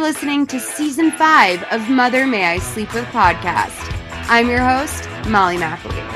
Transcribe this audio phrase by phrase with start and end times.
[0.00, 3.76] You're listening to season five of Mother May I Sleep With podcast.
[4.30, 6.08] I'm your host, Molly McAleer.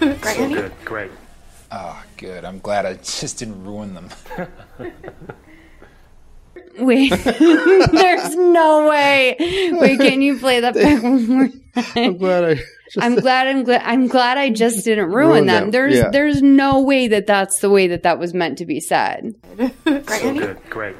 [0.20, 0.36] Great.
[0.36, 1.12] So good, great.
[1.70, 2.44] Oh, good.
[2.44, 4.08] I'm glad I just didn't ruin them.
[6.78, 9.36] Wait, there's no way.
[9.38, 11.48] Wait, can you play that back one more
[11.96, 12.54] I'm glad I.
[12.54, 15.62] Just, I'm glad I'm glad I'm glad I just didn't ruin, Ruin them.
[15.64, 16.10] them, There's yeah.
[16.10, 19.34] there's no way that that's the way that that was meant to be said.
[19.84, 20.96] So good, great.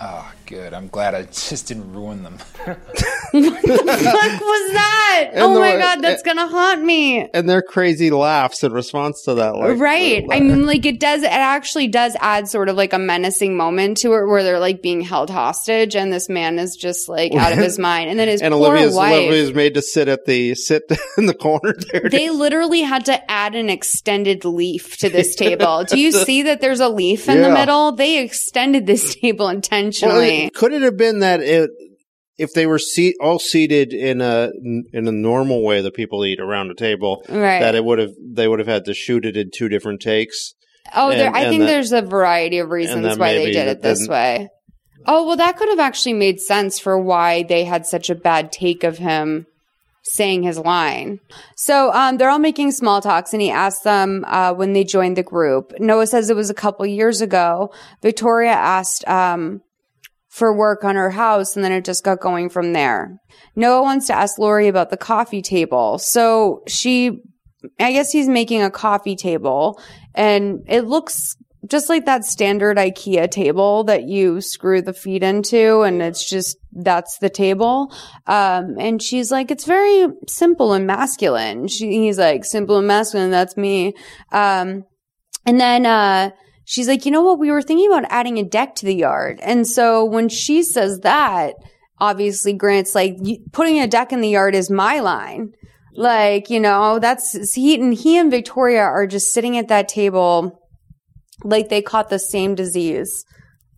[0.00, 0.72] Oh, good.
[0.74, 2.38] I'm glad I just didn't ruin them.
[2.64, 5.30] What the fuck was that?
[5.32, 7.28] And oh the- my god, that's gonna haunt me.
[7.34, 10.24] and their crazy laughs in response to that, like right.
[10.24, 11.22] uh, I mean, like it does.
[11.22, 14.82] It actually does add sort of like a menacing moment to it, where they're like
[14.82, 18.28] being held hostage, and this man is just like out of his mind, and then
[18.28, 19.12] his and poor Olivia's wife.
[19.14, 20.84] Olivia's made to sit at the sit
[21.18, 22.08] in the corner there.
[22.08, 25.84] They literally had to add an extended leaf to this table.
[25.84, 27.92] Do you see that there's a leaf in the middle?
[27.92, 29.60] They extended this table Well,
[30.54, 31.70] could it have been that it,
[32.38, 34.50] if they were seat, all seated in a
[34.92, 37.60] in a normal way that people eat around a table, Right.
[37.60, 40.54] that it would have they would have had to shoot it in two different takes.
[40.94, 43.82] Oh, there, And- I think that- there's a variety of reasons why they did it
[43.82, 44.48] this way.
[45.06, 48.52] Oh, well, that could have actually made sense for why they had such a bad
[48.52, 49.46] take of him
[50.04, 51.18] saying his line.
[51.56, 55.16] So um, they're all making small talks, and he asks them uh, when they joined
[55.16, 55.72] the group.
[55.78, 57.70] Noah says it was a couple years ago.
[58.02, 59.60] Victoria asked um,
[60.38, 63.18] for work on her house, and then it just got going from there.
[63.56, 65.98] Noah wants to ask Lori about the coffee table.
[65.98, 67.20] So she,
[67.80, 69.80] I guess he's making a coffee table,
[70.14, 75.80] and it looks just like that standard IKEA table that you screw the feet into,
[75.82, 77.92] and it's just that's the table.
[78.26, 81.66] Um, and she's like, it's very simple and masculine.
[81.66, 83.32] She, he's like, simple and masculine.
[83.32, 83.94] That's me.
[84.30, 84.84] Um,
[85.44, 86.30] and then, uh,
[86.70, 87.38] she's like, you know what?
[87.38, 89.40] We were thinking about adding a deck to the yard.
[89.42, 91.54] And so when she says that,
[91.98, 93.16] obviously Grant's like,
[93.52, 95.52] putting a deck in the yard is my line.
[95.94, 100.60] Like, you know, that's he and he and Victoria are just sitting at that table
[101.42, 103.24] like they caught the same disease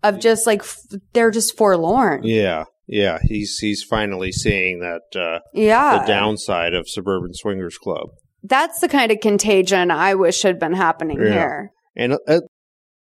[0.02, 0.76] of just like f-
[1.12, 2.22] they're just forlorn.
[2.24, 3.18] Yeah, yeah.
[3.22, 6.00] He's he's finally seeing that uh, Yeah.
[6.00, 8.08] the downside of suburban swingers club.
[8.42, 11.30] That's the kind of contagion I wish had been happening Yeah.
[11.32, 11.70] here.
[11.96, 12.40] and uh,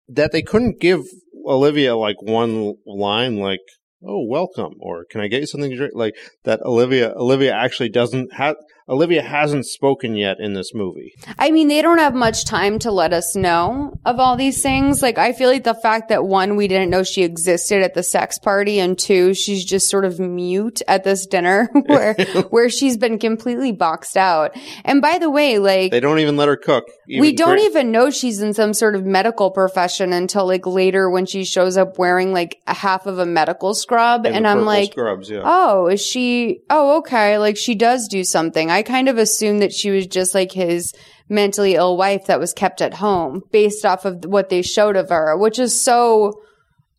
[0.10, 1.02] that they couldn't give
[1.46, 3.62] Olivia like one line like
[4.04, 5.94] oh welcome or can I get you something to drink?
[5.96, 8.56] Like that Olivia Olivia actually doesn't have
[8.90, 12.92] Olivia hasn't spoken yet in this movie I mean, they don't have much time to
[12.92, 15.02] let us know of all these things.
[15.02, 18.04] Like, I feel like the fact that one, we didn't know she existed at the
[18.04, 22.14] sex party, and two, she's just sort of mute at this dinner where
[22.50, 24.56] where she's been completely boxed out.
[24.84, 26.86] And by the way, like they don't even let her cook
[27.20, 31.26] we don't even know she's in some sort of medical profession until like later when
[31.26, 34.92] she shows up wearing like a half of a medical scrub, in and I'm like,
[34.92, 36.62] scrubs yeah oh, is she?
[36.70, 37.38] Oh, okay.
[37.38, 38.71] Like she does do something.
[38.72, 40.94] I kind of assumed that she was just like his
[41.30, 45.10] mentally ill wife that was kept at home based off of what they showed of
[45.10, 46.34] her, which is so.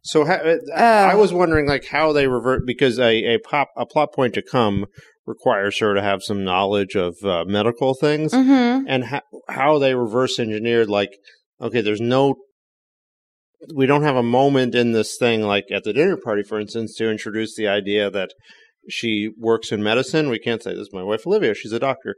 [0.03, 0.41] so ha-
[0.75, 4.43] I was wondering like how they revert because a a pop a plot point to
[4.43, 4.87] come
[5.27, 8.85] requires her to have some knowledge of uh, medical things Mhm.
[8.89, 11.11] and ha- how they reverse engineered like
[11.61, 12.35] okay there's no
[13.73, 16.97] we don't have a moment in this thing like at the dinner party for instance
[16.97, 18.31] to introduce the idea that
[18.89, 22.15] she works in medicine we can't say this is my wife olivia she's a doctor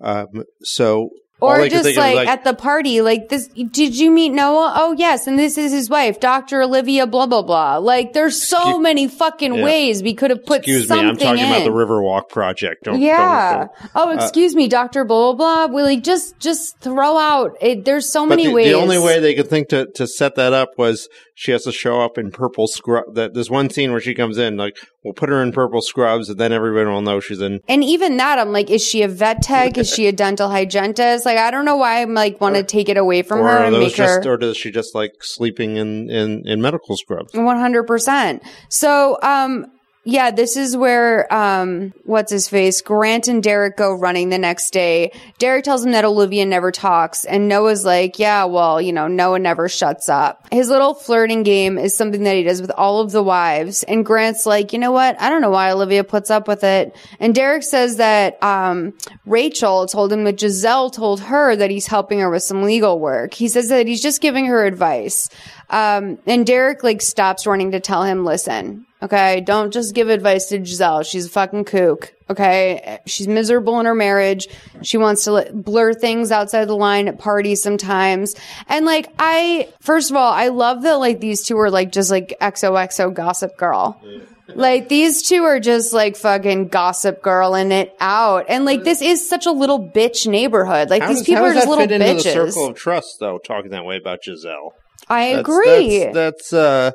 [0.00, 1.08] um, so
[1.40, 3.48] Or just is, like, at the party, like this.
[3.48, 4.72] Did you meet Noah?
[4.76, 7.06] Oh yes, and this is his wife, Doctor Olivia.
[7.06, 7.76] Blah blah blah.
[7.76, 9.64] Like there's so Excuse- many fucking Yeah.
[9.64, 11.50] ways we could have put excuse me i'm talking in.
[11.50, 13.66] about the riverwalk project don't yeah.
[13.80, 15.04] don't, oh, excuse me, Doctor.
[15.04, 15.74] Blah blah blah.
[15.74, 17.52] Willie, just just throw out.
[17.60, 18.68] It, there's so many the, ways.
[18.68, 21.72] the only way they could think to, to set that up was she has to
[21.72, 23.14] show up in purple scrub.
[23.14, 24.76] That there's one scene where she comes in, like
[25.06, 27.60] we'll put her in purple scrubs, and then everyone will know she's in.
[27.68, 29.78] And even that, I'm like, is she a vet tech?
[29.78, 31.24] Is she a dental hygienist?
[31.24, 33.58] Like, I don't know why I'm like want to take it away from Or her
[33.58, 34.32] are and make just, her.
[34.32, 37.32] or does she just like sleeping in in in medical scrubs?
[37.32, 38.42] One hundred percent.
[38.68, 39.66] So, um,
[40.08, 42.80] yeah, this is where um what's his face?
[42.80, 45.10] Grant and Derek go running the next day.
[45.38, 49.40] Derek tells him that Olivia never talks and Noah's like, "Yeah, well, you know, Noah
[49.40, 53.10] never shuts up." His little flirting game is something that he does with all of
[53.10, 55.20] the wives and Grant's like, "You know what?
[55.20, 58.94] I don't know why Olivia puts up with it." And Derek says that um
[59.26, 63.34] Rachel told him that Giselle told her that he's helping her with some legal work.
[63.34, 65.28] He says that he's just giving her advice.
[65.68, 70.46] Um, and Derek like stops running to tell him, listen, okay, don't just give advice
[70.46, 71.02] to Giselle.
[71.02, 72.12] She's a fucking kook.
[72.28, 72.98] Okay.
[73.06, 74.48] She's miserable in her marriage.
[74.82, 78.34] She wants to let, blur things outside the line at parties sometimes.
[78.68, 82.10] And like, I, first of all, I love that like these two are like just
[82.10, 84.00] like XOXO gossip girl.
[84.48, 88.46] Like these two are just like fucking gossip girl in it out.
[88.48, 90.88] And like this is such a little bitch neighborhood.
[90.90, 92.52] Like How these does, people are just little fit into the bitches.
[92.52, 93.38] circle of trust, though?
[93.38, 94.72] Talking that way about Giselle.
[95.08, 95.98] I That's- agree.
[96.06, 96.92] That's, that's uh,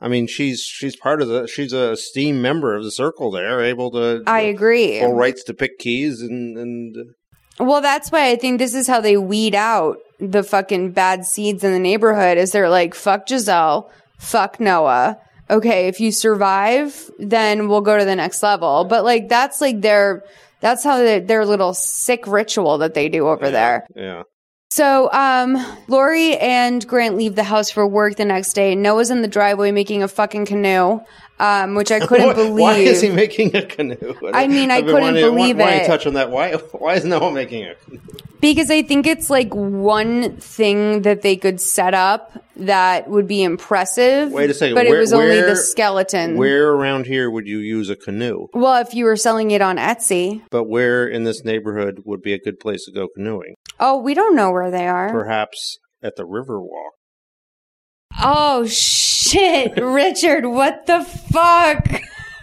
[0.00, 1.46] I mean, she's she's part of the.
[1.46, 3.30] She's a esteemed member of the circle.
[3.30, 4.22] There, able to.
[4.26, 5.00] I agree.
[5.00, 6.96] Full rights to pick keys and and.
[7.58, 11.64] Well, that's why I think this is how they weed out the fucking bad seeds
[11.64, 15.18] in the neighborhood is they're like, fuck Giselle, fuck Noah.
[15.50, 18.84] Okay, if you survive, then we'll go to the next level.
[18.84, 20.22] But like, that's like their,
[20.60, 23.86] that's how they, their little sick ritual that they do over there.
[23.96, 24.22] Yeah.
[24.70, 25.56] So, um,
[25.88, 28.74] Lori and Grant leave the house for work the next day.
[28.74, 31.00] Noah's in the driveway making a fucking canoe,
[31.40, 32.52] um, which I couldn't believe.
[32.62, 34.14] Why is he making a canoe?
[34.34, 35.82] I mean, I couldn't wanting- believe why, Why it.
[35.82, 36.30] you touch on that?
[36.30, 36.52] Why?
[36.56, 37.98] Why is Noah making a canoe?
[38.40, 43.42] Because I think it's like one thing that they could set up that would be
[43.42, 44.30] impressive.
[44.30, 46.36] Wait a second, But where- it was only the skeleton.
[46.36, 48.46] Where around here would you use a canoe?
[48.52, 50.42] well, if you were selling it on Etsy.
[50.50, 53.54] But where in this neighborhood would be a good place to go canoeing?
[53.80, 55.10] Oh, we don't know where they are.
[55.10, 56.90] Perhaps at the Riverwalk.
[58.22, 59.76] Oh, shit.
[59.82, 61.86] Richard, what the fuck?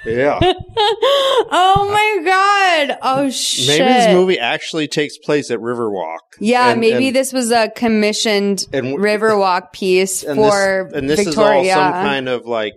[0.06, 0.38] Yeah.
[0.44, 3.00] oh my god.
[3.02, 3.80] Oh shit.
[3.80, 6.20] Maybe this movie actually takes place at Riverwalk.
[6.40, 11.10] Yeah, And- maybe and- this was a commissioned And Riverwalk piece and for this, and
[11.10, 11.62] this Victoria.
[11.72, 12.76] is all some kind of like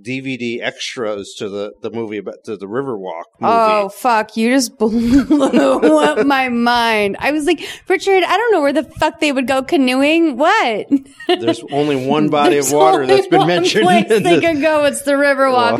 [0.00, 3.52] DVD extras to the the movie about to the Riverwalk movie.
[3.52, 4.36] Oh fuck!
[4.36, 7.16] You just blew up my mind.
[7.18, 10.36] I was like, Richard, I don't know where the fuck they would go canoeing.
[10.36, 10.86] What?
[11.26, 13.84] There's only one body of water that's been one mentioned.
[13.84, 14.40] Place they this.
[14.40, 14.84] could go.
[14.84, 15.78] It's the Riverwalk.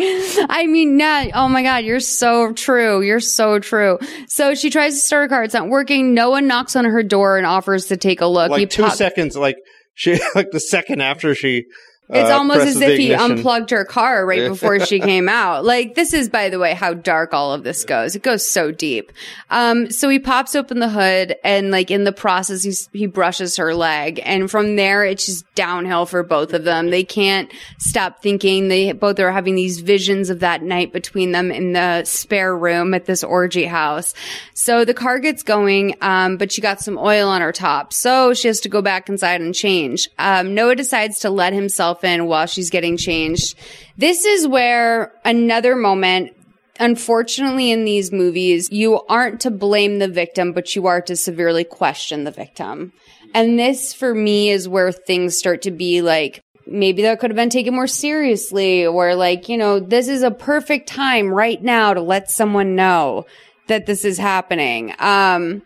[0.49, 1.27] I mean, nah.
[1.35, 3.03] Oh my god, you're so true.
[3.03, 3.99] You're so true.
[4.27, 5.45] So she tries to start a car.
[5.45, 6.13] It's not working.
[6.15, 8.51] No one knocks on her door and offers to take a look.
[8.51, 9.57] like He two pop- seconds, like
[9.95, 11.65] she, like the second after she.
[12.11, 15.65] It's uh, almost as if he unplugged her car right before she came out.
[15.65, 18.17] Like this is, by the way, how dark all of this goes.
[18.17, 19.13] It goes so deep.
[19.51, 23.57] Um, so he pops open the hood and like in the process, he's, he brushes
[23.57, 24.23] her leg.
[24.25, 26.89] And from there, it's just downhill for both of them.
[26.89, 28.69] They can't stop thinking.
[28.69, 32.95] They both are having these visions of that night between them in the spare room
[32.95, 34.15] at this orgy house.
[34.55, 37.93] So the car gets going, um, but she got some oil on her top.
[37.93, 40.09] So she has to go back inside and change.
[40.19, 43.57] Um, Noah decides to let himself while she's getting changed.
[43.97, 46.33] This is where another moment
[46.81, 51.65] Unfortunately, in these movies, you aren't to blame the victim, but you are to severely
[51.65, 52.93] question the victim.
[53.35, 57.37] And this, for me, is where things start to be like, maybe that could have
[57.37, 61.95] been taken more seriously, or like, you know, this is a perfect time right now
[61.95, 63.27] to let someone know
[63.67, 64.95] that this is happening.
[64.99, 65.63] Um,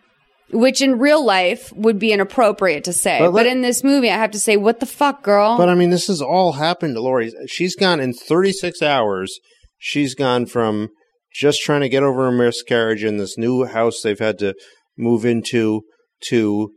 [0.53, 3.19] which in real life would be inappropriate to say.
[3.19, 5.57] But But, in this movie, I have to say, what the fuck, girl?
[5.57, 7.31] But I mean, this has all happened to Lori.
[7.47, 9.39] She's gone in 36 hours.
[9.77, 10.89] She's gone from
[11.33, 14.53] just trying to get over a miscarriage in this new house they've had to
[14.97, 15.81] move into
[16.29, 16.71] to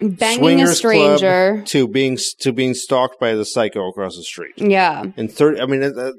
[0.00, 1.62] Banging a swingers club stranger.
[1.66, 4.54] to being to being stalked by the psycho across the street.
[4.56, 5.04] Yeah.
[5.16, 6.12] and 30, I mean, uh, uh,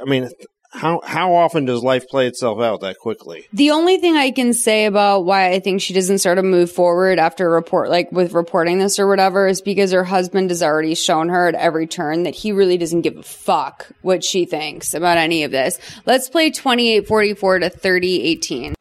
[0.00, 0.28] I mean,
[0.70, 3.48] how how often does life play itself out that quickly?
[3.52, 6.70] The only thing I can say about why I think she doesn't sort of move
[6.70, 10.62] forward after a report, like with reporting this or whatever, is because her husband has
[10.62, 14.44] already shown her at every turn that he really doesn't give a fuck what she
[14.44, 15.78] thinks about any of this.
[16.06, 18.74] Let's play 2844 to 3018.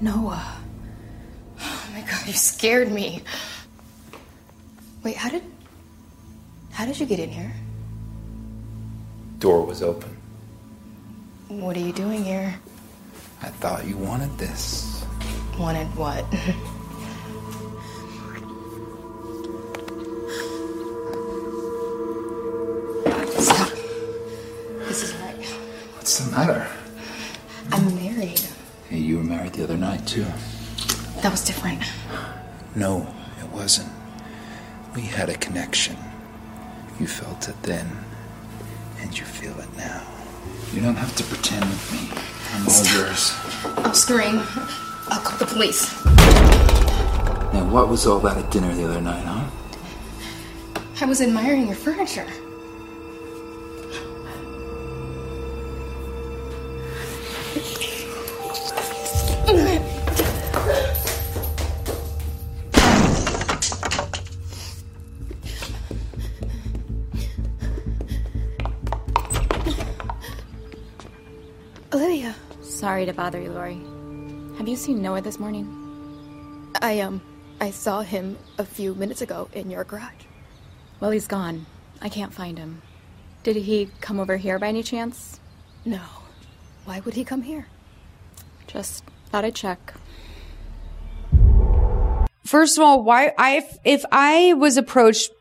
[0.00, 0.56] Noah.
[1.60, 3.22] Oh my god, you scared me.
[5.02, 5.42] Wait, how did.
[6.70, 7.52] How did you get in here?
[9.42, 10.16] Door was open.
[11.48, 12.54] What are you doing here?
[13.42, 15.04] I thought you wanted this.
[15.58, 16.24] Wanted what?
[23.42, 23.70] Stop.
[24.86, 25.44] This is right.
[25.96, 26.68] What's the matter?
[27.72, 28.42] I'm married.
[28.88, 30.24] Hey, you were married the other night, too.
[31.20, 31.82] That was different.
[32.76, 33.90] No, it wasn't.
[34.94, 35.96] We had a connection.
[37.00, 37.90] You felt it then,
[39.02, 40.02] And you feel it now.
[40.72, 42.08] You don't have to pretend with me.
[42.54, 43.32] I'm all yours.
[43.84, 44.40] I'll scream.
[45.08, 45.92] I'll call the police.
[47.52, 49.50] Now, what was all that at dinner the other night, huh?
[51.00, 52.26] I was admiring your furniture.
[73.02, 73.80] Sorry to bother you, Lori.
[74.58, 75.66] Have you seen Noah this morning?
[76.80, 77.20] I, um,
[77.60, 80.26] I saw him a few minutes ago in your garage.
[81.00, 81.66] Well, he's gone.
[82.00, 82.80] I can't find him.
[83.42, 85.40] Did he come over here by any chance?
[85.84, 85.98] No.
[86.84, 87.66] Why would he come here?
[88.68, 89.94] Just thought I'd check.
[92.44, 95.32] First of all, why I if, if I was approached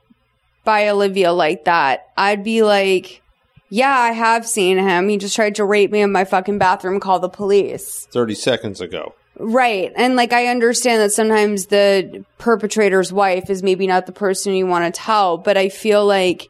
[0.63, 3.20] by Olivia like that, I'd be like,
[3.71, 5.09] "Yeah, I have seen him.
[5.09, 6.99] He just tried to rape me in my fucking bathroom.
[6.99, 9.13] Call the police." 30 seconds ago.
[9.39, 9.91] Right.
[9.95, 14.67] And like, I understand that sometimes the perpetrator's wife is maybe not the person you
[14.67, 16.49] want to tell, but I feel like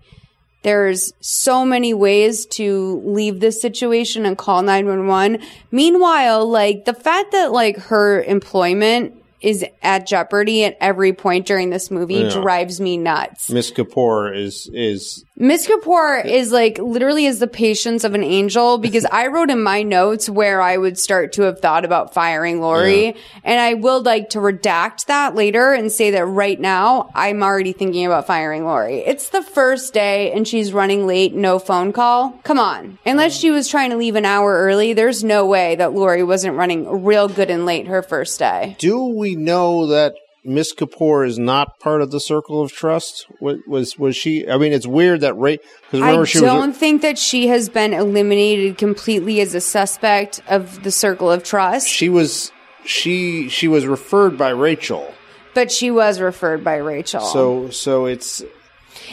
[0.63, 5.39] there's so many ways to leave this situation and call 911.
[5.71, 11.71] Meanwhile, like the fact that like her employment is at jeopardy at every point during
[11.71, 12.29] this movie Yeah.
[12.29, 13.49] drives me nuts.
[13.49, 18.77] Miss Kapoor is is Miss Kapoor is like literally is the patience of an angel
[18.77, 22.61] because I wrote in my notes where I would start to have thought about firing
[22.61, 23.07] Lori.
[23.07, 23.13] Yeah.
[23.43, 27.73] And I will like to redact that later and say that right now I'm already
[27.73, 28.99] thinking about firing Lori.
[28.99, 32.33] It's the first day and she's running late, no phone call.
[32.43, 32.99] Come on.
[33.03, 36.55] Unless she was trying to leave an hour early, there's no way that Lori wasn't
[36.55, 38.75] running real good and late her first day.
[38.77, 43.27] Do we know that Miss Kapoor is not part of the circle of trust?
[43.39, 44.47] Was was, was she?
[44.49, 45.59] I mean, it's weird that Ray
[45.91, 46.77] because I she don't was.
[46.77, 51.87] think that she has been eliminated completely as a suspect of the circle of trust,
[51.87, 52.51] She was
[52.85, 55.13] she she was referred by Rachel.
[55.53, 57.21] but she was referred by Rachel.
[57.21, 58.41] So so it's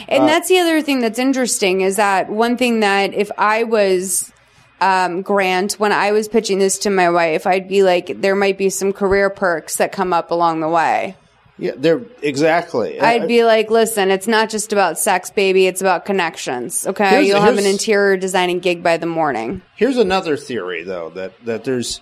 [0.07, 3.63] and uh, that's the other thing that's interesting is that one thing that if I
[3.63, 4.31] was
[4.81, 8.57] um, Grant, when I was pitching this to my wife, I'd be like, there might
[8.57, 11.15] be some career perks that come up along the way.
[11.57, 12.99] yeah, they're exactly.
[13.01, 15.67] I'd be like, listen, it's not just about sex, baby.
[15.67, 16.87] It's about connections.
[16.87, 17.09] Okay.
[17.09, 19.61] Here's- You'll have an interior designing gig by the morning.
[19.75, 21.99] Here's another theory, though that that there's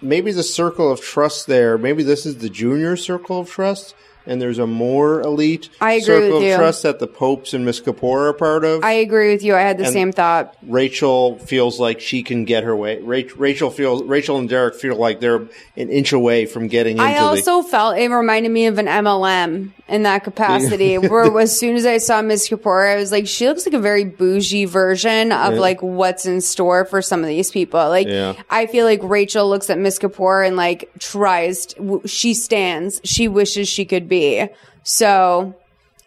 [0.00, 1.76] maybe the circle of trust there.
[1.78, 3.94] Maybe this is the junior circle of trust,
[4.26, 7.64] and there's a more elite I agree circle with of trust that the popes and
[7.64, 8.84] Miss Kapoor are part of.
[8.84, 9.54] I agree with you.
[9.54, 10.54] I had the And- same thought.
[10.66, 12.98] Rachel feels like she can get her way.
[13.00, 15.42] Rach- Rachel feels Rachel and Derek feel like they're
[15.76, 17.20] an inch away from getting into I the.
[17.20, 21.84] also felt it reminded me of an MLM in that capacity, where as soon as
[21.84, 25.54] I saw Miss Kapoor, I was like, she looks like a very bougie version of
[25.54, 27.80] like what's in store for some of these people.
[27.88, 28.34] Like, Yeah.
[28.48, 33.00] I feel like Rachel looks at Miss Kapoor and like tries, to, w- she stands,
[33.04, 34.48] she wishes she could be.
[34.84, 35.54] So.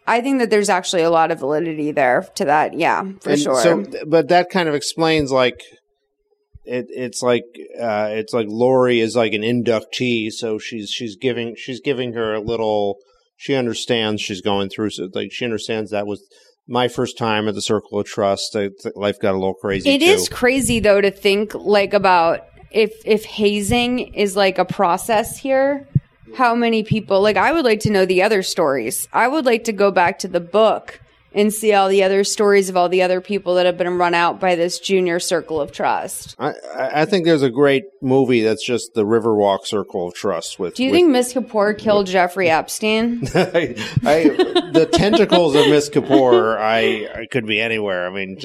[0.08, 2.78] I think that there's actually a lot of validity there to that.
[2.78, 3.60] Yeah, for and sure.
[3.60, 5.64] So, but that kind of explains like
[6.64, 6.86] it.
[6.90, 7.46] It's like
[7.80, 12.36] uh, it's like Lori is like an inductee, so she's she's giving she's giving her
[12.36, 12.98] a little.
[13.38, 14.92] She understands she's going through.
[14.92, 16.24] So like she understands that was
[16.68, 18.56] my first time at the Circle of Trust.
[18.56, 19.90] I, th- life got a little crazy.
[19.90, 20.06] It too.
[20.06, 25.88] is crazy though to think like about if if hazing is like a process here.
[26.34, 27.22] How many people?
[27.22, 29.08] Like, I would like to know the other stories.
[29.14, 31.00] I would like to go back to the book
[31.36, 34.14] and see all the other stories of all the other people that have been run
[34.14, 36.34] out by this junior circle of trust.
[36.40, 40.76] I, I think there's a great movie that's just the Riverwalk Circle of Trust with.
[40.76, 43.28] Do you with- think Miss Kapoor killed Jeffrey Epstein?
[43.36, 44.24] I, I,
[44.72, 48.08] the tentacles of Miss Kapoor, I, could be anywhere.
[48.08, 48.38] I mean,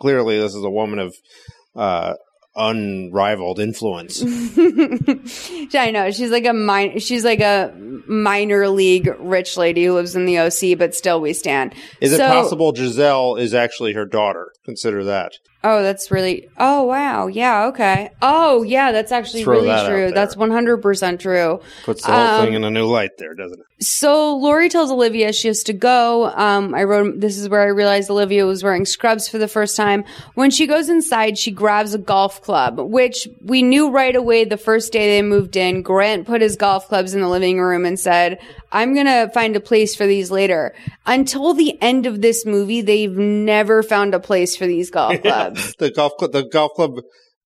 [0.00, 1.14] clearly this is a woman of
[1.76, 2.14] uh,
[2.54, 4.22] unrivaled influence.
[5.74, 7.72] I know she's like a min- she's like a
[8.06, 11.74] minor league rich lady who lives in the OC, but still we stand.
[12.00, 14.52] Is it possible Giselle is actually her daughter?
[14.64, 15.32] Consider that.
[15.64, 16.48] Oh, that's really.
[16.58, 17.28] Oh, wow.
[17.28, 17.66] Yeah.
[17.66, 18.10] Okay.
[18.20, 18.90] Oh, yeah.
[18.90, 20.10] That's actually Throw really that true.
[20.10, 21.60] That's one hundred percent true.
[21.84, 23.66] Puts the whole Um, thing in a new light there, doesn't it?
[23.84, 26.26] So Lori tells Olivia she has to go.
[26.26, 29.76] Um, I wrote, this is where I realized Olivia was wearing scrubs for the first
[29.76, 30.04] time.
[30.34, 34.56] When she goes inside, she grabs a golf club, which we knew right away the
[34.56, 35.82] first day they moved in.
[35.82, 38.40] Grant put his golf clubs in the living room and said,
[38.72, 40.74] I'm going to find a place for these later.
[41.06, 45.74] Until the end of this movie, they've never found a place for these golf clubs.
[45.78, 47.00] The golf club, the golf club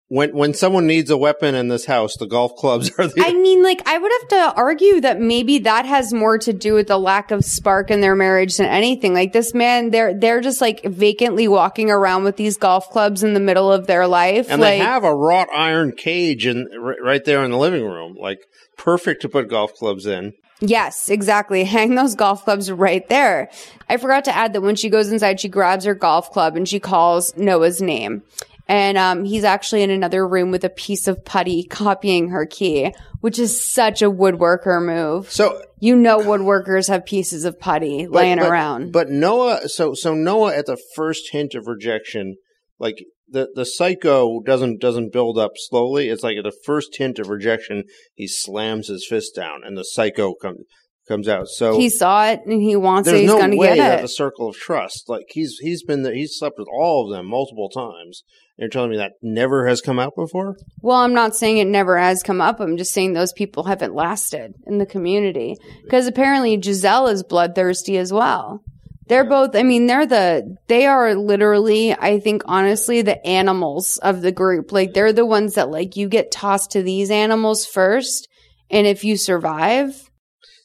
[0.09, 3.33] when when someone needs a weapon in this house, the golf clubs are the I
[3.33, 6.87] mean, like, I would have to argue that maybe that has more to do with
[6.87, 9.15] the lack of spark in their marriage than anything.
[9.15, 13.35] Like this man, they're they're just like vacantly walking around with these golf clubs in
[13.35, 14.47] the middle of their life.
[14.49, 17.85] and like, they have a wrought iron cage in r- right there in the living
[17.85, 18.39] room, like
[18.79, 20.33] perfect to put golf clubs in.
[20.61, 21.65] Yes, exactly.
[21.77, 23.51] Hang those golf clubs right there.
[23.89, 26.69] I forgot to add that when she goes inside, she grabs her golf club and
[26.69, 28.23] she calls Noah's name.
[28.69, 32.93] And um, he's actually in another room with a piece of putty copying her key,
[33.21, 35.31] which is such a woodworker move.
[35.31, 38.91] So You know, woodworkers have pieces of putty but- laying but- around.
[38.93, 42.37] But Noah, so so Noah at the first hint of rejection,
[42.81, 42.97] like
[43.29, 46.09] the the psycho doesn't doesn't build up slowly.
[46.09, 49.85] It's like at the first hint of rejection, he slams his fist down, and the
[49.85, 50.61] psycho comes
[51.09, 51.47] comes out.
[51.49, 53.13] So he saw it and he wants it.
[53.13, 54.03] there's He's no going to way get it.
[54.03, 57.27] the circle of trust, like he's he's been there, he's slept with all of them
[57.27, 58.23] multiple times.
[58.59, 60.57] You're telling me that never has come out before?
[60.81, 62.59] Well, I'm not saying it never has come up.
[62.59, 67.99] I'm just saying those people haven't lasted in the community because apparently Giselle is bloodthirsty
[67.99, 68.63] as well.
[69.09, 74.21] They're both, I mean, they're the, they are literally, I think, honestly, the animals of
[74.21, 74.73] the group.
[74.73, 78.29] Like, they're the ones that, like, you get tossed to these animals first.
[78.69, 80.11] And if you survive,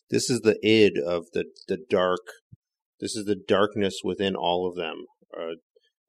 [0.09, 2.25] This is the id of the the dark.
[2.99, 5.05] This is the darkness within all of them.
[5.35, 5.53] Are,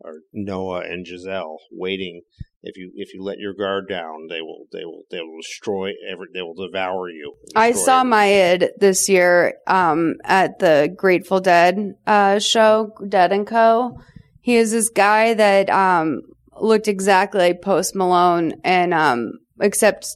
[0.05, 2.23] are Noah and Giselle waiting?
[2.65, 5.91] If you if you let your guard down, they will they will they will destroy
[6.09, 6.29] every.
[6.33, 7.35] They will devour you.
[7.57, 13.33] I saw every- my id this year um, at the Grateful Dead uh, show, Dead
[13.33, 13.99] and Co.
[14.41, 16.21] He is this guy that um,
[16.61, 20.07] looked exactly like Post Malone, and um, except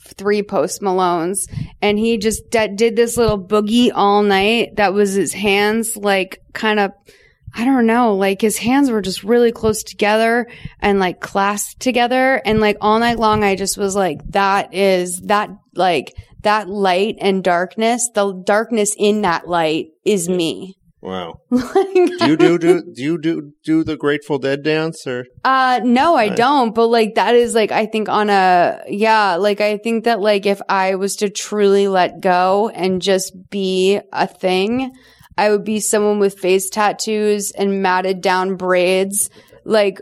[0.00, 1.38] three Post Malones,
[1.80, 4.74] and he just d- did this little boogie all night.
[4.74, 6.90] That was his hands, like kind of.
[7.58, 10.46] I don't know, like his hands were just really close together
[10.78, 12.42] and like clasped together.
[12.44, 17.16] And like all night long, I just was like, that is that like that light
[17.18, 20.74] and darkness, the darkness in that light is me.
[21.00, 21.40] Wow.
[21.50, 25.24] Like, Do you do do do you do do the Grateful Dead dance or?
[25.44, 26.74] Uh, no, I don't.
[26.74, 30.44] But like that is like I think on a yeah, like I think that like
[30.44, 34.92] if I was to truly let go and just be a thing,
[35.36, 39.30] I would be someone with face tattoos and matted down braids,
[39.64, 40.00] like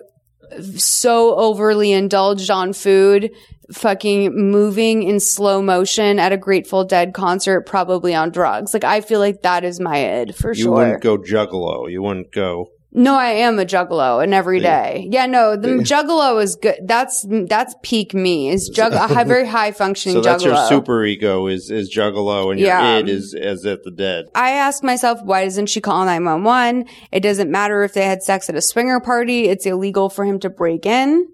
[0.77, 3.33] so overly indulged on food,
[3.73, 8.75] fucking moving in slow motion at a Grateful Dead concert, probably on drugs.
[8.75, 10.65] Like I feel like that is my id for You sure.
[10.65, 11.91] You wouldn't go juggalo.
[11.91, 12.71] You wouldn't go.
[12.97, 15.09] No, I am a juggalo and every day.
[15.11, 16.77] Yeah, no, the juggalo is good.
[16.85, 18.51] That's that's peak me.
[18.51, 20.47] Is jugg a very high functioning So that's juggalo.
[20.55, 22.99] your super ego is is juggalo, and your Yeah.
[22.99, 24.27] id is is at the dead.
[24.37, 26.87] I ask myself, why doesn't she call 911?
[27.11, 29.49] It doesn't matter if they had sex at a swinger party.
[29.49, 31.27] It's illegal for him to break in.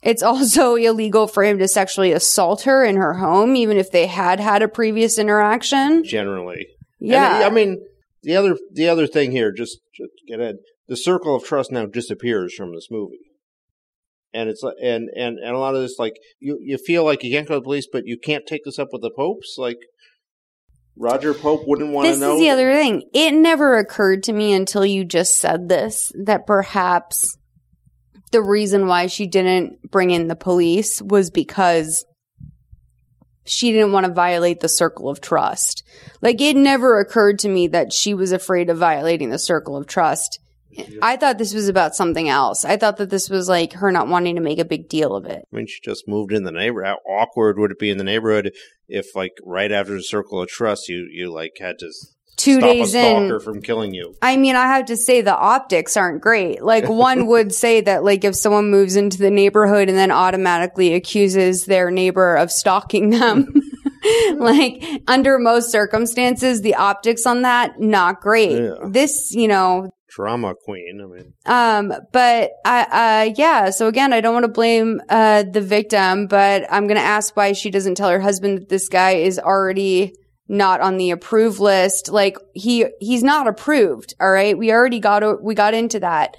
[0.00, 4.06] It's also illegal for him to sexually assault her in her home, even if they
[4.06, 6.04] had had a previous interaction.
[6.04, 6.68] generally.
[7.00, 7.42] And, Yeah.
[7.46, 7.82] I mean
[8.22, 10.56] the other the other thing here, just, just get ahead,
[10.88, 13.30] the circle of trust now disappears from this movie,
[14.32, 17.32] and it's and and and a lot of this like you you feel like you
[17.32, 19.56] can't go to the police, but you can't take this up with the popes.
[19.58, 19.78] Like
[20.96, 22.28] Roger Pope wouldn't want to know.
[22.28, 23.04] This is the other thing.
[23.14, 27.36] It never occurred to me until you just said this that perhaps
[28.30, 32.04] the reason why she didn't bring in the police was because
[33.44, 35.82] she didn't want to violate the circle of trust.
[36.20, 39.86] Like it never occurred to me that she was afraid of violating the circle of
[39.86, 40.38] trust.
[41.02, 42.64] I thought this was about something else.
[42.64, 45.26] I thought that this was like her not wanting to make a big deal of
[45.26, 45.44] it.
[45.52, 46.82] I mean, she just moved in the neighbor.
[46.82, 48.52] How awkward would it be in the neighborhood
[48.88, 51.92] if, like, right after the circle of trust, you you like had to
[52.42, 54.16] Two stop days in, from killing you?
[54.20, 56.60] I mean, I have to say the optics aren't great.
[56.60, 60.94] Like one would say that like if someone moves into the neighborhood and then automatically
[60.94, 63.46] accuses their neighbor of stalking them,
[64.34, 68.60] like under most circumstances, the optics on that not great.
[68.60, 68.74] Yeah.
[68.88, 71.00] This, you know, Drama queen.
[71.00, 72.82] I mean, um, but I,
[73.28, 73.70] uh, yeah.
[73.70, 77.36] So again, I don't want to blame, uh, the victim, but I'm going to ask
[77.36, 80.16] why she doesn't tell her husband that this guy is already
[80.48, 82.10] not on the approved list.
[82.10, 84.14] Like he, he's not approved.
[84.20, 84.56] All right.
[84.56, 86.36] We already got, we got into that.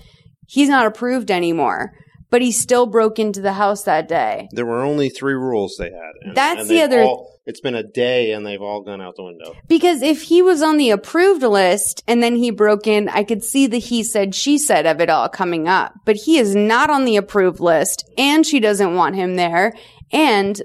[0.47, 1.93] He's not approved anymore,
[2.29, 4.49] but he still broke into the house that day.
[4.51, 6.11] there were only three rules they had.
[6.21, 9.17] And, That's and the other- all- it's been a day, and they've all gone out
[9.17, 9.53] the window.
[9.67, 13.43] Because if he was on the approved list and then he broke in, I could
[13.43, 15.93] see the he said, she said of it all coming up.
[16.05, 19.73] But he is not on the approved list and she doesn't want him there.
[20.09, 20.61] And,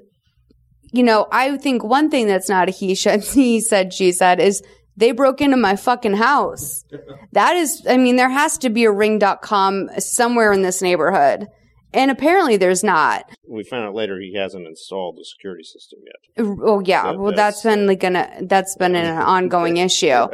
[0.92, 4.40] you know, I think one thing that's not a he said, he said, she said
[4.40, 4.62] is
[4.96, 6.84] they broke into my fucking house.
[7.32, 11.46] That is, I mean, there has to be a ring.com somewhere in this neighborhood.
[11.92, 13.30] And apparently there's not.
[13.46, 16.46] We found out later he hasn't installed the security system yet.
[16.62, 20.26] Oh yeah, So well that's that's, been like gonna that's been an ongoing issue.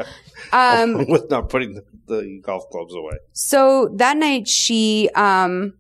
[0.53, 3.19] Um, with not putting the, the golf clubs away.
[3.33, 5.75] so that night she um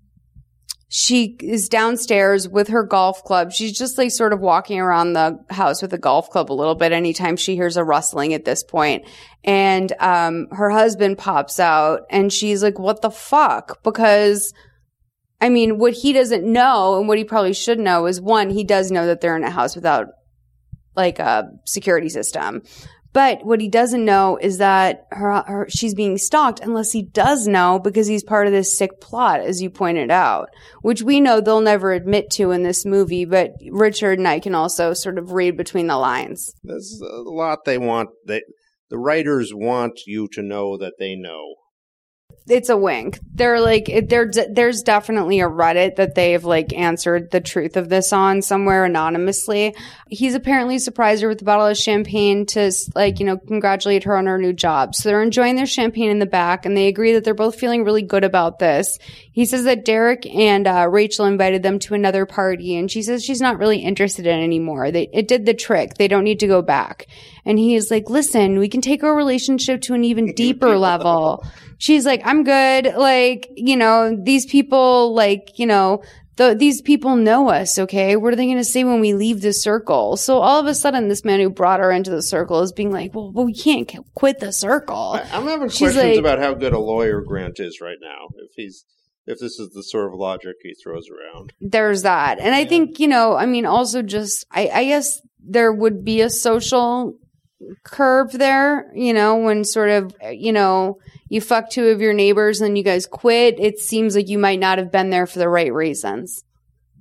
[0.97, 3.51] she is downstairs with her golf club.
[3.51, 6.77] She's just like sort of walking around the house with a golf club a little
[6.77, 9.05] bit anytime she hears a rustling at this point.
[9.43, 13.83] And um her husband pops out and she's like, What the fuck?
[13.83, 14.55] Because
[15.41, 18.63] I mean, what he doesn't know and what he probably should know is one, he
[18.63, 20.11] does know that they're in a house without
[20.95, 22.63] like a security system.
[23.15, 27.47] But what he doesn't know is that her, her she's being stalked unless he does
[27.47, 30.49] know because he's part of this sick plot, as you pointed out,
[30.83, 33.25] which we know they'll never admit to in this movie.
[33.25, 36.53] But Richard and I can also sort of read between the lines.
[36.65, 38.11] There's a lot they want.
[38.27, 38.43] They,
[38.91, 41.55] the writers want you to know that they know.
[42.47, 43.21] It's a wink.
[43.33, 47.89] They're like, it, there, there's definitely a Reddit that they've like answered the truth of
[47.89, 49.75] this on somewhere anonymously.
[50.09, 54.15] He's apparently surprised her with a bottle of champagne to like, you know, congratulate her
[54.15, 54.95] on her new job.
[54.95, 57.83] So they're enjoying their champagne in the back and they agree that they're both feeling
[57.83, 58.99] really good about this.
[59.33, 63.25] He says that Derek and uh, Rachel invited them to another party and she says
[63.25, 64.91] she's not really interested in anymore.
[64.91, 65.95] They, it did the trick.
[65.95, 67.07] They don't need to go back.
[67.47, 71.43] And he is like, listen, we can take our relationship to an even deeper level.
[71.85, 72.95] She's like, I'm good.
[72.97, 76.03] Like, you know, these people, like, you know,
[76.37, 78.17] the, these people know us, okay?
[78.17, 80.17] What are they going to say when we leave the circle?
[80.17, 82.91] So all of a sudden, this man who brought her into the circle is being
[82.91, 84.97] like, well, well we can't quit the circle.
[84.97, 88.29] I, I'm having She's questions like- about how good a lawyer Grant is right now.
[88.39, 88.87] If he's
[89.27, 91.53] if this is the sort of logic he throws around.
[91.61, 92.39] There's that.
[92.39, 96.23] And I think, you know, I mean, also just, I, I guess there would be
[96.23, 97.19] a social
[97.85, 100.99] curve there, you know, when sort of, you know,
[101.35, 103.59] you fuck two of your neighbors and you guys quit.
[103.59, 106.45] It seems like you might not have been there for the right reasons.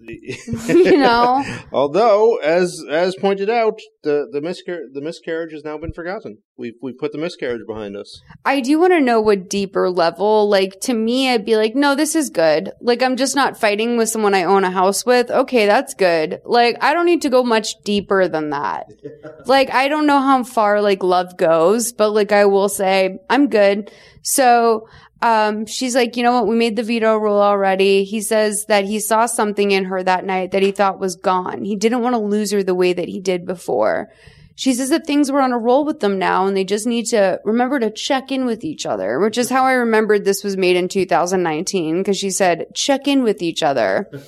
[0.68, 1.44] you know?
[1.72, 6.40] Although, as as pointed out, the the miscar- the miscarriage has now been forgotten.
[6.58, 8.22] We we put the miscarriage behind us.
[8.46, 11.96] I do want to know what deeper level, like to me, I'd be like, no,
[11.96, 12.72] this is good.
[12.82, 15.32] Like I'm just not fighting with someone I own a house with.
[15.32, 16.42] Okay, that's good.
[16.46, 18.88] Like I don't need to go much deeper than that.
[19.46, 23.48] like I don't know how far like love goes, but like I will say I'm
[23.50, 23.92] good.
[24.24, 24.88] So,
[25.24, 26.48] um, she's like, you know what?
[26.48, 28.04] We made the veto rule already.
[28.04, 31.64] He says that he saw something in her that night that he thought was gone.
[31.64, 34.10] He didn't want to lose her the way that he did before.
[34.56, 37.06] She says that things were on a roll with them now and they just need
[37.06, 40.58] to remember to check in with each other, which is how I remembered this was
[40.58, 44.12] made in 2019 because she said, check in with each other.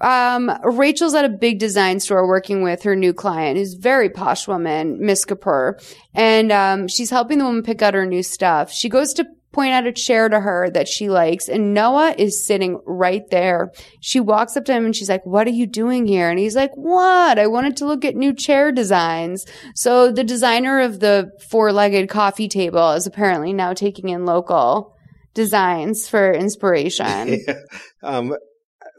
[0.00, 4.48] Um, Rachel's at a big design store working with her new client, who's very posh
[4.48, 5.80] woman, Miss Kapoor,
[6.12, 8.72] and um, she's helping the woman pick out her new stuff.
[8.72, 12.44] She goes to point out a chair to her that she likes, and Noah is
[12.44, 13.70] sitting right there.
[14.00, 16.56] She walks up to him and she's like, "What are you doing here?" And he's
[16.56, 17.38] like, "What?
[17.38, 22.48] I wanted to look at new chair designs." So the designer of the four-legged coffee
[22.48, 24.94] table is apparently now taking in local
[25.34, 27.40] designs for inspiration.
[28.02, 28.36] um,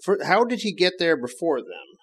[0.03, 1.94] for how did he get there before them?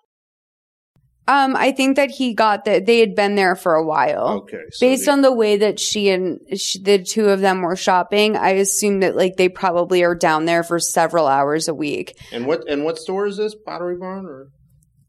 [1.28, 4.42] Um, I think that he got that they had been there for a while.
[4.42, 7.62] Okay, so Based the- on the way that she and she, the two of them
[7.62, 11.74] were shopping, I assume that like they probably are down there for several hours a
[11.74, 12.16] week.
[12.32, 13.54] And what and what store is this?
[13.54, 14.48] Pottery Barn or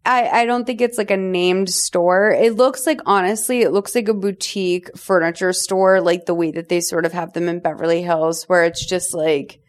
[0.06, 2.30] I, I don't think it's like a named store.
[2.32, 6.68] It looks like, honestly, it looks like a boutique furniture store, like the way that
[6.68, 9.62] they sort of have them in Beverly Hills, where it's just like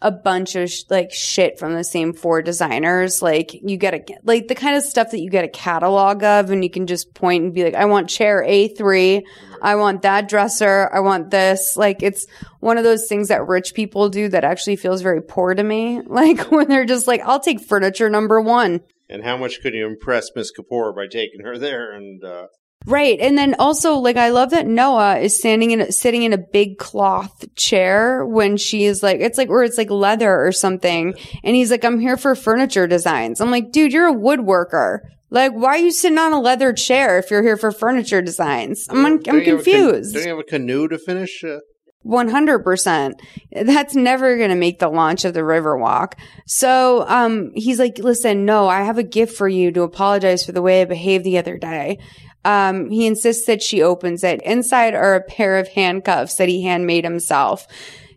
[0.00, 3.20] a bunch of sh- like shit from the same four designers.
[3.20, 6.50] Like you get a, like the kind of stuff that you get a catalog of
[6.50, 9.22] and you can just point and be like, I want chair A3.
[9.60, 10.88] I want that dresser.
[10.92, 11.76] I want this.
[11.76, 12.26] Like it's
[12.60, 16.00] one of those things that rich people do that actually feels very poor to me.
[16.08, 18.80] Like when they're just like, I'll take furniture number one.
[19.08, 21.92] and how much could you impress Miss Kapoor by taking her there?
[21.92, 22.46] And uh,
[22.88, 23.20] Right.
[23.20, 26.38] And then also, like, I love that Noah is standing in, a, sitting in a
[26.38, 31.14] big cloth chair when she is like, it's like, or it's like leather or something.
[31.44, 33.42] And he's like, I'm here for furniture designs.
[33.42, 35.00] I'm like, dude, you're a woodworker.
[35.28, 38.86] Like, why are you sitting on a leather chair if you're here for furniture designs?
[38.88, 40.14] I'm, un- I'm a can- confused.
[40.14, 41.44] don't you have a canoe to finish?
[41.44, 41.58] Uh,
[42.06, 43.20] 100%.
[43.52, 46.14] That's never going to make the launch of the Riverwalk.
[46.46, 50.52] So, um, he's like, listen, no, I have a gift for you to apologize for
[50.52, 51.98] the way I behaved the other day.
[52.44, 54.40] Um, he insists that she opens it.
[54.42, 57.66] Inside are a pair of handcuffs that he handmade himself.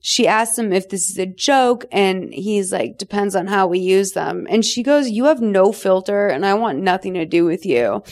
[0.03, 3.79] She asks him if this is a joke and he's like, depends on how we
[3.79, 4.47] use them.
[4.49, 8.03] And she goes, you have no filter and I want nothing to do with you.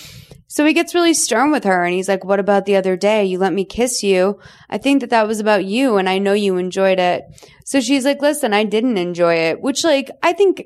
[0.51, 3.25] So he gets really stern with her and he's like, what about the other day?
[3.25, 4.39] You let me kiss you.
[4.69, 7.23] I think that that was about you and I know you enjoyed it.
[7.65, 10.63] So she's like, listen, I didn't enjoy it, which like, I think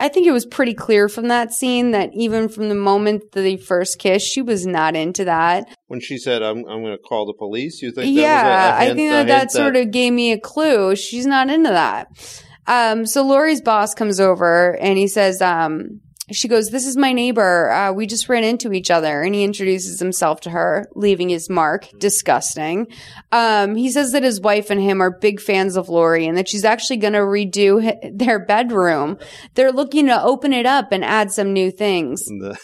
[0.00, 3.40] I think it was pretty clear from that scene that even from the moment that
[3.40, 5.68] they first kissed, she was not into that.
[5.88, 8.14] When she said, "I'm I'm going to call the police," you think?
[8.14, 10.32] That yeah, was a, a I hint- think that that hint sort of gave me
[10.32, 10.94] a clue.
[10.94, 12.08] She's not into that.
[12.68, 17.12] Um, so Lori's boss comes over and he says, um, she goes, This is my
[17.12, 17.70] neighbor.
[17.70, 19.22] Uh, we just ran into each other.
[19.22, 21.88] And he introduces himself to her, leaving his mark.
[21.98, 22.88] Disgusting.
[23.32, 26.48] Um, he says that his wife and him are big fans of Lori and that
[26.48, 29.18] she's actually going to redo their bedroom.
[29.54, 32.24] They're looking to open it up and add some new things.
[32.38, 32.56] The,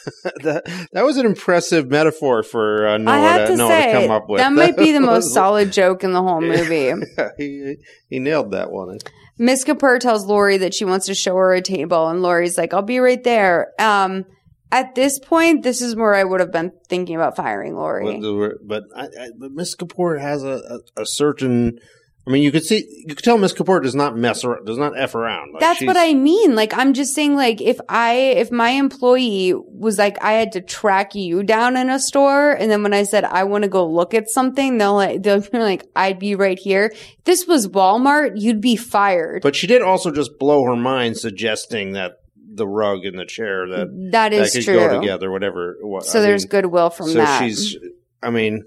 [0.42, 4.00] that that was an impressive metaphor for uh, Noah, I have to, to say, to
[4.00, 4.38] come up with.
[4.38, 6.92] that might be the most solid joke in the whole movie.
[7.37, 7.77] he,
[8.09, 8.98] he nailed that one.
[9.38, 12.73] Miss Kapoor tells Lori that she wants to show her a table, and Lori's like,
[12.73, 14.25] "I'll be right there." Um,
[14.70, 18.05] at this point, this is where I would have been thinking about firing Lori.
[18.20, 21.79] But, but, I, I, but Miss Kapoor has a, a, a certain.
[22.26, 24.78] I mean, you could see, you could tell Miss Kapoor does not mess around, does
[24.78, 25.52] not f around.
[25.52, 26.54] Like, That's what I mean.
[26.54, 30.62] Like, I'm just saying, like, if I, if my employee was like, I had to
[30.62, 33.87] track you down in a store, and then when I said I want to go
[33.87, 36.92] look at something, they'll like, they'll be like, I'd be right here.
[36.94, 39.42] If this was Walmart, you'd be fired.
[39.42, 42.20] But she did also just blow her mind, suggesting that
[42.56, 44.76] the rug and the chair that that is that could true.
[44.76, 45.76] go together, whatever.
[45.82, 47.42] What, So I there's mean, goodwill from so that.
[47.42, 47.76] she's.
[48.22, 48.64] I mean,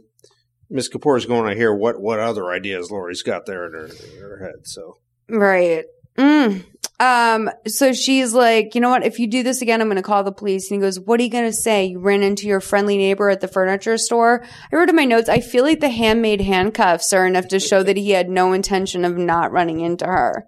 [0.70, 3.86] Miss Kapoor is going to hear what what other ideas Lori's got there in her,
[3.86, 4.68] in her head.
[4.68, 4.98] So
[5.30, 5.86] Right.
[6.18, 6.66] Mm.
[7.00, 9.06] Um, so she's like, you know what?
[9.06, 10.72] If you do this again, I'm going to call the police.
[10.72, 11.86] And he goes, what are you going to say?
[11.86, 14.44] You ran into your friendly neighbor at the furniture store.
[14.72, 17.84] I wrote in my notes, I feel like the handmade handcuffs are enough to show
[17.84, 20.48] that he had no intention of not running into her.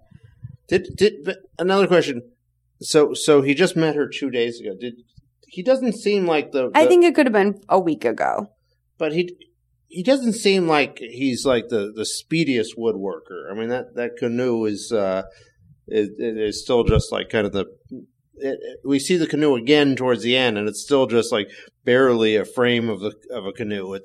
[0.66, 2.22] did did another question.
[2.80, 4.74] So so he just met her two days ago.
[4.78, 4.94] Did
[5.46, 8.48] he doesn't seem like the, I think it could have been a week ago.
[8.98, 9.36] but he
[9.90, 13.50] he doesn't seem like he's like the the speediest woodworker.
[13.50, 15.22] I mean that that canoe is uh
[15.88, 17.66] is, is still just like kind of the
[18.36, 21.48] it, it- we see the canoe again towards the end, and it's still just like
[21.84, 23.94] barely a frame of the of a canoe.
[23.94, 24.02] At,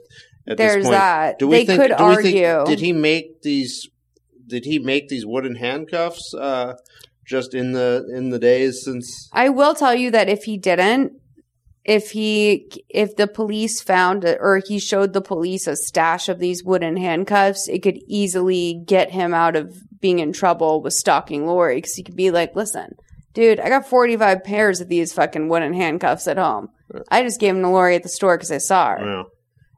[0.48, 0.94] at this There's point.
[0.96, 1.40] that.
[1.40, 3.88] Do we They think, could do we think- did he make these?
[4.48, 6.34] Did he make these wooden handcuffs?
[6.34, 6.74] Uh,
[7.26, 11.14] just in the in the days since I will tell you that if he didn't,
[11.86, 16.64] if he, if the police found or he showed the police a stash of these
[16.64, 21.80] wooden handcuffs, it could easily get him out of being in trouble with stalking Lori.
[21.82, 22.96] Cause he could be like, listen,
[23.34, 26.70] dude, I got 45 pairs of these fucking wooden handcuffs at home.
[27.12, 29.06] I just gave them to Lori at the store cause I saw her.
[29.06, 29.24] Yeah,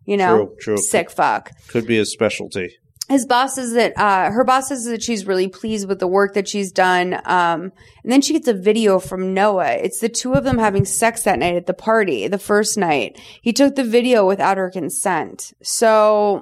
[0.06, 0.78] You know, True, true.
[0.78, 2.78] sick fuck could be his specialty.
[3.10, 6.34] His boss says that uh, her boss says that she's really pleased with the work
[6.34, 7.14] that she's done.
[7.26, 7.72] Um,
[8.04, 9.72] and then she gets a video from Noah.
[9.76, 13.18] It's the two of them having sex that night at the party, the first night.
[13.42, 15.54] He took the video without her consent.
[15.64, 16.42] So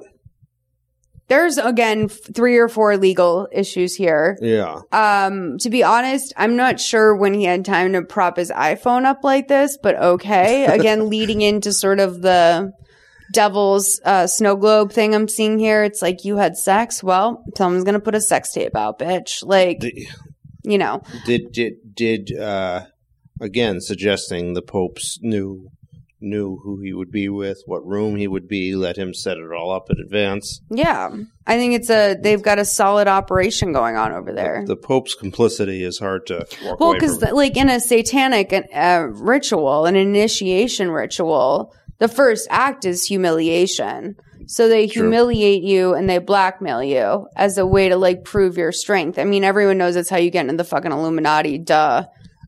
[1.28, 4.38] there's again f- three or four legal issues here.
[4.40, 8.50] Yeah, Um, to be honest, I'm not sure when he had time to prop his
[8.50, 10.66] iPhone up like this, but okay.
[10.78, 12.72] Again, leading into sort of the
[13.36, 15.84] devil's uh, snow globe thing I'm seeing here.
[15.84, 17.02] It's like you had sex.
[17.02, 19.44] Well, someone's gonna put a sex tape out, bitch.
[19.44, 20.06] Like, The-
[20.64, 22.86] you know, did did did uh
[23.40, 25.68] again suggesting the popes knew
[26.20, 29.52] knew who he would be with what room he would be let him set it
[29.52, 31.10] all up in advance yeah.
[31.46, 34.64] I think it's a they've got a solid operation going on over there.
[34.66, 36.46] the pope's complicity is hard to
[36.80, 43.04] Well, because like in a satanic uh, ritual, an initiation ritual, the first act is
[43.04, 44.16] humiliation.
[44.48, 45.02] So they True.
[45.04, 49.18] humiliate you and they blackmail you as a way to like prove your strength.
[49.18, 51.58] I mean, everyone knows that's how you get into the fucking Illuminati.
[51.58, 52.04] Duh.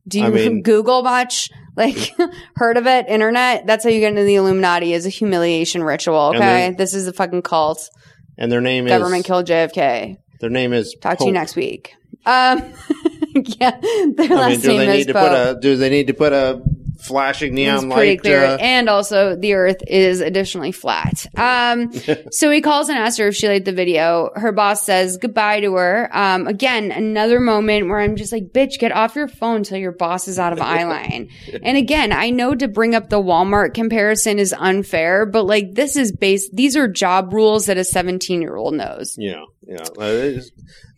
[0.07, 1.49] Do you I mean- Google much?
[1.75, 2.11] Like,
[2.55, 3.07] heard of it?
[3.07, 3.65] Internet?
[3.67, 6.33] That's how you get into the Illuminati is a humiliation ritual.
[6.35, 7.89] Okay, this is a fucking cult.
[8.37, 10.17] and their name Government is government killed JFK.
[10.41, 11.93] their name is Talk to you next week.
[12.25, 12.63] Um,
[13.33, 15.29] yeah, their I last mean, name they is need to Pope.
[15.29, 16.61] put a do they need to put a
[17.09, 18.45] flashing It's neon pretty light clear.
[18.45, 21.25] uh, and also, the Earth is additionally flat.
[21.35, 21.91] Um,
[22.31, 24.29] so he calls and asks her if she liked the video.
[24.35, 26.09] Her boss says goodbye to her.
[26.15, 29.91] Um, again, another moment where I'm just like, bitch, get off your phone until your
[29.91, 31.29] boss is out of eyeline.
[31.61, 35.97] and again, I know to bring up the Walmart comparison is unfair, but like this
[35.97, 39.15] is based, these are job rules that a 17 year old knows.
[39.17, 39.83] Yeah, yeah.
[39.97, 40.39] Uh,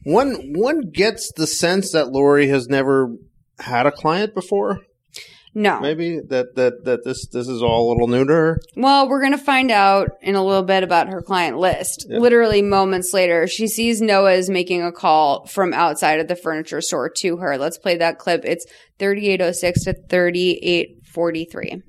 [0.03, 3.15] one one gets the sense that Lori has never
[3.59, 4.79] had a client before.
[5.53, 5.81] No.
[5.81, 8.61] Maybe that that that this this is all a little new to her.
[8.77, 12.05] Well, we're going to find out in a little bit about her client list.
[12.07, 16.79] Literally moments later, she sees Noah is making a call from outside of the furniture
[16.79, 17.57] store to her.
[17.57, 18.45] Let's play that clip.
[18.45, 18.65] It's
[18.99, 21.81] 3806 to 3843.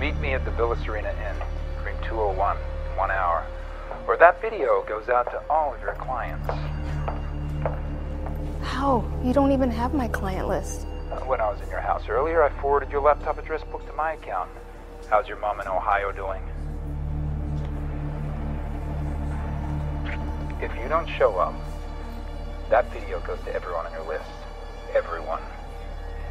[0.00, 1.36] Meet me at the Villa Serena Inn,
[1.84, 3.44] room 201, in one hour,
[4.06, 6.48] Or that video goes out to all of your clients.
[8.62, 9.04] How?
[9.24, 10.86] You don't even have my client list.
[11.10, 13.92] Uh, When I was in your house earlier, I forwarded your laptop address book to
[13.94, 14.50] my account.
[15.08, 16.42] How's your mom in Ohio doing?
[20.60, 21.54] If you don't show up,
[22.68, 24.28] that video goes to everyone on your list.
[24.94, 25.40] Everyone.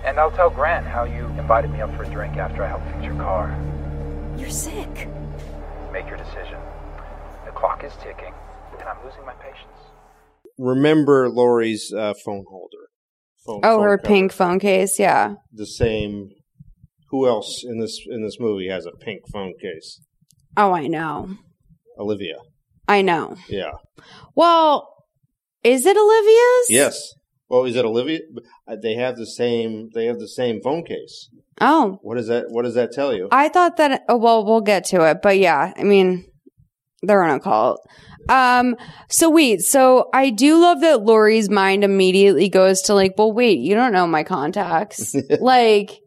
[0.04, 2.88] And I'll tell Grant how you invited me up for a drink after I helped
[2.92, 3.58] fix your car.
[4.38, 5.08] You're sick.
[5.92, 6.60] Make your decision.
[7.46, 8.34] The clock is ticking,
[8.78, 9.87] and I'm losing my patience.
[10.58, 12.89] Remember Lori's uh, phone holder.
[13.46, 14.08] Phone, Oh, phone her cover.
[14.08, 15.00] pink phone case.
[15.00, 15.36] Yeah.
[15.54, 16.30] The same.
[17.10, 20.02] Who else in this in this movie has a pink phone case?
[20.58, 21.30] Oh, I know.
[21.98, 22.36] Olivia.
[22.88, 23.36] I know.
[23.50, 23.72] Yeah.
[24.36, 24.88] Well,
[25.63, 26.67] is it Olivia's?
[26.70, 27.13] Yes.
[27.50, 28.20] Well, is it Olivia?
[28.67, 29.89] Uh, They have the same.
[29.93, 31.30] They have the same phone case.
[31.62, 32.46] Oh, What does that?
[32.50, 33.30] What does that tell you?
[33.32, 34.04] I thought that.
[34.10, 36.26] Oh, well, we'll get to it, but yeah, I mean,
[37.04, 37.80] they're in a cult.
[38.30, 38.76] Um.
[39.10, 39.62] So wait.
[39.62, 43.94] So I do love that Lori's mind immediately goes to like, well, wait, you don't
[43.94, 45.16] know my contacts.
[45.40, 46.02] like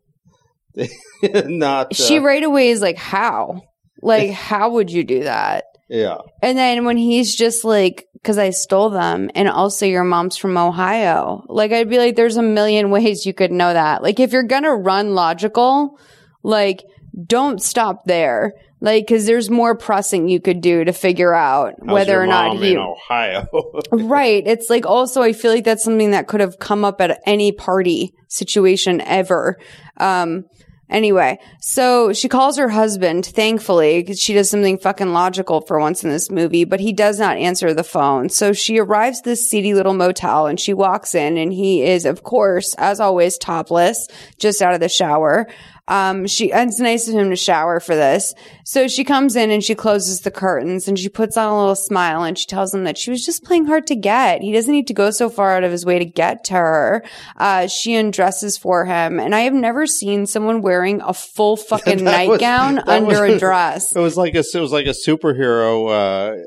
[1.23, 1.93] Not.
[1.93, 3.63] Uh, she right away is like, how?
[4.03, 5.65] Like, how would you do that?
[5.89, 6.19] Yeah.
[6.43, 10.57] And then when he's just like, because I stole them, and also your mom's from
[10.57, 14.03] Ohio, like I'd be like, there's a million ways you could know that.
[14.03, 15.99] Like if you're gonna run logical,
[16.43, 16.85] like
[17.27, 21.93] don't stop there, like because there's more pressing you could do to figure out How's
[21.93, 22.73] whether or not he.
[22.73, 23.49] in Ohio.
[23.93, 24.43] Right.
[24.47, 27.53] It's like also I feel like that's something that could have come up at any
[27.53, 29.59] party situation ever.
[29.97, 30.45] Um
[30.89, 36.03] anyway, so she calls her husband, thankfully, because she does something fucking logical for once
[36.03, 38.29] in this movie, but he does not answer the phone.
[38.29, 42.23] So she arrives this seedy little motel and she walks in and he is, of
[42.23, 45.47] course, as always, topless, just out of the shower.
[45.91, 48.33] Um, she, it's nice of him to shower for this.
[48.65, 51.75] So she comes in and she closes the curtains and she puts on a little
[51.75, 54.41] smile and she tells him that she was just playing hard to get.
[54.41, 57.05] He doesn't need to go so far out of his way to get to her.
[57.37, 59.19] Uh, she undresses for him.
[59.19, 63.35] And I have never seen someone wearing a full fucking That was- nightgown under was-
[63.35, 63.97] a dress.
[63.97, 66.45] It was like a it was like a superhero uh,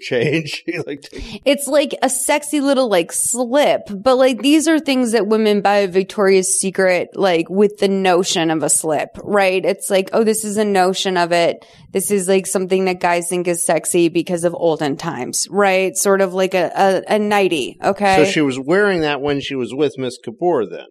[0.00, 0.64] change.
[0.86, 1.04] like
[1.44, 5.78] It's like a sexy little like slip, but like these are things that women buy
[5.78, 9.64] a Victoria's Secret like with the notion of a slip, right?
[9.64, 11.64] It's like, oh, this is a notion of it.
[11.92, 15.96] This is like something that guys think is sexy because of olden times, right?
[15.96, 18.24] Sort of like a, a, a nightie, okay?
[18.24, 20.68] so she was wearing that when she was with Miss Kapoor.
[20.68, 20.86] Then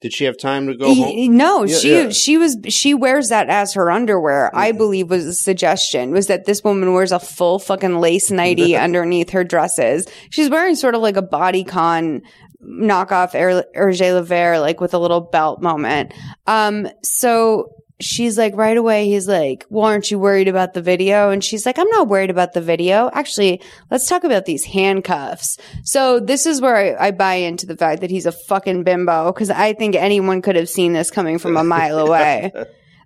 [0.00, 1.36] did she have time to go home?
[1.36, 2.08] No, Yeah, she yeah.
[2.10, 4.54] she was she wears that as her underwear.
[4.54, 8.76] I believe was the suggestion was that this woman wears a full fucking lace nightie
[8.76, 10.06] underneath her dresses.
[10.30, 12.20] She's wearing sort of like a bodycon
[12.62, 16.12] knockoff Er- Hervé Léger, like with a little belt moment.
[16.46, 21.30] Um, so she's like right away he's like well aren't you worried about the video?
[21.30, 23.10] And she's like i'm not worried about the video.
[23.12, 25.58] Actually let's talk about these handcuffs.
[25.84, 29.32] So this is where i, I buy into the fact that he's a fucking bimbo
[29.32, 32.52] because i think anyone could have seen this coming from a mile away.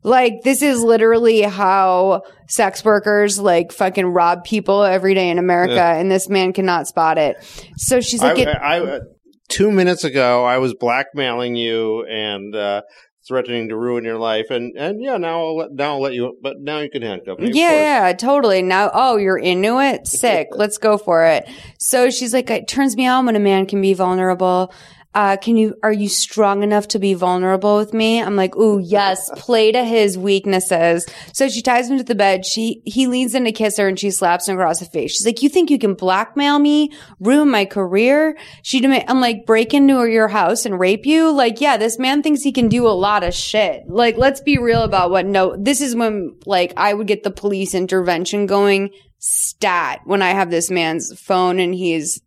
[0.03, 5.81] Like this is literally how sex workers like fucking rob people every day in america
[5.81, 7.37] and this man cannot spot it.
[7.77, 9.01] So she's like I, it, I, I-
[9.49, 12.83] two minutes ago, I was blackmailing you and uh,
[13.27, 16.37] threatening to ruin your life, and and yeah, now I'll let, now I'll let you,
[16.43, 17.51] but now you can handcuff me.
[17.53, 18.63] Yeah, yeah, totally.
[18.63, 20.07] Now, oh, you're into it?
[20.21, 20.49] Sick.
[20.53, 21.49] Let's go for it.
[21.79, 24.73] So she's like, it turns me on when a man can be vulnerable.
[25.13, 28.23] Uh, can you, are you strong enough to be vulnerable with me?
[28.23, 31.07] I'm like, ooh, yes, play to his weaknesses.
[31.33, 32.47] So she ties him to the bed.
[32.47, 35.13] She, he leans in to kiss her and she slaps him across the face.
[35.13, 38.37] She's like, you think you can blackmail me, ruin my career?
[38.63, 41.33] She, demand, I'm like, break into your house and rape you?
[41.33, 43.89] Like, yeah, this man thinks he can do a lot of shit.
[43.89, 47.31] Like, let's be real about what, no, this is when, like, I would get the
[47.33, 52.21] police intervention going stat when I have this man's phone and he's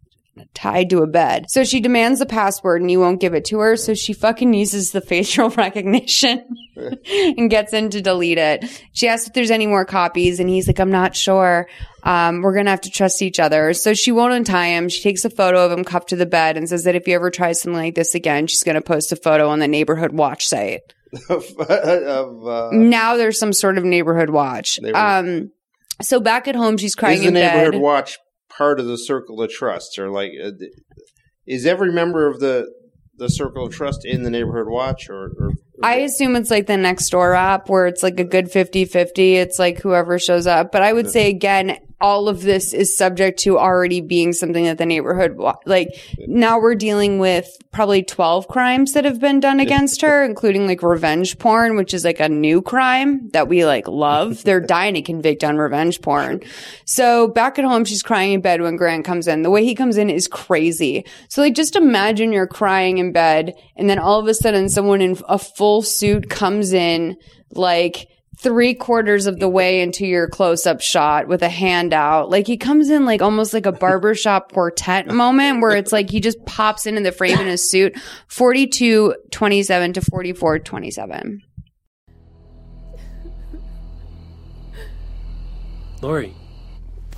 [0.55, 1.45] tied to a bed.
[1.49, 3.75] So she demands the password and you won't give it to her.
[3.77, 6.43] So she fucking uses the facial recognition
[7.05, 8.65] and gets in to delete it.
[8.93, 11.67] She asks if there's any more copies and he's like, I'm not sure.
[12.03, 13.73] Um, we're going to have to trust each other.
[13.73, 14.89] So she won't untie him.
[14.89, 17.13] She takes a photo of him cuffed to the bed and says that if he
[17.13, 20.11] ever tries something like this again, she's going to post a photo on the neighborhood
[20.13, 20.81] watch site.
[21.29, 21.45] of
[22.47, 24.79] uh, Now there's some sort of neighborhood watch.
[24.81, 25.51] Neighborhood- Um,
[26.01, 27.81] so back at home, she's crying is the in neighborhood bed.
[27.81, 28.17] watch
[28.57, 30.51] part of the circle of trust, or like uh,
[31.45, 32.71] is every member of the
[33.17, 35.51] the circle of trust in the neighborhood watch, or, or
[35.81, 39.35] I assume it's like the next door app where it's like a good 50 50.
[39.35, 40.71] It's like whoever shows up.
[40.71, 44.77] But I would say again, all of this is subject to already being something that
[44.77, 45.87] the neighborhood like
[46.27, 50.83] now we're dealing with probably 12 crimes that have been done against her including like
[50.83, 54.43] revenge porn which is like a new crime that we like love.
[54.43, 56.41] They're dying to convict on revenge porn.
[56.83, 59.43] So back at home she's crying in bed when grant comes in.
[59.43, 61.05] The way he comes in is crazy.
[61.29, 64.99] So like just imagine you're crying in bed and then all of a sudden someone
[64.99, 67.15] in a full suit comes in
[67.55, 68.09] like
[68.43, 72.29] three quarters of the way into your close up shot with a hand out.
[72.29, 76.19] Like he comes in like almost like a barbershop quartet moment where it's like he
[76.19, 81.41] just pops into the frame in his suit 42 27 to 44 27.
[86.01, 86.35] Lori,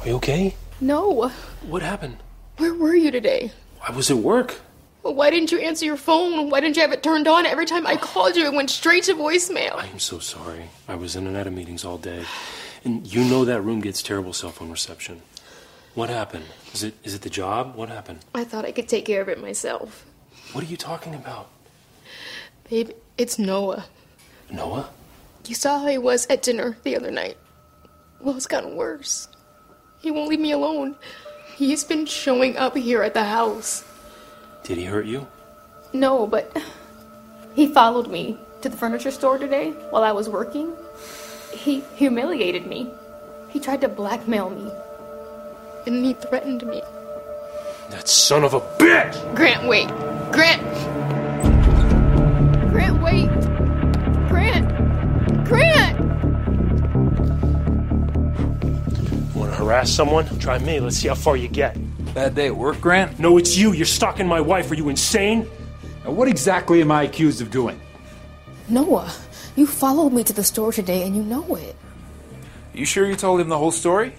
[0.02, 0.56] are you okay?
[0.80, 1.30] No.
[1.64, 2.18] What happened?
[2.58, 3.52] Where were you today?
[3.86, 4.62] I was at work.
[5.06, 6.50] Well, why didn't you answer your phone?
[6.50, 7.46] Why didn't you have it turned on?
[7.46, 7.98] Every time I oh.
[7.98, 9.76] called you, it went straight to voicemail.
[9.76, 10.64] I am so sorry.
[10.88, 12.26] I was in and out of meetings all day.
[12.84, 15.22] And you know that room gets terrible cell phone reception.
[15.94, 16.46] What happened?
[16.74, 17.76] Is it is it the job?
[17.76, 18.26] What happened?
[18.34, 20.08] I thought I could take care of it myself.
[20.54, 21.50] What are you talking about?
[22.68, 23.86] Babe, it's Noah.
[24.50, 24.90] Noah?
[25.46, 27.38] You saw how he was at dinner the other night.
[28.20, 29.28] Well, it's gotten worse.
[30.02, 30.96] He won't leave me alone.
[31.56, 33.84] He's been showing up here at the house.
[34.66, 35.28] Did he hurt you?
[35.94, 36.52] No, but
[37.54, 40.74] he followed me to the furniture store today while I was working.
[41.54, 42.90] He humiliated me.
[43.50, 44.72] He tried to blackmail me.
[45.86, 46.82] And he threatened me.
[47.92, 49.36] That son of a bitch!
[49.36, 49.88] Grant, wait.
[50.32, 50.64] Grant!
[52.72, 53.30] Grant, wait!
[54.30, 55.46] Grant!
[55.46, 56.00] Grant!
[59.36, 60.26] Want to harass someone?
[60.40, 60.80] Try me.
[60.80, 61.78] Let's see how far you get.
[62.16, 63.20] Bad day at work, Grant?
[63.20, 63.74] No, it's you.
[63.74, 64.72] You're stalking my wife.
[64.72, 65.50] Are you insane?
[66.06, 67.78] Now, what exactly am I accused of doing?
[68.70, 69.12] Noah,
[69.58, 71.76] you followed me to the store today and you know it.
[72.74, 74.14] You sure you told him the whole story?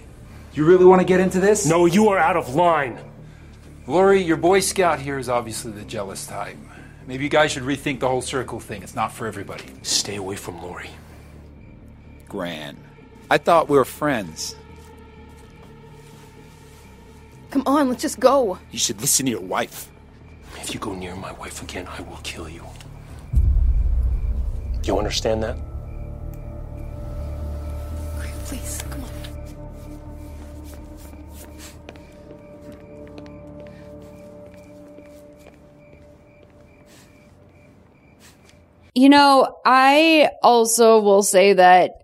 [0.53, 1.65] You really want to get into this?
[1.65, 2.99] No, you are out of line.
[3.87, 6.57] Lori, your Boy Scout here is obviously the jealous type.
[7.07, 8.83] Maybe you guys should rethink the whole circle thing.
[8.83, 9.65] It's not for everybody.
[9.81, 10.91] Stay away from Lori.
[12.27, 12.77] Gran,
[13.31, 14.55] I thought we were friends.
[17.57, 18.59] Come on, let's just go.
[18.69, 19.89] You should listen to your wife.
[20.57, 22.63] If you go near my wife again, I will kill you.
[24.83, 25.57] You understand that?
[28.15, 29.09] Grant, please, come on.
[38.93, 42.03] You know, I also will say that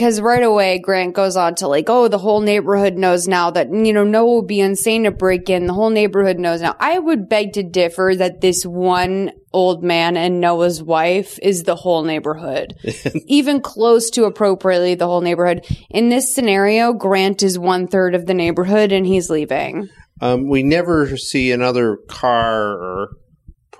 [0.00, 3.70] because right away Grant goes on to like, oh, the whole neighborhood knows now that,
[3.70, 5.66] you know, Noah would be insane to break in.
[5.66, 6.74] The whole neighborhood knows now.
[6.80, 11.76] I would beg to differ that this one old man and Noah's wife is the
[11.76, 12.76] whole neighborhood.
[13.26, 15.66] Even close to appropriately the whole neighborhood.
[15.90, 19.90] In this scenario, Grant is one third of the neighborhood and he's leaving.
[20.22, 23.08] Um, we never see another car or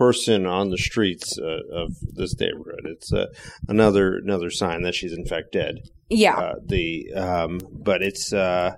[0.01, 2.86] person on the streets uh, of this neighborhood.
[2.86, 3.26] It's uh,
[3.68, 5.80] another another sign that she's in fact dead.
[6.09, 6.38] Yeah.
[6.38, 8.76] Uh, the um, but it's uh,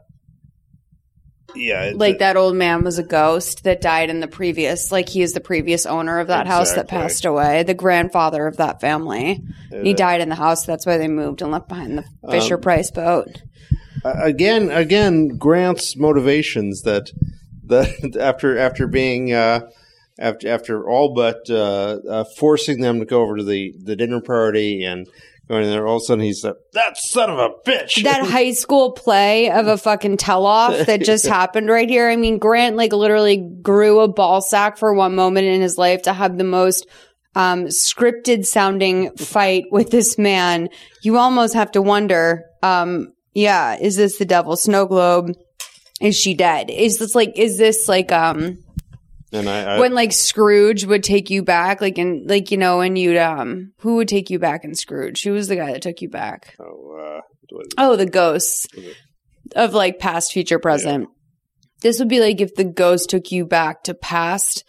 [1.54, 5.22] yeah, like that old man was a ghost that died in the previous like he
[5.22, 9.38] is the previous owner of that house that passed away the grandfather of that family
[9.82, 12.60] he died in the house that's why they moved and left behind the fisher Um,
[12.62, 13.42] price boat
[14.04, 17.10] again, again, Grant's motivations that
[17.64, 19.70] that after after being uh,
[20.18, 24.20] after after all but uh, uh, forcing them to go over to the the dinner
[24.20, 25.08] party and
[25.48, 28.02] going there, all of a sudden he's uh, that son of a bitch.
[28.04, 32.08] that high school play of a fucking tell-off that just happened right here.
[32.08, 36.02] I mean grant like literally grew a ball sack for one moment in his life
[36.02, 36.86] to have the most
[37.34, 40.68] um, scripted sounding fight with this man.
[41.02, 45.32] You almost have to wonder um, yeah is this the devil snow globe?
[46.00, 46.68] Is she dead?
[46.68, 48.58] Is this like is this like um
[49.32, 52.80] and I, I when like Scrooge would take you back, like and like you know,
[52.80, 55.22] and you'd um, who would take you back in Scrooge?
[55.24, 56.54] Who was the guy that took you back?
[56.60, 57.20] oh, uh,
[57.76, 58.66] Oh, the ghosts
[59.54, 61.08] of like past, future, present.
[61.80, 64.64] This would be like if the ghost took you back to past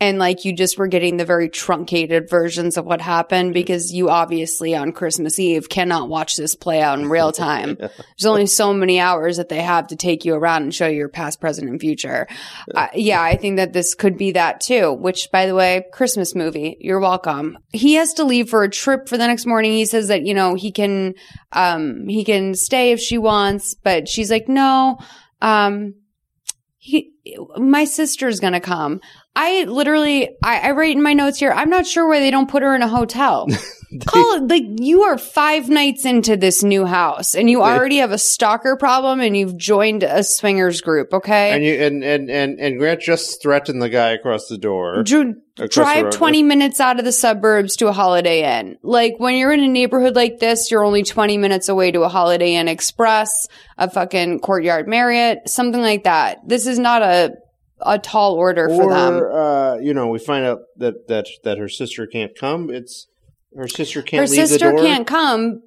[0.00, 4.08] and like you just were getting the very truncated versions of what happened because you
[4.10, 7.76] obviously on Christmas Eve cannot watch this play out in real time.
[7.78, 10.98] There's only so many hours that they have to take you around and show you
[10.98, 12.28] your past, present, and future.
[12.74, 16.34] Uh, yeah, I think that this could be that too, which by the way, Christmas
[16.34, 17.58] movie, you're welcome.
[17.72, 19.72] He has to leave for a trip for the next morning.
[19.72, 21.14] He says that, you know, he can,
[21.52, 24.98] um, he can stay if she wants, but she's like, no,
[25.40, 25.94] um,
[26.76, 27.12] he,
[27.56, 29.00] my sister's gonna come.
[29.34, 32.50] I literally, I, I write in my notes here, I'm not sure why they don't
[32.50, 33.46] put her in a hotel.
[34.06, 38.12] Call it like you are five nights into this new house and you already have
[38.12, 41.52] a stalker problem and you've joined a swingers group, okay?
[41.52, 45.02] And you and and and and Grant just threatened the guy across the door.
[45.02, 46.12] Dr- Across drive road.
[46.12, 48.78] 20 minutes out of the suburbs to a Holiday Inn.
[48.82, 52.08] Like when you're in a neighborhood like this, you're only 20 minutes away to a
[52.08, 56.46] Holiday Inn Express, a fucking Courtyard Marriott, something like that.
[56.46, 57.34] This is not a
[57.80, 59.22] a tall order for them.
[59.32, 62.70] Uh, you know, we find out that that that her sister can't come.
[62.70, 63.06] It's
[63.56, 64.84] her sister can't Her leave sister the door.
[64.84, 65.62] can't come.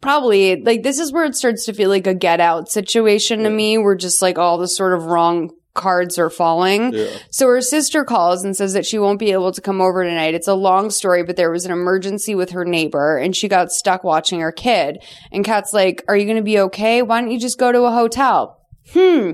[0.00, 3.50] Probably like this is where it starts to feel like a get out situation to
[3.50, 6.92] me, where just like all the sort of wrong cards are falling.
[6.92, 7.08] Yeah.
[7.30, 10.34] So her sister calls and says that she won't be able to come over tonight.
[10.34, 13.70] It's a long story, but there was an emergency with her neighbor and she got
[13.72, 15.02] stuck watching her kid.
[15.30, 17.02] And Kat's like, Are you going to be okay?
[17.02, 18.55] Why don't you just go to a hotel?
[18.92, 19.32] Hmm.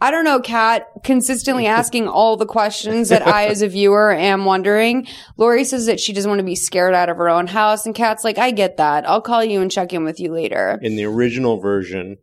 [0.00, 0.86] I don't know, Kat.
[1.04, 5.06] Consistently asking all the questions that I, as a viewer, am wondering.
[5.36, 7.86] Lori says that she doesn't want to be scared out of her own house.
[7.86, 9.08] And Kat's like, I get that.
[9.08, 10.78] I'll call you and check in with you later.
[10.82, 12.18] In the original version,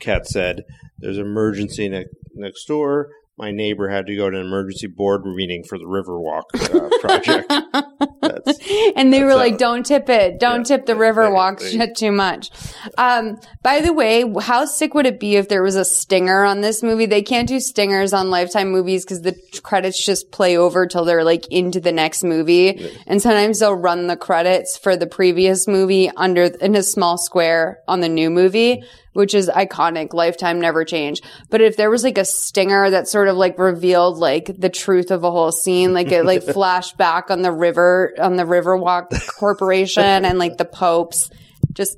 [0.00, 0.64] Kat said,
[0.98, 3.10] "There's an emergency ne- next door.
[3.36, 7.48] My neighbor had to go to an emergency board meeting for the Riverwalk uh, project."
[8.22, 8.58] That's,
[8.96, 10.38] and they were like, "Don't tip it.
[10.38, 12.50] Don't tip the Riverwalk they- too much."
[12.96, 16.60] Um, by the way, how sick would it be if there was a stinger on
[16.60, 17.06] this movie?
[17.06, 21.24] They can't do stingers on Lifetime movies because the credits just play over till they're
[21.24, 26.08] like into the next movie, and sometimes they'll run the credits for the previous movie
[26.16, 28.84] under in a small square on the new movie.
[29.14, 30.12] Which is iconic.
[30.12, 31.20] Lifetime never change.
[31.48, 35.10] But if there was like a stinger that sort of like revealed like the truth
[35.10, 39.26] of a whole scene, like it like flashed back on the river, on the Riverwalk
[39.38, 41.30] Corporation and like the popes
[41.72, 41.96] just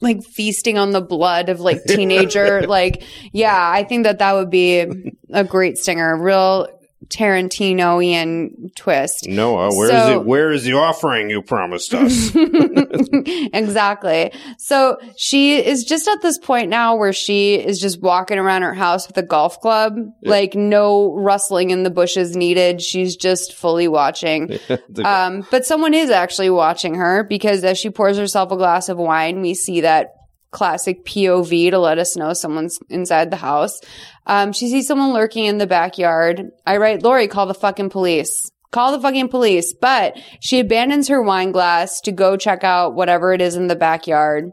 [0.00, 2.66] like feasting on the blood of like teenager.
[2.66, 3.02] like,
[3.32, 4.86] yeah, I think that that would be
[5.30, 6.16] a great stinger.
[6.16, 6.68] Real
[7.08, 9.26] Tarantino-ian twist.
[9.28, 10.26] Noah, where is So- it?
[10.26, 12.30] Where is the offering you promised us?
[12.34, 14.32] exactly.
[14.58, 18.74] So she is just at this point now where she is just walking around her
[18.74, 22.80] house with a golf club, like no rustling in the bushes needed.
[22.82, 24.58] She's just fully watching.
[25.04, 28.98] Um, but someone is actually watching her because as she pours herself a glass of
[28.98, 30.14] wine, we see that
[30.50, 33.80] classic POV to let us know someone's inside the house.
[34.26, 36.50] Um, she sees someone lurking in the backyard.
[36.66, 38.50] I write, Lori, call the fucking police.
[38.70, 39.72] Call the fucking police.
[39.72, 43.76] But she abandons her wine glass to go check out whatever it is in the
[43.76, 44.52] backyard.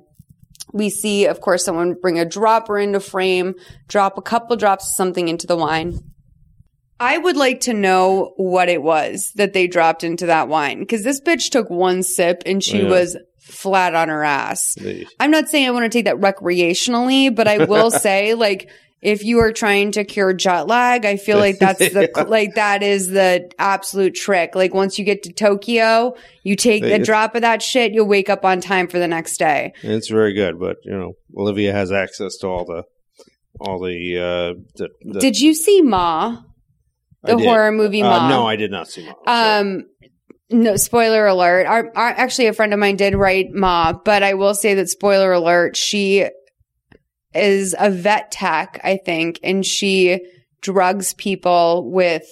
[0.74, 3.56] We see, of course, someone bring a dropper into frame,
[3.88, 6.00] drop a couple drops of something into the wine.
[7.00, 11.04] I would like to know what it was that they dropped into that wine because
[11.04, 12.90] this bitch took one sip and she Yeah.
[12.90, 14.74] was flat on her ass.
[14.76, 18.70] The- I'm not saying I want to take that recreationally, but I will say, like,
[19.00, 22.82] if you are trying to cure jet lag, I feel like that's the, like, that
[22.82, 24.56] is the absolute trick.
[24.56, 28.08] Like, once you get to Tokyo, you take a It's- drop of that shit, you'll
[28.08, 29.74] wake up on time for the next day.
[29.84, 32.84] it's very good, but you know, Olivia has access to all the
[33.60, 34.18] all the.
[34.18, 36.38] Uh, the, the Did you see Ma?
[37.28, 38.30] The horror movie Uh, Ma?
[38.30, 39.06] no, I did not see.
[39.06, 39.16] Mom.
[39.28, 39.84] Um,
[40.50, 41.68] no, spoiler alert.
[41.68, 44.90] Our, our, actually, a friend of mine did write Ma, but I will say that
[44.90, 46.26] spoiler alert, she
[47.34, 50.20] is a vet tech, I think, and she
[50.62, 52.26] drugs people with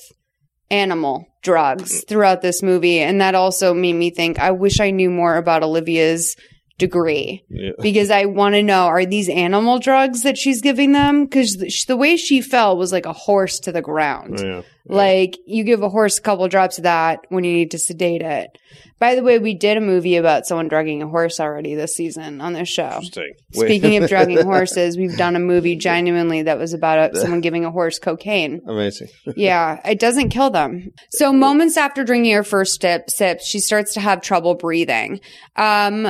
[0.72, 3.00] animal drugs throughout this movie.
[3.00, 6.36] And that also made me think, I wish I knew more about Olivia's
[6.78, 7.72] degree Yeah.
[7.82, 11.26] because I want to know are these animal drugs that she's giving them?
[11.26, 14.40] Because the, the way she fell was like a horse to the ground.
[14.42, 14.62] Yeah.
[14.88, 18.22] Like you give a horse a couple drops of that when you need to sedate
[18.22, 18.56] it.
[19.00, 22.40] By the way, we did a movie about someone drugging a horse already this season
[22.40, 22.86] on this show.
[22.86, 23.34] Interesting.
[23.54, 27.66] Speaking of drugging horses, we've done a movie genuinely that was about a, someone giving
[27.66, 28.62] a horse cocaine.
[28.68, 29.08] Amazing.
[29.36, 30.92] Yeah, it doesn't kill them.
[31.12, 35.20] So moments after drinking her first sip, sip, she starts to have trouble breathing.
[35.56, 36.08] Um,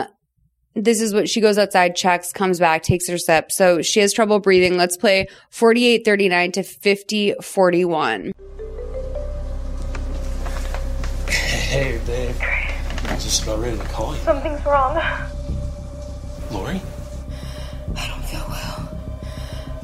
[0.76, 3.52] this is what she goes outside, checks, comes back, takes her sip.
[3.52, 4.78] So she has trouble breathing.
[4.78, 8.34] Let's play 4839 to 5041.
[11.30, 12.36] Hey, babe.
[13.06, 14.22] I'm just about ready to call you.
[14.22, 14.96] Something's wrong.
[16.52, 16.82] Lori?
[17.96, 18.90] I don't feel well.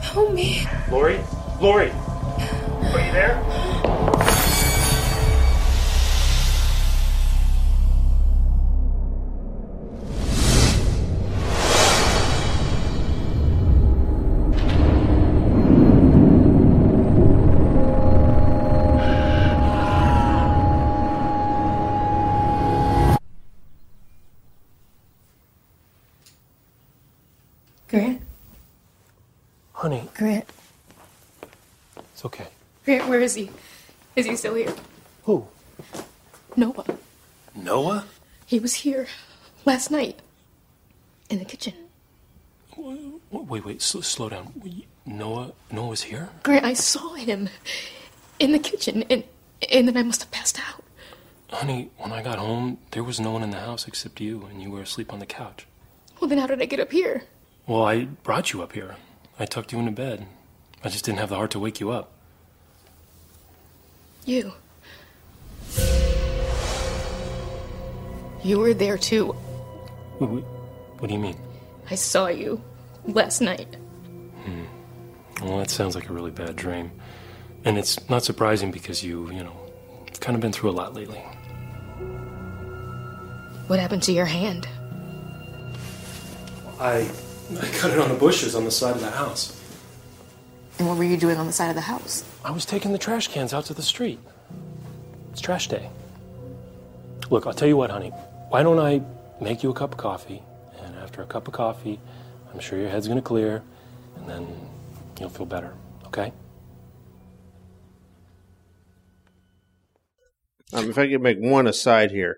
[0.02, 0.66] Help me.
[0.90, 1.20] Lori?
[1.60, 1.92] Lori!
[1.92, 4.31] Are you there?
[27.92, 28.22] Grant,
[29.74, 30.46] Honey, Grant,
[32.14, 32.48] it's okay.
[32.86, 33.52] Grant, where is he?
[34.16, 34.74] Is he still here?
[35.24, 35.46] Who?
[36.56, 36.86] Noah.
[37.54, 38.06] Noah?
[38.46, 39.08] He was here
[39.66, 40.22] last night
[41.30, 41.74] in the kitchen.
[42.78, 44.54] Wait, wait, sl- slow down.
[45.06, 46.30] Noah, Noah was here?
[46.44, 47.50] Grant, I saw him
[48.40, 49.26] in the kitchen, and
[49.70, 50.82] and then I must have passed out.
[51.50, 54.62] Honey, when I got home, there was no one in the house except you, and
[54.62, 55.68] you were asleep on the couch.
[56.22, 57.24] Well, then how did I get up here?
[57.72, 58.98] Well, I brought you up here.
[59.40, 60.28] I tucked you into bed.
[60.84, 62.12] I just didn't have the heart to wake you up.
[64.26, 64.52] You.
[68.44, 69.28] You were there too.
[70.18, 70.44] What, what,
[71.00, 71.38] what do you mean?
[71.90, 72.62] I saw you
[73.06, 73.78] last night.
[74.44, 74.66] Hmm.
[75.42, 76.92] Well, that sounds like a really bad dream.
[77.64, 79.56] And it's not surprising because you, you know,
[80.20, 81.20] kind of been through a lot lately.
[83.68, 84.68] What happened to your hand?
[86.78, 87.10] I,
[87.60, 89.60] I cut it on the bushes on the side of the house.
[90.80, 92.24] And what were you doing on the side of the house?
[92.44, 94.20] I was taking the trash cans out to the street.
[95.32, 95.90] It's trash day.
[97.30, 98.10] Look, I'll tell you what, honey.
[98.50, 99.02] Why don't I
[99.40, 100.42] make you a cup of coffee?
[100.80, 102.00] And after a cup of coffee,
[102.54, 103.64] I'm sure your head's gonna clear,
[104.18, 104.48] and then
[105.20, 105.74] you'll feel better,
[106.08, 106.34] okay?
[110.74, 112.38] Um, if I could make one aside here,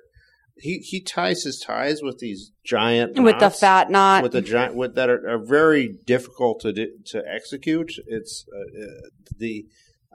[0.63, 4.23] he he ties his ties with these giant With the fat knot.
[4.23, 7.91] with the giant with that are, are very difficult to do, to execute.
[8.07, 9.65] It's uh, uh, the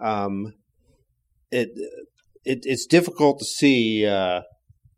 [0.00, 0.54] um
[1.50, 1.68] it
[2.44, 4.40] it it's difficult to see uh,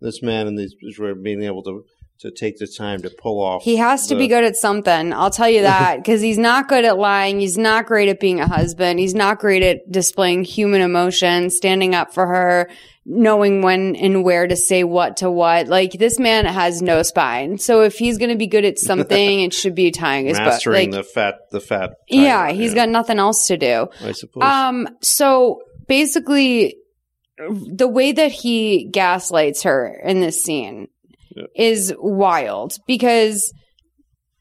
[0.00, 0.74] this man and these
[1.20, 1.84] being able to
[2.20, 3.62] to take the time to pull off.
[3.62, 5.12] He has to the- be good at something.
[5.12, 7.40] I'll tell you that because he's not good at lying.
[7.40, 8.98] He's not great at being a husband.
[9.00, 12.70] He's not great at displaying human emotion, standing up for her,
[13.06, 15.68] knowing when and where to say what to what.
[15.68, 17.56] Like this man has no spine.
[17.58, 20.90] So if he's going to be good at something, it should be tying his mastering
[20.92, 21.92] Like, the fat the fat.
[22.08, 23.88] yeah, he's got nothing else to do.
[24.04, 24.42] I suppose.
[24.44, 26.76] Um, so basically,
[27.38, 30.88] the way that he gaslights her in this scene
[31.34, 31.44] Yeah.
[31.54, 33.52] is wild because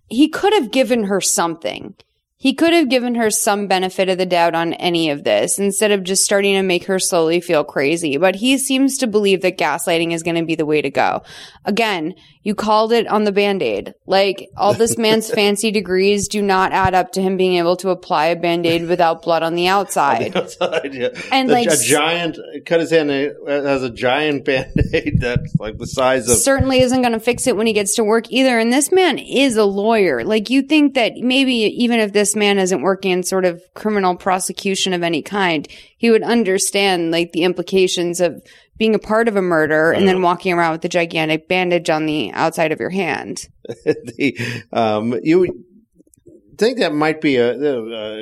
[0.10, 1.96] he could have given her something.
[2.38, 5.92] He could have given her some benefit of the doubt on any of this instead
[5.92, 8.16] of just starting to make her slowly feel crazy.
[8.16, 11.22] But he seems to believe that gaslighting is going to be the way to go.
[11.66, 13.94] Again, you called it on the band aid.
[14.06, 17.90] Like, all this man's fancy degrees do not add up to him being able to
[17.90, 20.36] apply a band aid without blood on the outside.
[20.38, 21.10] outside, yeah.
[21.32, 23.10] And, The- like, a giant cut his hand
[23.48, 27.46] has a giant band aid that's like the size of certainly isn't going to fix
[27.46, 28.58] it when he gets to work either.
[28.58, 30.24] And this man is a lawyer.
[30.24, 34.16] Like you think that maybe even if this man isn't working in sort of criminal
[34.16, 35.68] prosecution of any kind,
[36.00, 38.42] he would understand like the implications of
[38.78, 42.06] being a part of a murder and then walking around with a gigantic bandage on
[42.08, 43.48] the outside of your hand.
[43.86, 45.52] the um you would
[46.58, 47.52] think that might be a,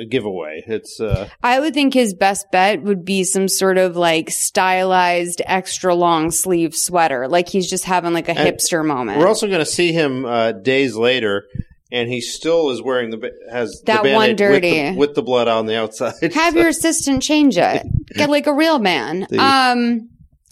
[0.00, 0.62] a giveaway.
[0.66, 5.40] It's uh I would think his best bet would be some sort of like stylized
[5.46, 7.28] extra long sleeve sweater.
[7.28, 9.18] Like he's just having like a And hipster moment.
[9.18, 11.46] we're also going to see him uh, days later.
[11.90, 14.96] And he still is wearing the has That the one Band-Aid with the- dirty.
[14.96, 16.34] with the, blood on the outside.
[16.34, 17.86] have your assistant change it.
[18.14, 19.26] Get like a real man.
[19.30, 20.10] The- um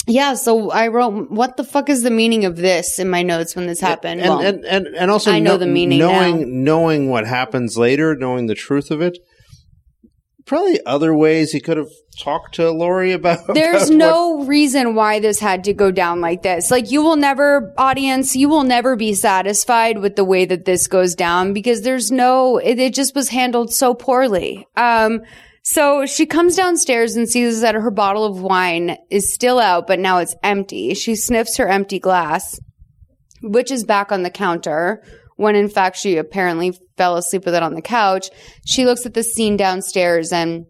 [0.08, 3.56] yeah, so I wrote what the fuck is the meaning of this in my notes
[3.56, 4.20] when this happened.
[4.20, 7.76] and, Well, and, and and also I know kno- the meaning knowing knowing what happens
[7.76, 9.18] later, knowing the truth of it.
[10.46, 11.90] Probably other ways he could have
[12.20, 13.46] talked to Lori about.
[13.54, 16.70] there's about what- no reason why this had to go down like this.
[16.70, 20.86] Like you will never audience, you will never be satisfied with the way that this
[20.86, 24.66] goes down because there's no it, it just was handled so poorly.
[24.76, 25.22] Um
[25.64, 29.98] so she comes downstairs and sees that her bottle of wine is still out, but
[29.98, 30.94] now it's empty.
[30.94, 32.60] She sniffs her empty glass,
[33.42, 35.02] which is back on the counter
[35.36, 38.30] when in fact she apparently fell asleep with it on the couch.
[38.64, 40.66] She looks at the scene downstairs and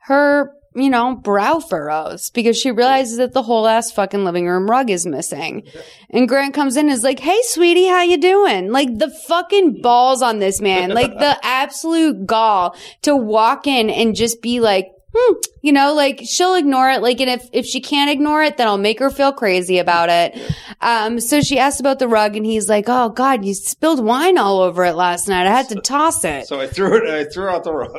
[0.00, 4.68] her, you know, brow furrows because she realizes that the whole ass fucking living room
[4.68, 5.62] rug is missing.
[6.10, 8.70] And Grant comes in and is like, Hey, sweetie, how you doing?
[8.70, 14.16] Like the fucking balls on this man, like the absolute gall to walk in and
[14.16, 17.02] just be like, hmm, you know, like she'll ignore it.
[17.02, 20.08] Like, and if, if she can't ignore it, then I'll make her feel crazy about
[20.08, 20.54] it.
[20.80, 24.38] Um, so she asked about the rug and he's like, Oh God, you spilled wine
[24.38, 25.46] all over it last night.
[25.46, 26.46] I had to toss it.
[26.46, 27.08] So I threw it.
[27.08, 27.96] I threw out the rug.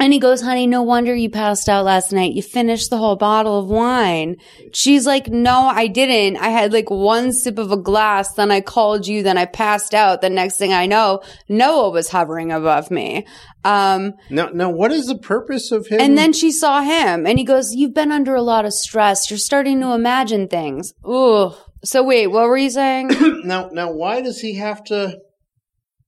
[0.00, 2.32] And he goes, honey, no wonder you passed out last night.
[2.32, 4.36] You finished the whole bottle of wine.
[4.72, 6.38] She's like, no, I didn't.
[6.38, 8.32] I had like one sip of a glass.
[8.32, 9.22] Then I called you.
[9.22, 10.22] Then I passed out.
[10.22, 11.20] The next thing I know,
[11.50, 13.26] Noah was hovering above me.
[13.64, 16.00] Um, Now, now, what is the purpose of him?
[16.00, 19.30] and then she saw him and he goes, you've been under a lot of stress.
[19.30, 20.94] You're starting to imagine things.
[21.06, 21.52] Ooh.
[21.84, 23.08] So wait, what were you saying?
[23.44, 25.18] now, now, why does he have to?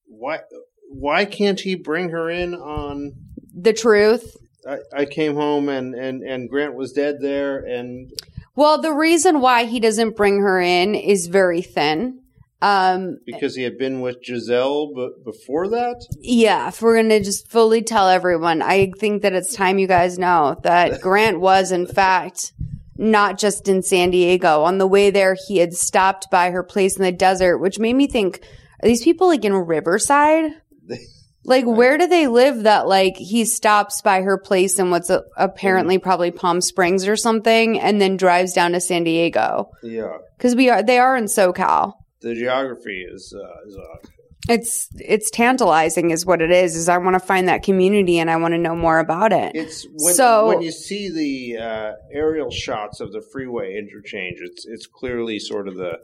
[0.07, 0.41] Why,
[0.89, 3.13] why can't he bring her in on?
[3.55, 4.35] the truth.
[4.67, 8.11] I, I came home and, and, and Grant was dead there, and
[8.57, 12.22] Well, the reason why he doesn't bring her in is very thin.
[12.63, 16.07] Um, Because he had been with Giselle b- before that?
[16.21, 19.89] yeah, if we're going to just fully tell everyone, I think that it's time you
[19.89, 22.53] guys know that Grant was, in fact,
[22.97, 24.63] not just in San Diego.
[24.63, 27.95] On the way there, he had stopped by her place in the desert, which made
[27.95, 28.41] me think,
[28.83, 30.53] are these people like in Riverside?
[31.45, 35.25] Like, where do they live that, like, he stops by her place in what's a,
[35.37, 39.69] apparently probably Palm Springs or something and then drives down to San Diego?
[39.83, 40.19] Yeah.
[40.39, 41.95] Because we are, they are in SoCal.
[42.23, 44.09] The geography is, uh, is odd.
[44.49, 48.29] It's, it's tantalizing is what it is, is I want to find that community and
[48.31, 49.53] I want to know more about it.
[49.55, 54.67] It's when, So- when you see the uh, aerial shots of the freeway interchange, it's
[54.67, 55.99] it's clearly sort of the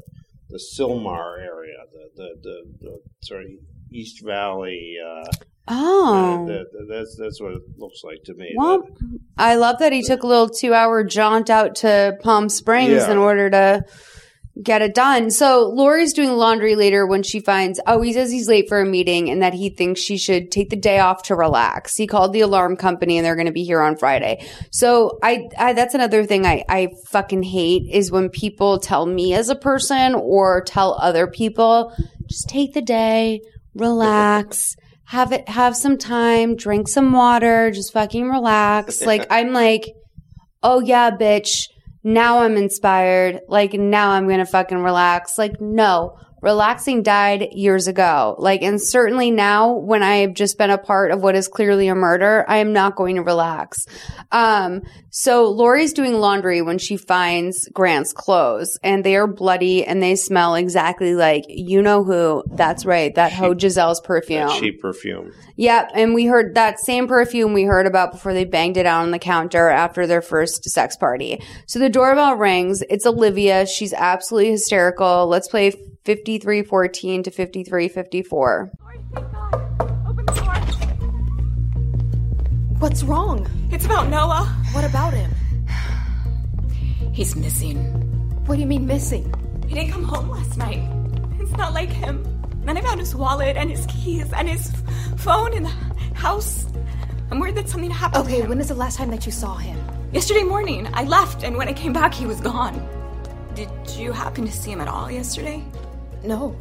[0.51, 3.49] the Sylmar area, the the, the, the sort of
[3.93, 4.97] East Valley.
[5.05, 5.25] Uh,
[5.71, 6.47] Oh.
[6.47, 8.55] the, the, that's that's what it looks like to me.
[8.57, 8.89] Well,
[9.37, 13.11] I love that he took a little two hour jaunt out to Palm Springs Yeah.
[13.11, 13.85] in order to
[14.63, 15.31] get it done.
[15.31, 18.85] So Lori's doing laundry later when she finds, oh, he says he's late for a
[18.85, 21.95] meeting and that he thinks she should take the day off to relax.
[21.97, 24.45] He called the alarm company and they're going to be here on Friday.
[24.73, 29.35] So I, I, that's another thing I, I fucking hate is when people tell me
[29.35, 31.95] as a person or tell other people,
[32.27, 33.41] just take the day,
[33.75, 34.75] relax.
[35.05, 39.01] Have it, have some time, drink some water, just fucking relax.
[39.01, 39.91] Like, I'm like,
[40.63, 41.69] oh yeah, bitch,
[42.09, 43.43] now I'm inspired.
[43.49, 45.37] Like now I'm going to fucking relax.
[45.39, 48.37] Like no, relaxing died years ago.
[48.39, 51.89] Like, and certainly now when I have just been a part of what is clearly
[51.89, 53.87] a murder, I am not going to relax.
[54.31, 60.03] Um, so Lori's doing laundry when she finds Grant's clothes and they are bloody and
[60.03, 62.45] they smell exactly like you know who.
[62.47, 63.15] That's right.
[63.15, 64.51] That hoe Giselle's perfume.
[64.61, 65.33] cheap perfume.
[65.57, 69.03] Yep, and we heard that same perfume we heard about before they banged it out
[69.03, 71.43] on the counter after their first sex party.
[71.67, 72.83] So the doorbell rings.
[72.89, 73.67] It's Olivia.
[73.67, 75.27] She's absolutely hysterical.
[75.27, 75.73] Let's play
[76.05, 78.71] 5314 to 5354.
[82.79, 83.49] What's wrong?
[83.73, 84.45] It's about Noah.
[84.73, 85.31] What about him?
[87.13, 87.77] He's missing.
[88.47, 89.33] What do you mean missing?
[89.67, 90.81] He didn't come home last night.
[91.41, 92.25] It's not like him.
[92.65, 94.73] Then I found his wallet and his keys and his
[95.19, 95.73] phone in the
[96.15, 96.67] house.
[97.31, 98.25] I'm worried that something happened.
[98.25, 98.49] to Okay, him.
[98.49, 99.77] when is the last time that you saw him?
[100.13, 102.87] Yesterday morning, I left, and when I came back, he was gone.
[103.55, 105.63] Did you happen to see him at all yesterday?
[106.25, 106.57] No.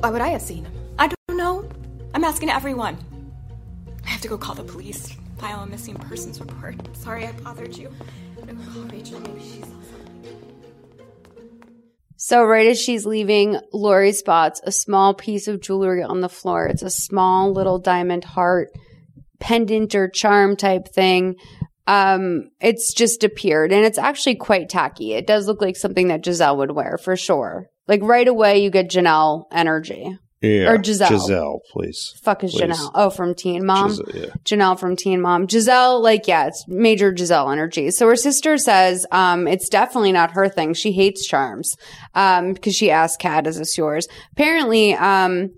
[0.00, 0.72] Why would I have seen him?
[0.98, 1.68] I don't know.
[2.14, 2.96] I'm asking everyone.
[4.04, 6.74] I have to go call the police, file a missing persons report.
[6.96, 7.90] Sorry I bothered you.
[8.38, 9.20] I'm gonna call Rachel.
[9.20, 10.12] Maybe she saw something.
[12.16, 16.66] So right as she's leaving, Lori spots a small piece of jewelry on the floor.
[16.66, 18.70] It's a small little diamond heart
[19.40, 21.36] pendant or charm type thing.
[21.86, 25.14] Um, it's just appeared and it's actually quite tacky.
[25.14, 27.68] It does look like something that Giselle would wear for sure.
[27.88, 30.18] Like right away you get Jenelle energy.
[30.42, 30.72] Yeah.
[30.72, 31.08] Or Giselle.
[31.08, 32.14] Giselle, please.
[32.20, 32.62] Fuck is Please.
[32.62, 32.90] Jenelle?
[32.96, 33.90] Oh, from Teen Mom.
[33.90, 34.30] Giselle, yeah.
[34.44, 35.48] Jenelle from Teen Mom.
[35.48, 37.92] Giselle, like, yeah, it's major Giselle energy.
[37.92, 40.74] So her sister says, um, it's definitely not her thing.
[40.74, 41.76] She hates charms.
[42.16, 44.08] Um, because she asked Kat, is this yours?
[44.32, 45.50] Apparently, um,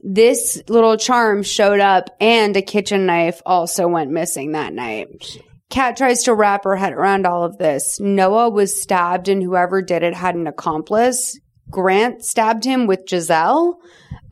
[0.00, 5.38] this little charm showed up and a kitchen knife also went missing that night.
[5.70, 7.98] Kat tries to wrap her head around all of this.
[8.00, 11.38] Noah was stabbed and whoever did it had an accomplice.
[11.70, 13.78] Grant stabbed him with Giselle.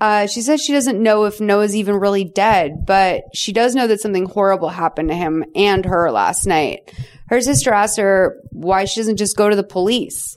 [0.00, 3.86] Uh, she says she doesn't know if Noah's even really dead, but she does know
[3.86, 6.92] that something horrible happened to him and her last night.
[7.28, 10.36] Her sister asked her why she doesn't just go to the police.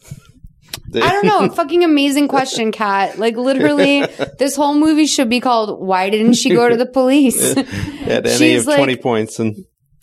[0.94, 1.50] I don't know.
[1.56, 3.18] Fucking amazing question, Kat.
[3.18, 4.02] Like literally,
[4.40, 8.38] this whole movie should be called "Why didn't she go to the police?" At any
[8.38, 9.40] She's of like- 20 points.
[9.40, 9.56] And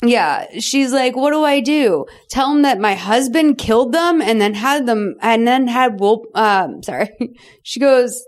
[0.05, 2.07] Yeah, she's like, "What do I do?
[2.28, 6.26] Tell him that my husband killed them and then had them and then had Wolf."
[6.34, 7.11] Um, sorry,
[7.62, 8.24] she goes,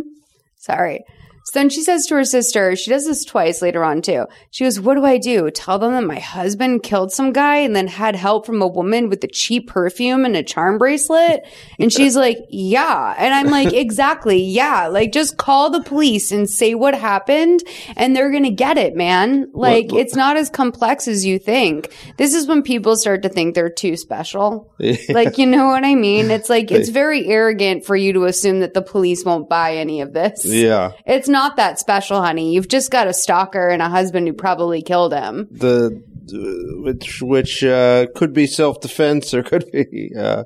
[0.56, 1.04] "Sorry."
[1.50, 4.26] So then she says to her sister, she does this twice later on too.
[4.50, 5.50] She goes, What do I do?
[5.50, 9.08] Tell them that my husband killed some guy and then had help from a woman
[9.08, 11.46] with the cheap perfume and a charm bracelet?
[11.78, 13.14] And she's like, Yeah.
[13.16, 14.42] And I'm like, Exactly.
[14.42, 14.88] Yeah.
[14.88, 17.62] Like, just call the police and say what happened
[17.96, 19.50] and they're going to get it, man.
[19.54, 21.90] Like, What- it's not as complex as you think.
[22.18, 24.70] This is when people start to think they're too special.
[25.08, 26.30] Like, you know what I mean?
[26.30, 30.02] It's like, it's very arrogant for you to assume that the police won't buy any
[30.02, 30.44] of this.
[30.44, 30.92] yeah.
[31.06, 32.54] It's not that special, honey.
[32.54, 35.48] You've just got a stalker and a husband who probably killed him.
[35.50, 40.44] the uh, which which uh, could be self defense or could be uh,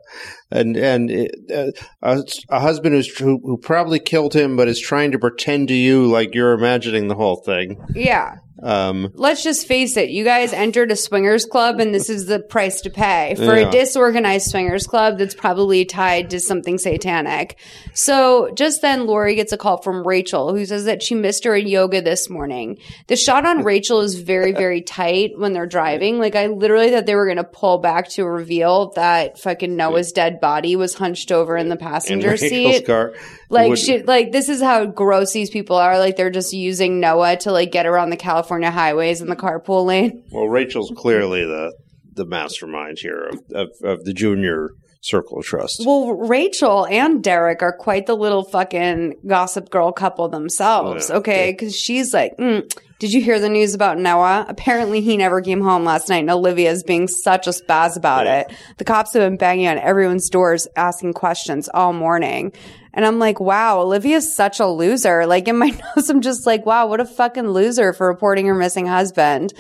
[0.53, 1.11] and and
[1.55, 1.70] uh,
[2.03, 5.74] a, a husband who's who, who probably killed him, but is trying to pretend to
[5.74, 7.82] you like you're imagining the whole thing.
[7.94, 8.36] Yeah.
[8.62, 10.11] Um, Let's just face it.
[10.11, 13.66] You guys entered a swingers club and this is the price to pay for Yeah.
[13.68, 17.59] a disorganized swingers club that's probably tied to something satanic.
[17.92, 21.57] So just then Lori gets a call from Rachel who says that she missed her
[21.57, 22.78] at yoga this morning.
[23.09, 26.20] The shot on Rachel is very, very tight when they're driving.
[26.20, 30.12] Like I literally thought they were going to pull back to reveal that fucking Noah's
[30.12, 32.84] dead body was hunched over in the passenger Rachel's seat.
[32.86, 33.14] car.
[33.49, 35.99] Like Would- shit, like this is how gross these people are.
[35.99, 39.86] Like they're just using Noah to like get around the California highways in the carpool
[39.86, 40.24] lane.
[40.32, 41.72] Well, Rachel's clearly the
[42.14, 44.70] the mastermind here of, of, of the junior
[45.01, 45.82] circle of trust.
[45.86, 51.09] Well, Rachel and Derek are quite the little fucking gossip girl couple themselves.
[51.09, 51.16] Yeah.
[51.16, 52.70] Okay, because she's like, mm,
[53.03, 54.46] "Did you hear the news about Noah?
[54.48, 58.53] Apparently, he never came home last night." And Olivia's being such a spaz about it.
[58.78, 62.53] The cops have been banging on everyone's doors, asking questions all morning.
[62.94, 65.26] And I'm like, wow, Olivia's such a loser.
[65.26, 68.55] Like in my notes, I'm just like, wow, what a fucking loser for reporting her
[68.55, 69.53] missing husband.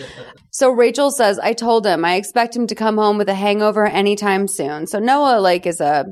[0.50, 3.86] So Rachel says, I told him I expect him to come home with a hangover
[3.86, 4.86] anytime soon.
[4.86, 6.04] So Noah like is a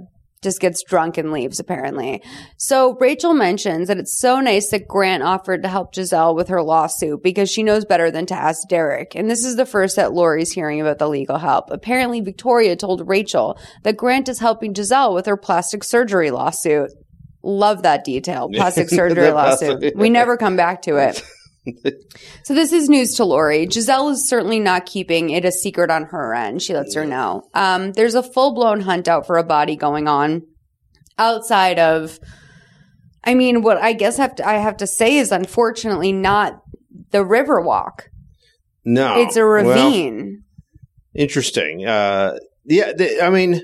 [0.43, 2.23] just gets drunk and leaves apparently.
[2.57, 6.63] So Rachel mentions that it's so nice that Grant offered to help Giselle with her
[6.63, 9.15] lawsuit because she knows better than to ask Derek.
[9.15, 11.71] And this is the first that Lori's hearing about the legal help.
[11.71, 16.91] Apparently Victoria told Rachel that Grant is helping Giselle with her plastic surgery lawsuit.
[17.43, 18.51] Love that detail.
[18.55, 19.97] Plastic surgery lawsuit.
[19.97, 21.23] We never come back to it.
[22.43, 23.69] So this is news to Lori.
[23.71, 26.63] Giselle is certainly not keeping it a secret on her end.
[26.63, 27.49] She lets her know.
[27.55, 30.47] Um, there's a full blown hunt out for a body going on
[31.19, 32.19] outside of.
[33.23, 36.63] I mean, what I guess have to, I have to say is unfortunately not
[37.11, 38.09] the Riverwalk.
[38.85, 40.45] No, it's a well, ravine.
[41.15, 41.87] interesting.
[41.87, 42.93] Uh, yeah,
[43.23, 43.61] I mean,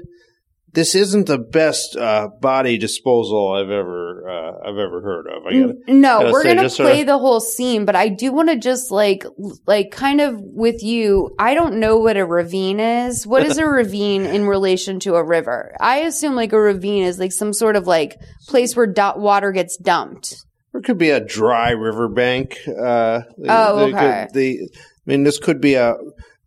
[0.76, 5.46] this isn't the best uh, body disposal I've ever uh, I've ever heard of.
[5.46, 8.30] I gotta, no, gotta we're say, gonna play of- the whole scene, but I do
[8.32, 9.24] want to just like,
[9.66, 11.34] like, kind of with you.
[11.38, 13.26] I don't know what a ravine is.
[13.26, 15.74] What is a ravine in relation to a river?
[15.80, 18.16] I assume like a ravine is like some sort of like
[18.46, 20.36] place where do- water gets dumped.
[20.74, 22.58] Or it could be a dry riverbank.
[22.68, 24.26] Uh, Oh, the- okay.
[24.32, 25.94] The, I mean, this could be a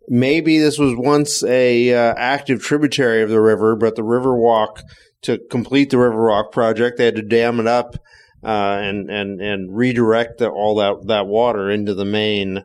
[0.10, 4.82] maybe this was once a uh, active tributary of the river, but the Riverwalk
[5.22, 7.96] to complete the Riverwalk project, they had to dam it up
[8.44, 8.48] uh,
[8.82, 12.64] and and and redirect the, all that that water into the main.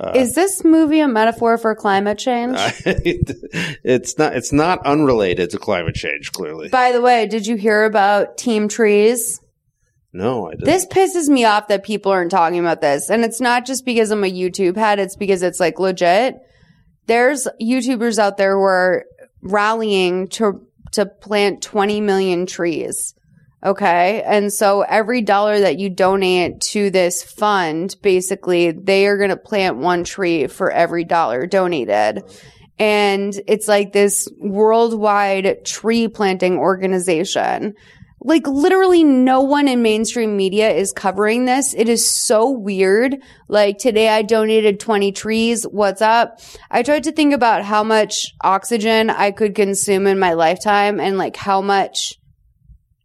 [0.00, 2.56] Uh, is this movie a metaphor for climate change?
[2.84, 4.36] it's not.
[4.36, 6.32] It's not unrelated to climate change.
[6.32, 9.40] Clearly, By the way, did you hear about Team Trees?
[10.12, 10.48] no.
[10.48, 10.64] I didn't.
[10.64, 13.08] This pisses me off that people aren't talking about this.
[13.10, 16.36] And it's not just because I'm a YouTube head, it's because it's like legit.
[17.08, 19.04] There's YouTubers out there who are
[19.42, 23.14] rallying to to plant 20 million trees.
[23.64, 24.22] Okay.
[24.22, 29.36] And so every dollar that you donate to this fund, basically, they are going to
[29.36, 32.22] plant one tree for every dollar donated.
[32.78, 37.74] And it's like this worldwide tree planting organization.
[38.20, 41.72] Like literally no one in mainstream media is covering this.
[41.74, 43.18] It is so weird.
[43.46, 45.64] Like today I donated 20 trees.
[45.64, 46.40] What's up?
[46.70, 51.16] I tried to think about how much oxygen I could consume in my lifetime and
[51.16, 52.17] like how much,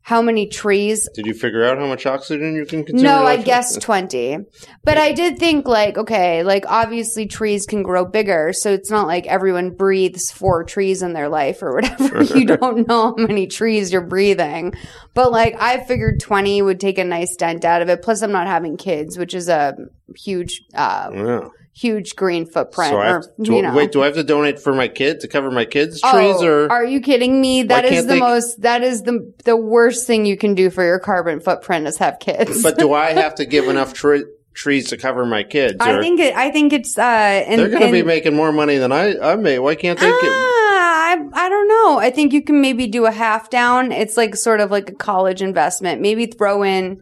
[0.06, 3.04] how many trees Did you figure out how much oxygen you can consume?
[3.06, 4.38] no, I guess 20.
[4.84, 8.52] But I did think like, okay, like obviously trees can grow bigger.
[8.52, 12.22] So it's not like everyone breathes four trees in their life or whatever.
[12.38, 14.74] you don't know how many trees you're breathing.
[15.14, 18.02] But like I figured 20 would take a nice dent out of it.
[18.02, 19.76] Plus I'm not having kids, which is a
[20.18, 21.48] huge, uh, Yeah.
[21.76, 22.92] Huge green footprint.
[22.92, 23.74] So or, to, you know.
[23.74, 23.92] wait.
[23.92, 26.72] Do I have to donate for my kid to cover my kids' Oh, trees, or
[26.72, 27.64] are you kidding me?
[27.64, 30.84] That is the they- most, that is the, the worst thing you can do for
[30.84, 32.62] your carbon footprint is have kids.
[32.64, 35.78] but do I have to give enough tre- trees to cover my kids?
[35.80, 38.78] I think it, I think it's, uh, and, they're going to be making more money
[38.78, 39.60] than I I made.
[39.60, 40.06] Why can't they?
[40.06, 41.98] get, Ah, I, I don't know.
[41.98, 43.92] I think you can maybe do a half down.
[43.92, 46.02] It's like sort of like a college investment.
[46.02, 47.02] Maybe throw in,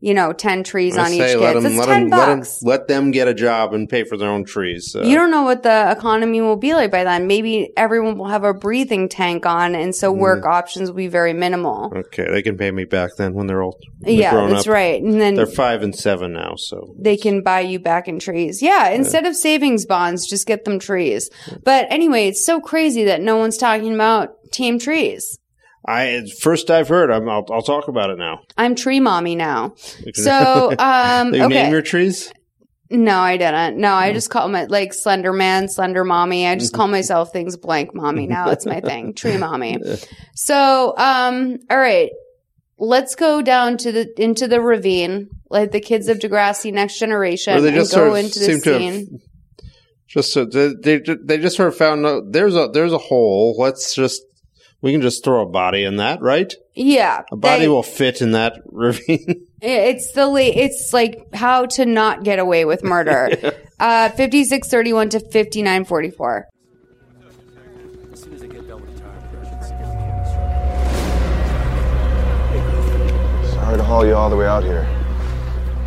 [0.00, 1.40] you know, 10 trees on each say kid.
[1.40, 2.62] let them That's let 10 them, let them bucks.
[2.62, 4.96] let them get a job and pay for their own trees.
[4.96, 7.26] Uh, you don't know what the economy will be like by then.
[7.26, 10.18] Maybe everyone will have a breathing tank on, and so Mm.
[10.18, 11.92] work options will be very minimal.
[11.94, 13.76] okay, they can pay me back then when they're old.
[14.00, 14.72] when yeah, that's up.
[14.72, 15.02] right.
[15.02, 18.62] And then They're five and seven now, so they can buy you back in trees.
[18.62, 21.28] Yeah, instead of savings bonds, just get them trees.
[21.62, 25.38] But anyway, it's so crazy that no one's talking about team trees.
[25.86, 27.10] I first I've heard.
[27.10, 28.40] I'm, I'll I'll talk about it now.
[28.56, 29.74] I'm tree mommy now.
[30.14, 31.54] So, um, You okay.
[31.62, 32.32] name your trees.
[32.92, 33.78] No, I didn't.
[33.78, 36.46] No, I just call my like Slender Man, Slender Mommy.
[36.46, 38.50] I just call myself things blank mommy now.
[38.50, 39.14] It's my thing.
[39.20, 39.78] Tree mommy.
[40.34, 42.10] So, um, all right.
[42.78, 47.64] Let's go down to the into the ravine, like the kids of Degrassi Next Generation,
[47.64, 49.18] and go sort of into the to have- scene.
[50.08, 53.54] Just so they, they they just sort of found out there's a there's a hole.
[53.58, 54.22] Let's just
[54.82, 56.54] we can just throw a body in that, right?
[56.74, 59.46] Yeah, A body they- will fit in that ravine.
[59.62, 63.52] It's the la- it's like how to not get away with murder.
[63.80, 66.46] Uh, fifty six thirty one to fifty nine forty four.
[68.12, 70.24] As soon as I get done with the tire pressure, see if we can
[73.52, 74.86] Sorry to haul you all the way out here.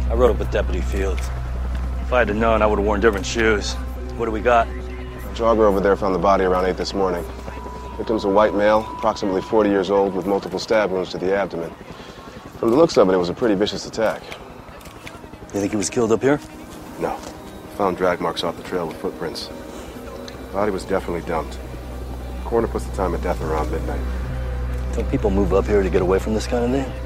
[0.09, 1.21] I rode up with Deputy Fields.
[2.01, 3.73] If I had known, I would have worn different shoes.
[4.17, 4.65] What do we got?
[4.67, 4.71] A
[5.35, 7.23] jogger over there found the body around 8 this morning.
[7.97, 11.71] Victim's a white male, approximately 40 years old, with multiple stab wounds to the abdomen.
[12.57, 14.23] From the looks of it, it was a pretty vicious attack.
[15.53, 16.39] You think he was killed up here?
[16.99, 17.15] No.
[17.77, 19.49] Found drag marks off the trail with footprints.
[20.51, 21.59] Body was definitely dumped.
[22.45, 24.01] Coroner puts the time of death around midnight.
[24.93, 27.02] Think people move up here to get away from this kind of thing?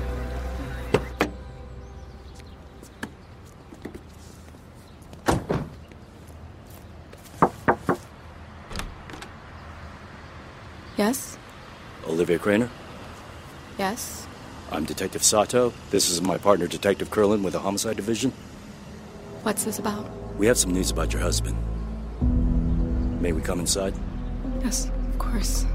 [10.97, 11.37] Yes?
[12.07, 12.69] Olivia Craner.
[13.77, 14.27] Yes?
[14.71, 15.71] I'm Detective Sato.
[15.91, 18.33] This is my partner, Detective Curlin, with the Homicide Division.
[19.43, 20.09] What's this about?
[20.37, 21.55] We have some news about your husband.
[23.21, 23.93] May we come inside?
[24.63, 25.65] Yes, of course.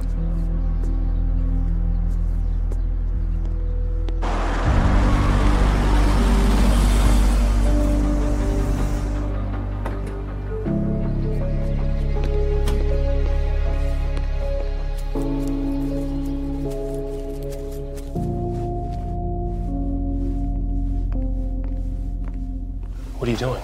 [23.42, 23.62] Doing?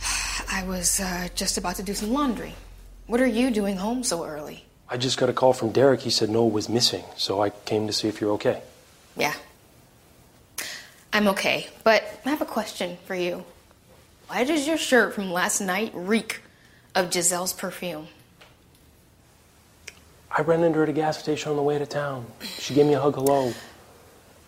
[0.50, 2.54] I was uh, just about to do some laundry.
[3.06, 4.64] What are you doing home so early?
[4.88, 6.00] I just got a call from Derek.
[6.00, 8.62] He said Noah was missing, so I came to see if you're okay.
[9.16, 9.34] Yeah.
[11.12, 13.44] I'm okay, but I have a question for you.
[14.28, 16.40] Why does your shirt from last night reek
[16.94, 18.08] of Giselle's perfume?
[20.30, 22.24] I ran into her at a gas station on the way to town.
[22.58, 23.52] She gave me a hug hello.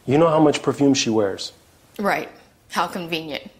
[0.06, 1.52] You know how much perfume she wears.
[1.98, 2.30] Right.
[2.72, 3.50] How convenient.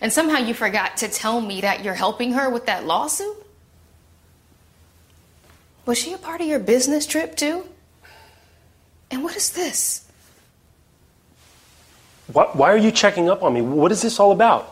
[0.00, 3.36] And somehow you forgot to tell me that you're helping her with that lawsuit?
[5.86, 7.66] Was she a part of your business trip too?
[9.10, 10.06] And what is this?
[12.28, 13.60] Why, why are you checking up on me?
[13.60, 14.68] What is this all about?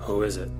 [0.00, 0.50] Who is it?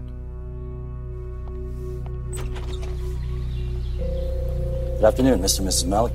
[5.00, 5.60] Good afternoon, Mr.
[5.60, 5.86] and Mrs.
[5.86, 6.12] Malik.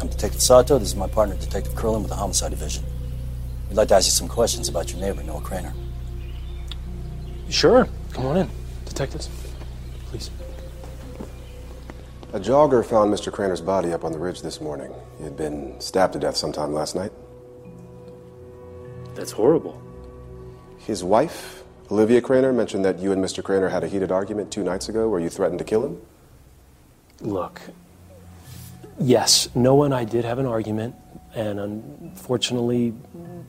[0.00, 0.80] I'm Detective Sato.
[0.80, 2.82] This is my partner, Detective Curlin, with the Homicide Division.
[3.68, 5.72] We'd like to ask you some questions about your neighbor, Noah Craner.
[7.48, 7.86] Sure.
[8.12, 8.50] Come on in,
[8.84, 9.30] detectives.
[10.06, 10.32] Please.
[12.32, 13.32] A jogger found Mr.
[13.32, 14.92] Craner's body up on the ridge this morning.
[15.18, 17.12] He had been stabbed to death sometime last night.
[19.14, 19.80] That's horrible.
[20.78, 21.62] His wife,
[21.92, 23.40] Olivia Craner, mentioned that you and Mr.
[23.40, 26.00] Craner had a heated argument two nights ago where you threatened to kill him.
[27.20, 27.60] Look,
[28.98, 30.94] yes, Noah and I did have an argument,
[31.34, 32.94] and unfortunately,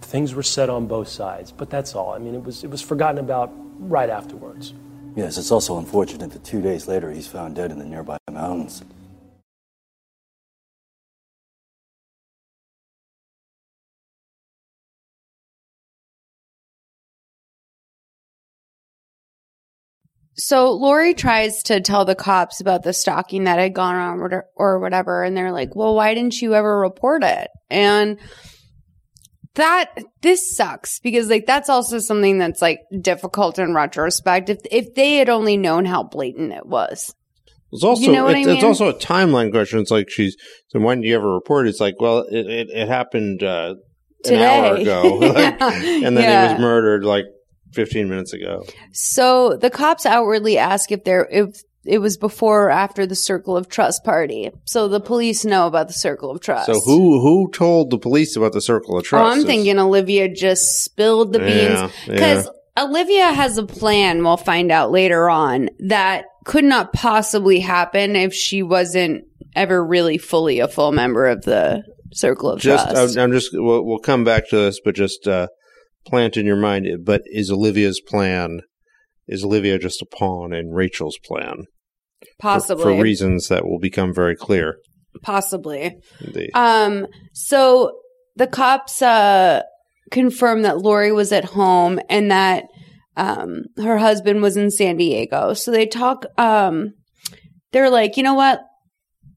[0.01, 1.51] things were said on both sides.
[1.51, 2.13] But that's all.
[2.13, 4.73] I mean, it was it was forgotten about right afterwards.
[5.15, 8.83] Yes, it's also unfortunate that two days later he's found dead in the nearby mountains.
[20.39, 24.79] So Lori tries to tell the cops about the stalking that had gone on or-
[24.79, 28.19] whatever, and they're like, "Well, why didn't you ever report it?" And
[29.55, 29.89] that
[30.21, 34.49] this sucks because like that's also something that's like difficult in retrospect.
[34.49, 37.15] If if they had only known how blatant it was,
[37.71, 39.79] It's also You know it- I it's also a timeline question.
[39.79, 41.67] It's like she's so when do you ever report?
[41.67, 43.73] It's like well, it it, it happened uh,
[44.25, 46.05] an hour ago, Like, Yeah.
[46.07, 47.25] and then he was murdered like
[47.73, 48.65] fifteen minutes ago.
[48.91, 53.55] So the cops outwardly ask if there if it was before or after the Circle
[53.55, 54.51] of Trust party.
[54.65, 56.65] So the police know about the Circle of Trust.
[56.65, 59.23] So who who told the police about the circle of trust?
[59.23, 64.23] Oh, I'm thinking Olivia just spilled the Yeah, beans because Olivia has a plan.
[64.23, 69.23] We'll find out later on that could not possibly happen if she wasn't
[69.55, 73.17] ever really fully a full member of the Circle of just Trust.
[73.17, 75.47] I'm, I'm just we'll, we'll come back to this, but just uh,
[76.07, 76.87] plant in your mind.
[77.03, 78.61] But is Olivia's plan
[79.27, 81.65] is Olivia just a pawn in Rachel's plan?
[82.39, 82.83] Possibly.
[82.83, 84.77] for, reasons that will become very clear.
[85.21, 85.95] Possibly.
[86.21, 87.99] The, Um, so
[88.35, 89.61] the cops uh
[90.11, 92.65] confirmed that Lori was at home and that
[93.17, 95.53] um her husband was in San Diego.
[95.53, 96.93] So they talk um
[97.71, 98.61] they're like, you know what?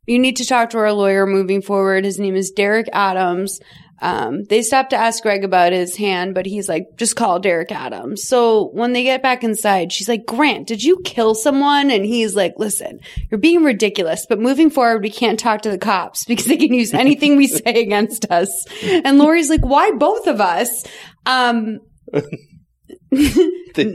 [0.07, 2.05] You need to talk to our lawyer moving forward.
[2.05, 3.59] His name is Derek Adams.
[4.01, 7.71] Um, they stopped to ask Greg about his hand, but he's like, just call Derek
[7.71, 8.27] Adams.
[8.27, 11.91] So when they get back inside, she's like, Grant, did you kill someone?
[11.91, 15.79] And he's like, listen, you're being ridiculous, but moving forward, we can't talk to the
[15.79, 18.51] cops because they can use anything we say against us.
[18.83, 20.85] And Lori's like, why both of us?
[21.27, 21.81] Um,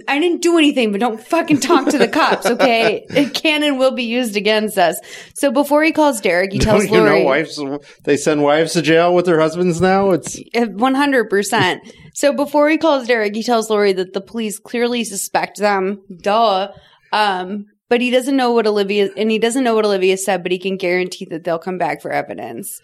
[0.08, 3.06] I didn't do anything, but don't fucking talk to the cops, okay?
[3.34, 5.00] Cannon will be used against us.
[5.36, 7.20] So before he calls Derek, he tells don't you Lori.
[7.20, 7.62] know wives?
[8.04, 10.12] They send wives to jail with their husbands now.
[10.12, 11.84] It's One hundred percent.
[12.14, 16.02] So before he calls Derek, he tells Lori that the police clearly suspect them.
[16.22, 16.72] Duh.
[17.12, 20.52] Um, but he doesn't know what Olivia and he doesn't know what Olivia said, but
[20.52, 22.82] he can guarantee that they'll come back for evidence.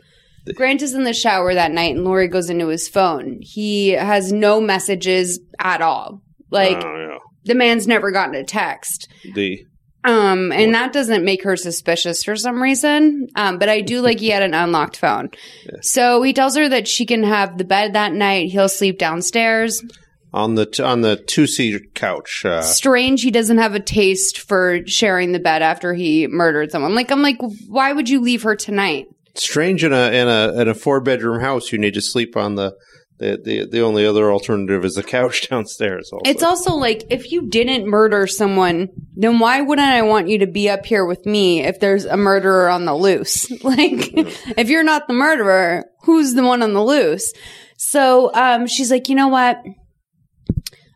[0.55, 3.37] Grant is in the shower that night, and Lori goes into his phone.
[3.41, 6.21] He has no messages at all.
[6.51, 9.07] Like oh, the man's never gotten a text.
[9.33, 9.65] the
[10.03, 13.27] Um, and that doesn't make her suspicious for some reason.
[13.35, 15.29] Um, but I do like he had an unlocked phone.
[15.81, 18.51] So he tells her that she can have the bed that night.
[18.51, 19.81] He'll sleep downstairs.
[20.33, 22.43] on the t- on the two seat couch.
[22.45, 26.95] Uh, Strange he doesn't have a taste for sharing the bed after he murdered someone.
[26.95, 27.37] Like, I'm like,
[27.67, 29.07] why would you leave her tonight?
[29.35, 31.71] strange in a in a in a four bedroom house.
[31.71, 32.73] You need to sleep on the.
[33.21, 36.09] The, the, the only other alternative is the couch downstairs.
[36.11, 36.23] Also.
[36.25, 40.47] It's also like, if you didn't murder someone, then why wouldn't I want you to
[40.47, 43.49] be up here with me if there's a murderer on the loose?
[43.63, 44.11] Like,
[44.57, 47.31] if you're not the murderer, who's the one on the loose?
[47.77, 49.63] So, um, she's like, you know what?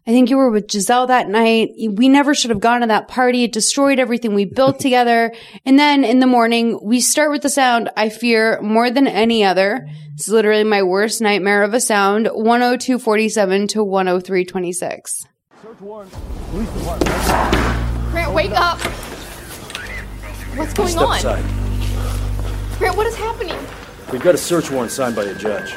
[0.07, 1.71] I think you were with Giselle that night.
[1.77, 3.43] We never should have gone to that party.
[3.43, 5.33] It destroyed everything we built together.
[5.65, 9.43] And then in the morning, we start with the sound I fear more than any
[9.43, 9.87] other.
[10.13, 12.25] It's literally my worst nightmare of a sound.
[12.27, 15.25] 10247 to 10326.
[18.11, 18.79] Grant, wake up!
[20.55, 21.17] What's going Step on?
[21.17, 21.43] aside.
[22.77, 23.57] Grant, what is happening?
[24.11, 25.73] We've got a search warrant signed by a judge.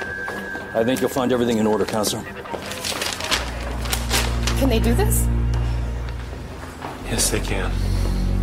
[0.74, 2.22] I think you'll find everything in order, Counselor.
[4.58, 5.24] Can they do this?
[7.04, 7.70] Yes, they can.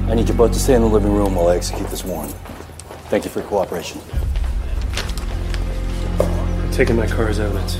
[0.10, 2.32] I need you both to stay in the living room while I execute this warrant.
[3.10, 4.00] Thank you for your cooperation.
[6.18, 7.78] I'm taking my car as evidence.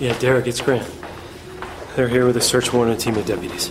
[0.00, 0.90] Yeah, Derek, it's Grant.
[1.94, 3.70] They're here with a search warrant and a team of deputies.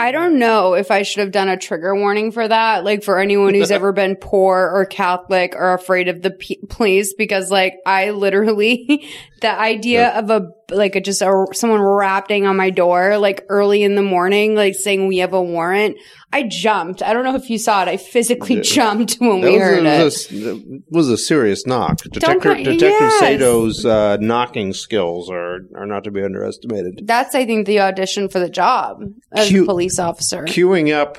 [0.00, 3.18] I don't know if I should have done a trigger warning for that, like for
[3.18, 7.74] anyone who's ever been poor or Catholic or afraid of the p- police, because like
[7.84, 9.06] I literally,
[9.42, 13.82] the idea of a, like a, just a, someone rapping on my door, like early
[13.82, 15.96] in the morning, like saying we have a warrant,
[16.32, 17.02] I jumped.
[17.02, 17.88] I don't know if you saw it.
[17.88, 18.62] I physically Yeah.
[18.62, 20.04] jumped when That we heard a, it.
[20.04, 20.60] was a-
[20.90, 21.98] was a serious knock.
[22.02, 23.18] Detective, Detective yes.
[23.20, 27.02] Sato's uh, knocking skills are, are not to be underestimated.
[27.04, 28.98] That's, I think, the audition for the job
[29.32, 30.44] as a police officer.
[30.44, 31.18] Queuing up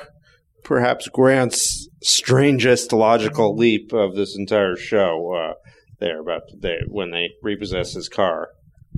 [0.64, 5.54] perhaps Grant's strangest logical leap of this entire show uh,
[6.00, 8.50] there about they, when they repossess his car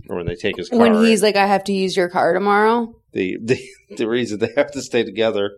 [0.10, 0.80] or when they take his car.
[0.80, 2.96] When he's like, I have to use your car tomorrow.
[3.12, 3.60] the, the
[3.96, 5.52] the reason they have to stay together.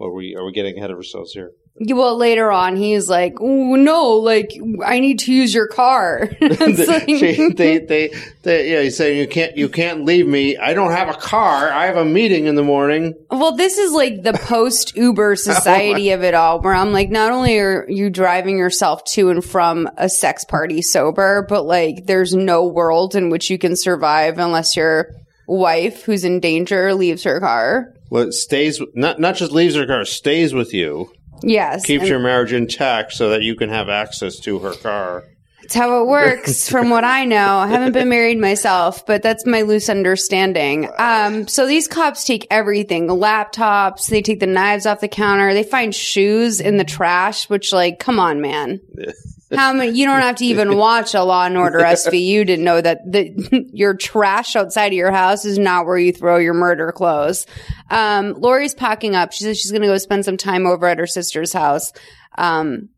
[0.00, 1.52] Are we are we getting ahead of ourselves here?
[1.82, 4.50] Well, later on, he's like, "Oh no, like
[4.84, 8.10] I need to use your car." Like- they, they, they,
[8.42, 10.56] they, yeah, he's saying you can't, you can't leave me.
[10.58, 11.70] I don't have a car.
[11.70, 13.14] I have a meeting in the morning.
[13.30, 17.08] well, this is like the post Oh Uber society of it all, where I'm like,
[17.10, 22.06] not only are you driving yourself to and from a sex party sober, but like,
[22.06, 25.10] there's no world in which you can survive unless your
[25.46, 27.94] wife, who's in danger, leaves her car.
[28.10, 31.10] Well, it stays, not not just leaves her car, stays with you,
[31.42, 35.24] Yes, keeps your marriage intact, so that you can have access to her car.
[35.62, 37.58] That's how it works, from what I know.
[37.58, 40.88] I haven't been married myself, but that's my loose understanding.
[40.98, 45.62] Um, so these cops take everything laptops, they take the knives off the counter, they
[45.62, 48.80] find shoes in the trash, which like, come on, man.
[49.52, 52.80] How many, you don't have to even watch a Law and Order SVU to know
[52.80, 56.92] that the, your trash outside of your house is not where you throw your murder
[56.92, 57.46] clothes.
[57.90, 59.32] Um, Lori's packing up.
[59.32, 61.92] She says she's going to go spend some time over at her sister's house.
[62.38, 62.90] Um,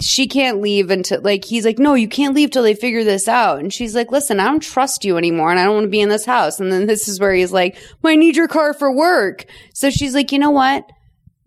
[0.00, 3.28] she can't leave until like he's like no you can't leave till they figure this
[3.28, 5.90] out and she's like listen i don't trust you anymore and i don't want to
[5.90, 8.48] be in this house and then this is where he's like well, i need your
[8.48, 10.86] car for work so she's like you know what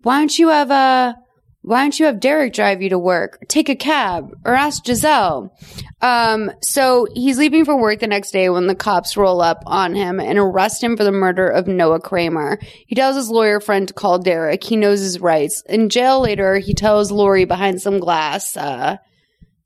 [0.02, 1.16] why don't you have a
[1.62, 3.44] why don't you have Derek drive you to work?
[3.48, 5.54] Take a cab or ask Giselle.
[6.00, 9.94] Um, so he's leaving for work the next day when the cops roll up on
[9.94, 12.58] him and arrest him for the murder of Noah Kramer.
[12.86, 14.64] He tells his lawyer friend to call Derek.
[14.64, 15.62] He knows his rights.
[15.68, 18.96] In jail later, he tells Lori behind some glass, uh,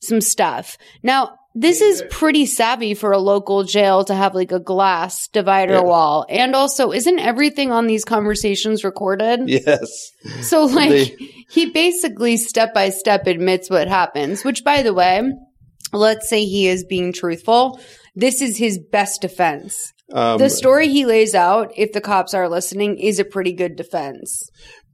[0.02, 0.76] some stuff.
[1.04, 5.74] Now, this is pretty savvy for a local jail to have like a glass divider
[5.74, 5.80] Yeah.
[5.82, 6.26] wall.
[6.28, 9.40] And also, isn't everything on these conversations recorded?
[9.48, 10.10] Yes.
[10.42, 11.16] So, like, They-
[11.50, 15.22] he basically step by step admits what happens, which, by the way,
[15.92, 17.78] let's say he is being truthful.
[18.16, 19.92] This is his best defense.
[20.12, 23.76] Um, the story he lays out, if the cops are listening, is a pretty good
[23.76, 24.42] defense.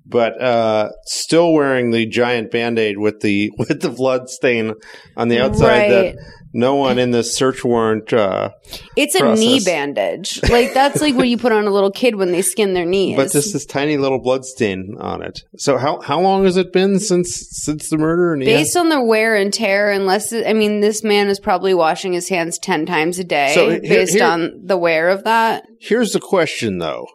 [0.07, 4.73] but uh, still wearing the giant band-aid with the with the blood stain
[5.17, 5.89] on the outside Right.
[5.91, 6.17] that
[6.53, 8.51] no one in this search warrant uh,
[8.97, 10.41] It's a knee bandage.
[10.49, 13.17] Like, that's like what you put on a little kid when they skin their knees.
[13.17, 16.73] but just this tiny little blood stain on it so how how long has it
[16.73, 20.81] been since since the murder and Based on the wear and tear, unless I mean,
[20.81, 24.25] this man is probably washing his hands ten times a day, So here- based here-
[24.25, 25.65] on the wear of that.
[25.81, 27.07] Here's the question though.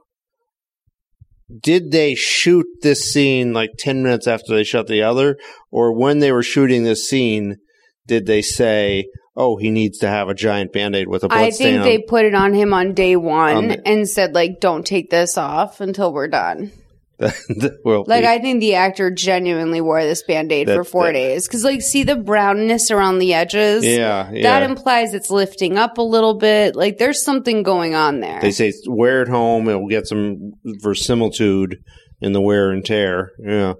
[1.62, 5.38] Did they shoot this scene like 10 minutes after they shot the other?
[5.72, 7.58] Or when they were shooting this scene,
[8.08, 9.06] did they say,
[9.36, 12.00] oh, he needs to have a giant band aid with a blood I think they
[12.00, 15.38] put it on him on day one On the- and said like, "Don't take this
[15.38, 16.72] off until we're done."
[17.18, 21.64] Like, I think the actor genuinely wore this band aid for four that- days because,
[21.64, 23.86] like, see the brownness around the edges.
[23.86, 24.44] Yeah, yeah.
[24.44, 26.76] that implies it's lifting up a little bit.
[26.76, 28.42] Like, there's something going on there.
[28.42, 29.70] they say wear it home.
[29.70, 31.78] It will get some verisimilitude
[32.22, 33.32] in the wear and tear.
[33.40, 33.74] Yeah.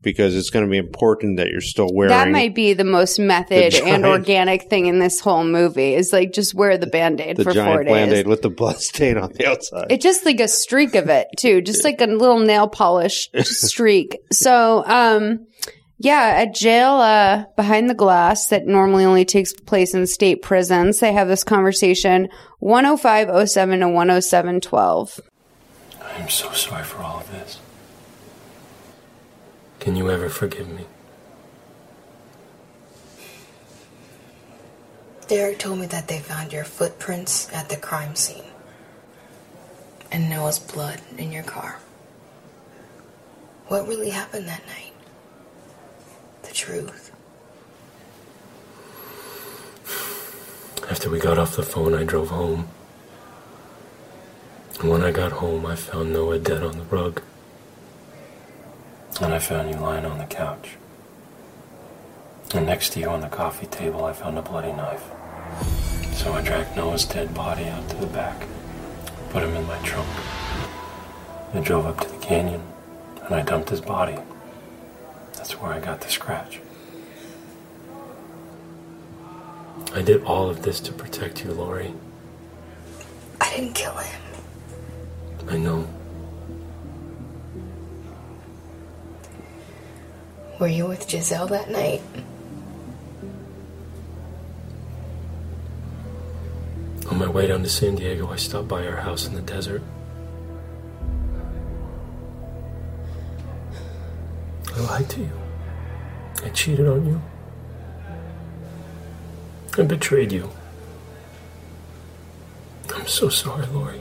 [0.00, 2.10] Because it's going to be important that you're still wearing.
[2.10, 6.12] that might be the most method the and organic thing in this whole movie is
[6.12, 7.94] like just wear the band aid the for four giant days.
[7.94, 9.86] band aid with the blood stain on the outside.
[9.90, 14.18] It's just like a streak of it too, just like a little nail polish streak.
[14.32, 15.46] So, um,
[16.00, 21.00] yeah, at jail, uh, behind the glass that normally only takes place in state prisons,
[21.00, 22.28] they have this conversation
[22.60, 25.20] 10507 to 10712.
[26.00, 27.58] I'm so sorry for all of this.
[29.88, 30.84] Can you ever forgive me?
[35.28, 38.44] Derek told me that they found your footprints at the crime scene
[40.12, 41.78] and Noah's blood in your car.
[43.68, 44.92] What really happened that night?
[46.42, 47.10] The truth.
[50.90, 52.68] After we got off the phone, I drove home.
[54.80, 57.22] And when I got home, I found Noah dead on the rug.
[59.20, 60.76] And I found you lying on the couch.
[62.54, 65.04] And next to you on the coffee table, I found a bloody knife.
[66.12, 68.46] So I dragged Noah's dead body out to the back,
[69.30, 70.08] put him in my trunk.
[71.52, 72.62] I drove up to the canyon,
[73.24, 74.18] and I dumped his body.
[75.34, 76.60] That's where I got the scratch.
[79.94, 81.92] I did all of this to protect you, Lori.
[83.40, 84.20] I didn't kill him.
[85.48, 85.88] I know.
[90.58, 92.02] Were you with Giselle that night?
[97.08, 99.82] On my way down to San Diego, I stopped by our house in the desert.
[104.74, 105.30] I lied to you.
[106.44, 107.22] I cheated on you.
[109.78, 110.50] I betrayed you.
[112.94, 114.00] I'm so sorry, Lori.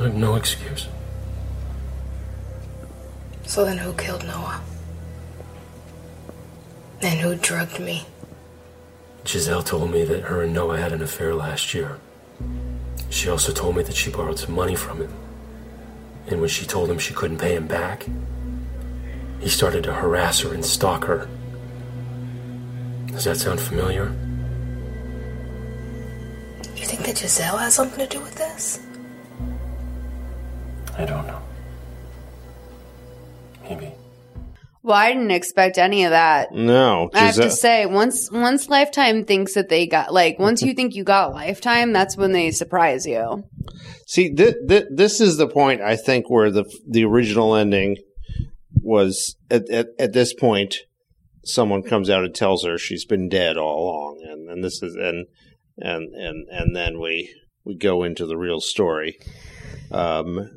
[0.00, 0.88] I have no excuse.
[3.44, 4.60] So then who killed Noah?
[7.02, 8.06] And who drugged me?
[9.26, 11.98] Giselle told me that her and Noah had an affair last year.
[13.10, 15.12] She also told me that she borrowed some money from him.
[16.28, 18.06] And when she told him she couldn't pay him back,
[19.40, 21.28] he started to harass her and stalk her.
[23.06, 24.14] Does that sound familiar?
[26.76, 28.80] You think that Giselle has something to do with this?
[30.98, 31.42] I don't know.
[33.62, 33.92] Maybe.
[34.86, 36.52] Well, I didn't expect any of that.
[36.52, 40.74] No, I have to say, once once Lifetime thinks that they got like once you
[40.74, 43.42] think you got Lifetime, that's when they surprise you.
[44.06, 47.96] See, th- th- this is the point I think where the the original ending
[48.80, 50.76] was at, at at this point.
[51.44, 54.94] Someone comes out and tells her she's been dead all along, and, and this is
[54.94, 55.26] and
[55.78, 57.34] and and and then we
[57.64, 59.18] we go into the real story.
[59.90, 60.48] Um,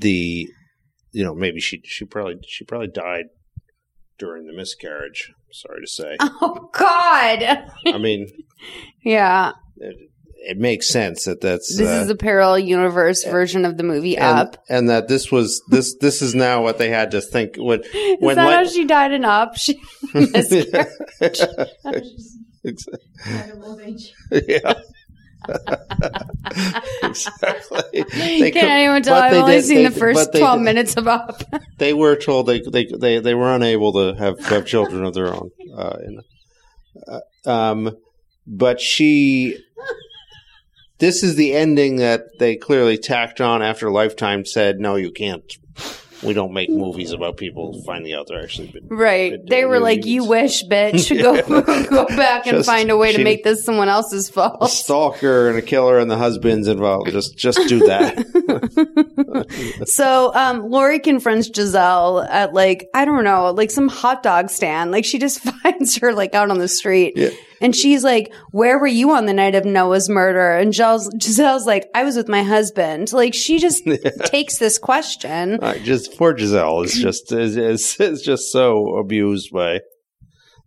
[0.00, 0.48] the
[1.12, 3.26] you know maybe she she probably she probably died
[4.22, 5.32] during the miscarriage.
[5.50, 6.16] Sorry to say.
[6.20, 7.42] Oh God.
[7.86, 8.28] I mean,
[9.04, 9.52] yeah.
[9.76, 14.16] it makes sense that that's This uh, is a parallel universe version of the movie
[14.16, 14.56] and, Up.
[14.68, 18.16] and that this was this this is now what they had to think when Is
[18.20, 19.56] when that Li- how she died in Up?
[19.56, 19.80] She
[20.14, 21.40] miscarriage.
[24.48, 24.74] yeah.
[27.02, 27.82] exactly.
[27.92, 29.14] They Can could- anyone tell?
[29.14, 31.42] I've only did- seen they- the first 12 did- minutes of Up.
[31.78, 35.28] They were told they they they, they were unable to have, have children of their
[35.34, 35.50] own.
[35.76, 36.20] Uh, in,
[37.08, 37.20] uh,
[37.50, 37.96] um,
[38.46, 39.58] but she.
[40.98, 45.42] This is the ending that they clearly tacked on after Lifetime said, "No, you can't.
[46.22, 49.44] We don't make movies about people finding out they're actually been Right.
[49.44, 51.10] They were like, you wish, bitch.
[51.22, 54.58] Go, go back and Just- find a way to make this someone else's fault." a
[54.58, 54.70] fault.
[54.70, 57.10] stalker and a killer and the husband's involved.
[57.10, 59.12] Just just do that.
[59.86, 64.90] So, um, Lori confronts Giselle at like, I don't know, like some hot dog stand.
[64.90, 67.14] Like she just finds her like out on the street.
[67.16, 67.30] Yeah.
[67.62, 70.50] And she's like, where were you on the night of Noah's murder?
[70.52, 73.12] And Giselle's, Giselle's like, I was with my husband.
[73.12, 73.84] Like she just
[74.26, 75.58] takes this question.
[75.62, 79.80] Uh, just poor Giselle is just is, is, is just so abused by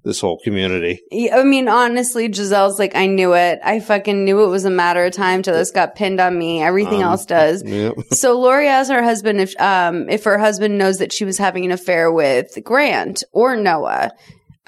[0.03, 1.01] this whole community.
[1.33, 3.59] I mean, honestly, Giselle's like, I knew it.
[3.63, 6.61] I fucking knew it was a matter of time till this got pinned on me.
[6.61, 7.63] Everything Um, else does.
[7.63, 7.95] Yep.
[8.11, 11.65] So Lori asks her husband if um if her husband knows that she was having
[11.65, 14.11] an affair with Grant or Noah.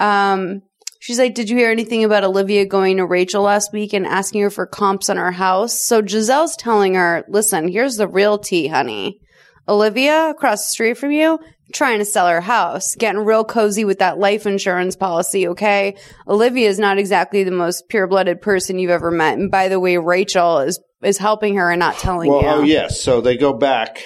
[0.00, 0.62] Um
[0.98, 4.42] she's like, Did you hear anything about Olivia going to Rachel last week and asking
[4.42, 5.84] her for comps on her house?
[5.86, 9.18] So Giselle's telling her, Listen, here's the real tea, honey.
[9.68, 11.38] Olivia across the street from you
[11.74, 15.94] trying to sell her house, getting real cozy with that life insurance policy, okay?
[16.26, 19.36] Olivia is not exactly the most pure-blooded person you've ever met.
[19.38, 22.48] And by the way, Rachel is is helping her and not telling Well, you.
[22.48, 23.02] oh yes.
[23.02, 24.02] So they go back,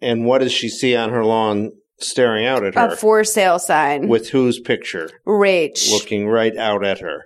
[0.00, 2.88] and what does she see on her lawn, staring out at her?
[2.88, 4.08] A for sale sign.
[4.08, 5.10] with whose picture?
[5.26, 5.90] Rach.
[5.90, 7.22] Looking right out at her.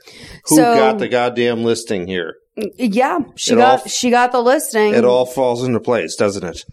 [0.46, 2.34] Who So- got the goddamn listing here?
[2.76, 4.94] Yeah, she It got all- she got the listing.
[4.94, 6.64] It all falls into place, doesn't it?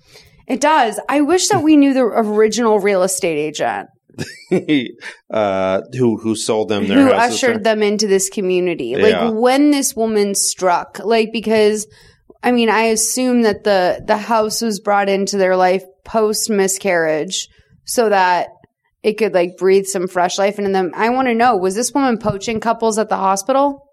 [0.47, 0.99] It does.
[1.09, 3.89] I wish that we knew the original real estate agent
[5.31, 8.95] uh, who who sold them their who ushered them into this community.
[8.97, 9.25] Yeah.
[9.27, 11.87] Like when this woman struck, like because
[12.43, 17.47] I mean, I assume that the the house was brought into their life post miscarriage
[17.85, 18.49] so that
[19.03, 20.91] it could like breathe some fresh life into them.
[20.95, 23.87] I want to know, was this woman poaching couples at the hospital?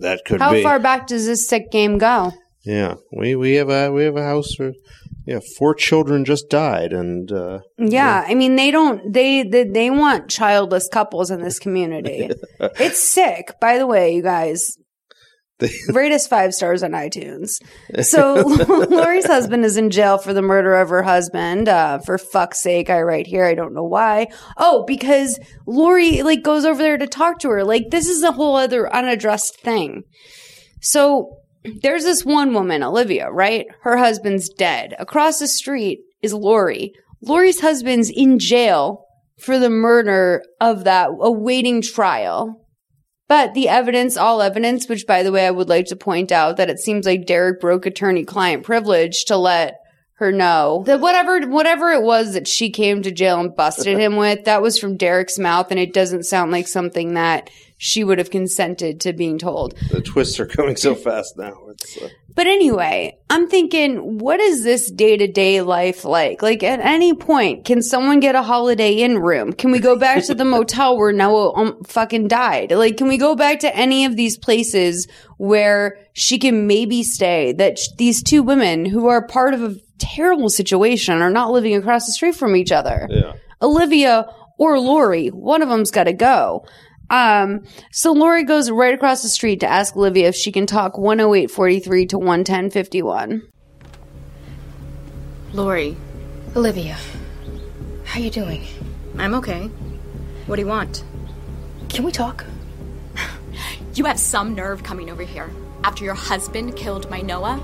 [0.00, 0.62] That could How be.
[0.62, 2.32] far back does this sick game go?
[2.64, 4.72] Yeah, we we have a we have a house where
[5.24, 9.90] yeah four children just died, and uh, Yeah, I mean they don't they, they they
[9.90, 12.28] want childless couples in this community.
[12.60, 14.76] it's sick, by the way, you guys.
[15.88, 17.62] Rate us five stars on iTunes.
[18.02, 18.34] So
[18.90, 21.68] Lori's husband is in jail for the murder of her husband.
[21.68, 23.44] Uh, for fuck's sake, I write here.
[23.44, 24.28] I don't know why.
[24.58, 27.64] Oh, because Lori like goes over there to talk to her.
[27.64, 30.02] Like this is a whole other unaddressed thing.
[30.82, 31.38] So
[31.82, 33.66] there's this one woman, Olivia, right?
[33.82, 34.94] Her husband's dead.
[34.98, 36.92] Across the street is Lori.
[37.22, 39.06] Lori's husband's in jail
[39.38, 42.65] for the murder of that, awaiting trial.
[43.28, 46.56] But the evidence, all evidence, which by the way, I would like to point out
[46.56, 49.80] that it seems like Derek broke attorney client privilege to let
[50.18, 54.16] her know that whatever, whatever it was that she came to jail and busted him
[54.16, 55.70] with, that was from Derek's mouth.
[55.70, 59.76] And it doesn't sound like something that she would have consented to being told.
[59.90, 61.54] the twists are coming so fast now.
[61.68, 66.42] It's uh, But anyway, I'm thinking, what is this day to day life like?
[66.42, 69.54] Like, at any point, can someone get a Holiday Inn room?
[69.54, 72.72] Can we go back to the motel where Noah um, fucking died?
[72.72, 75.08] Like, can we go back to any of these places
[75.38, 77.52] where she can maybe stay?
[77.52, 81.74] That sh- these two women who are part of a terrible situation are not living
[81.74, 83.08] across the street from each other.
[83.10, 83.32] yeah.
[83.62, 84.26] Olivia
[84.58, 86.66] or Lori, one of them's got to go.
[87.10, 90.94] Um, so Lori goes right across the street to ask Olivia if she can talk
[90.96, 93.42] 10843 to 11051.
[95.52, 95.96] Lori,
[96.54, 96.96] Olivia,
[98.04, 98.64] how you doing?
[99.18, 99.68] I'm okay.
[100.46, 101.04] What do you want?
[101.88, 102.44] Can we talk?
[103.94, 105.50] You have some nerve coming over here
[105.82, 107.62] after your husband killed my Noah.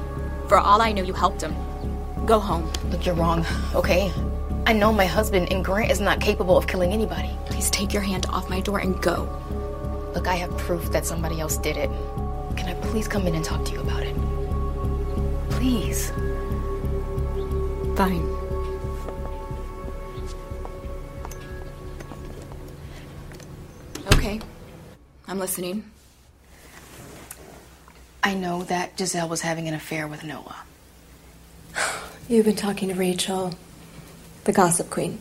[0.48, 1.54] For all I know, you helped him.
[2.24, 2.72] Go home.
[2.90, 3.44] Look, you're wrong,
[3.74, 4.10] okay?
[4.66, 7.28] I know my husband and Grant is not capable of killing anybody.
[7.62, 9.28] Please take your hand off my door and go.
[10.16, 11.88] Look, I have proof that somebody else did it.
[12.56, 14.16] Can I please come in and talk to you about it?
[15.48, 16.10] Please.
[17.94, 18.28] Fine.
[24.14, 24.40] Okay.
[25.28, 25.84] I'm listening.
[28.24, 30.56] I know that Giselle was having an affair with Noah.
[32.28, 33.54] You've been talking to Rachel,
[34.42, 35.20] the gossip queen.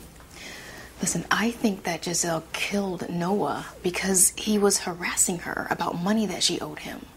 [1.01, 6.43] Listen, I think that Giselle killed Noah because he was harassing her about money that
[6.43, 7.07] she owed him.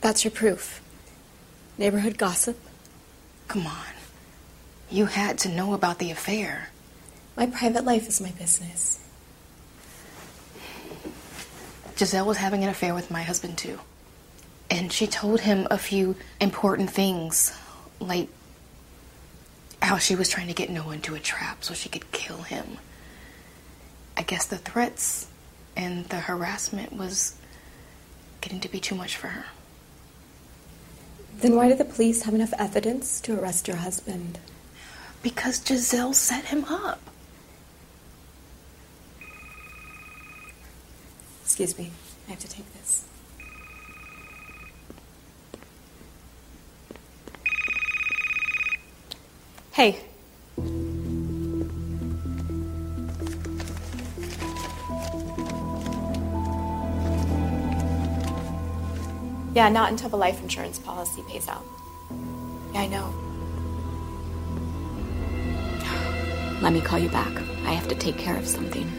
[0.00, 0.82] That's your proof.
[1.78, 2.58] Neighborhood gossip.
[3.46, 3.94] Come on.
[4.90, 6.70] You had to know about the affair.
[7.36, 8.98] My private life is my business.
[11.96, 13.78] Giselle was having an affair with my husband, too.
[14.68, 17.56] And she told him a few important things,
[18.00, 18.28] like
[19.82, 22.78] how she was trying to get Noah into a trap so she could kill him.
[24.16, 25.28] I guess the threats
[25.76, 27.36] and the harassment was
[28.40, 29.46] getting to be too much for her.
[31.38, 34.38] Then why did the police have enough evidence to arrest your husband?
[35.22, 37.00] Because Giselle set him up.
[41.42, 41.90] Excuse me,
[42.28, 43.04] I have to take this.
[49.72, 50.00] Hey.
[59.54, 61.64] Yeah, not until the life insurance policy pays out.
[62.72, 63.14] Yeah, I know.
[66.60, 67.32] Let me call you back.
[67.64, 68.90] I have to take care of something.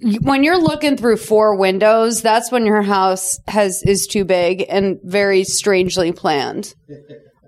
[0.00, 4.98] When you're looking through four windows, that's when your house has is too big and
[5.02, 6.74] very strangely planned.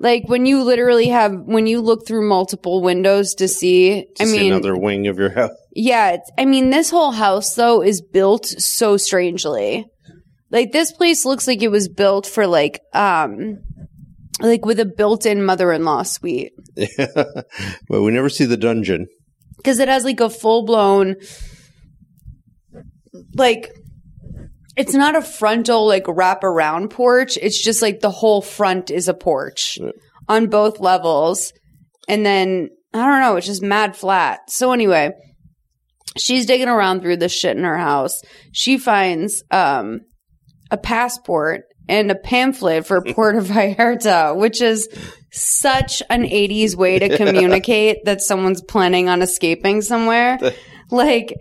[0.01, 4.05] Like when you literally have when you look through multiple windows to see.
[4.15, 5.51] To I see mean, another wing of your house.
[5.75, 6.11] yeah.
[6.12, 9.87] It's, I mean, this whole house though is built so strangely.
[10.53, 13.59] Like this place looks like it was built for like um
[14.41, 16.53] like with a built-in mother-in-law suite
[16.97, 19.09] but we never see the dungeon.
[19.57, 21.16] because it has like a full-blown
[23.35, 23.70] like
[24.76, 27.36] it's not a frontal like wrap around porch.
[27.40, 29.78] It's just like the whole front is a porch
[30.28, 31.52] on both levels.
[32.09, 34.51] And then i don't know it's just mad flat.
[34.51, 35.12] So anyway
[36.16, 38.22] she's digging around through this shit in her house.
[38.52, 40.01] She finds um
[40.70, 44.89] a passport and a pamphlet for Puerto Vallarta, which is
[45.32, 50.39] such an 80s way to communicate that someone's planning on escaping somewhere.
[50.90, 51.35] Like,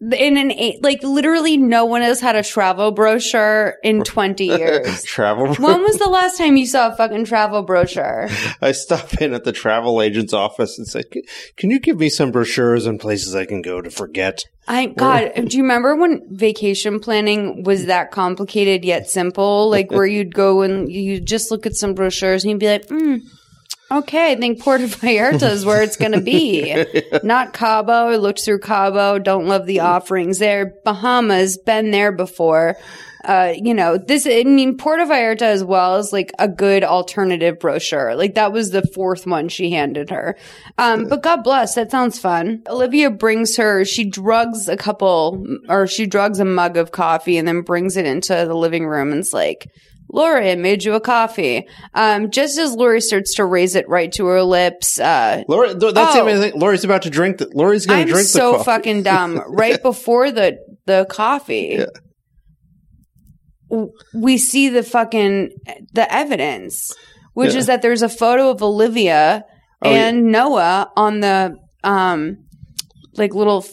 [0.00, 5.02] in an eight, like literally no one has had a travel brochure in 20 years.
[5.04, 5.46] Travel.
[5.46, 5.64] Brochure?
[5.64, 8.28] When was the last time you saw a fucking travel brochure?
[8.62, 11.02] I stop in at the travel agent's office and say,
[11.56, 15.32] "Can you give me some brochures and places I can go to forget?" I God,
[15.34, 19.70] do you remember when vacation planning was that complicated yet simple?
[19.70, 22.86] Like where you'd go and you just look at some brochures and you'd be like,
[22.88, 23.20] mm,
[23.90, 26.84] okay, I think Puerto Vallarta is where it's going to be.
[27.22, 28.08] Not Cabo.
[28.08, 29.18] I looked through Cabo.
[29.18, 30.74] Don't love the offerings there.
[30.84, 31.58] Bahamas.
[31.58, 32.76] Been there before.
[33.24, 37.58] Uh, you know, this, I mean, Puerto Vallarta as well is like a good alternative
[37.58, 38.14] brochure.
[38.14, 40.36] Like that was the fourth one she handed her.
[40.78, 42.62] Um, but God bless, that sounds fun.
[42.68, 47.46] Olivia brings her, she drugs a couple, or she drugs a mug of coffee and
[47.46, 49.68] then brings it into the living room and it's like,
[50.10, 51.68] Lori, I made you a coffee.
[51.94, 55.92] Um, just as Lori starts to raise it right to her lips, uh, Lori, th-
[55.94, 56.18] that's Oh.
[56.18, 56.60] the amazing thing.
[56.60, 57.38] Lori's about to drink.
[57.38, 58.64] The, Lori's going to drink so the coffee.
[58.64, 59.42] fucking dumb.
[59.48, 61.84] Right before the the coffee,
[63.70, 65.50] w- we see the fucking
[65.92, 66.90] the evidence,
[67.34, 67.58] which Yeah.
[67.58, 69.44] is that there's a photo of Olivia
[69.82, 70.08] Oh, yeah.
[70.08, 71.54] and Noah on the
[71.84, 72.38] um
[73.14, 73.64] like little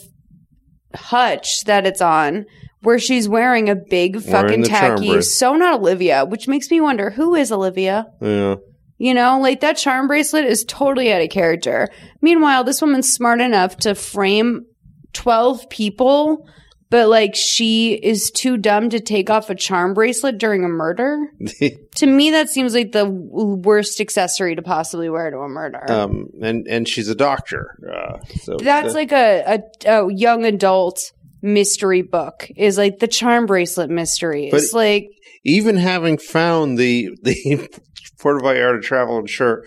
[0.95, 2.45] hutch that it's on.
[2.86, 5.24] Where she's wearing a big fucking tacky, bracelet.
[5.26, 8.06] so not Olivia, which makes me wonder who is Olivia?
[8.22, 8.56] Yeah.
[8.98, 11.90] You know, like that charm bracelet is totally out of character.
[12.22, 14.66] Meanwhile, this woman's smart enough to frame
[15.14, 16.48] 12 people,
[16.90, 21.28] but like she is too dumb to take off a charm bracelet during a murder.
[21.95, 25.84] to me, that seems like the worst accessory to possibly wear to a murder.
[25.91, 27.78] um, and and she's a doctor.
[27.86, 31.12] Uh, so That's the- like a, a, a young adult
[31.46, 34.50] mystery book is like the charm bracelet mystery.
[34.52, 35.08] But- It's like,
[35.44, 37.70] even having found the the
[38.20, 39.66] Puerto Vallarta travel insure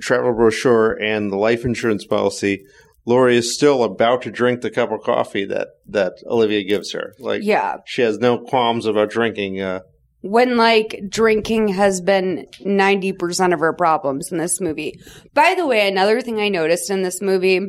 [0.00, 2.64] travel brochure and the life insurance policy.
[3.06, 7.14] Lori is still about to drink the cup of coffee that that Olivia gives her.
[7.18, 7.76] Like, Yeah.
[7.86, 9.60] she has no qualms about drinking.
[9.60, 9.80] Uh,
[10.20, 14.98] when like drinking has been 90% of her problems in this movie.
[15.32, 17.60] By the way, another thing I noticed in this movie,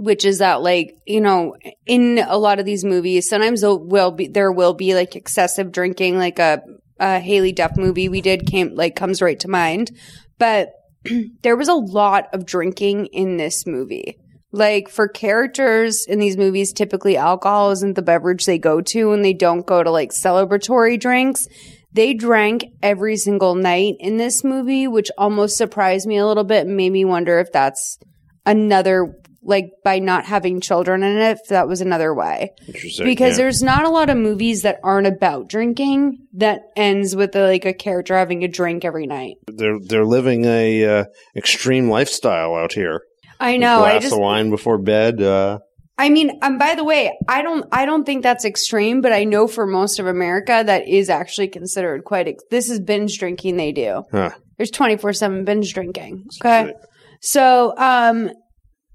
[0.00, 1.54] which is that like, you know,
[1.84, 5.70] in a lot of these movies, sometimes there will be, there will be like excessive
[5.70, 6.62] drinking, like a,
[6.98, 9.90] a Haylie Duff movie we did came, like comes right to mind.
[10.38, 10.72] But
[11.42, 14.16] there was a lot of drinking in this movie.
[14.52, 19.22] Like for characters in these movies, typically alcohol isn't the beverage they go to and
[19.22, 21.46] they don't go to like celebratory drinks.
[21.92, 26.66] They drank every single night in this movie, which almost surprised me a little bit
[26.66, 27.98] and made me wonder if that's
[28.46, 32.50] another like by not having children in it, if that was another way.
[32.66, 33.06] Interesting.
[33.06, 33.44] Because yeah.
[33.44, 37.64] there's not a lot of movies that aren't about drinking that ends with a, like
[37.64, 39.36] a character having a drink every night.
[39.46, 41.04] they're they're living a uh,
[41.36, 43.02] extreme lifestyle out here.
[43.38, 43.78] I know.
[43.78, 45.22] glass I just of wine before bed.
[45.22, 45.60] Uh,
[46.00, 49.24] I mean, um, by the way, I don't, I don't think that's extreme, but I
[49.24, 52.26] know for most of America that is actually considered quite.
[52.26, 54.04] Ex- this is binge drinking they do.
[54.10, 54.30] huh.
[54.56, 56.26] There's 24 seven binge drinking.
[56.42, 56.74] Okay.
[57.20, 58.30] So, um,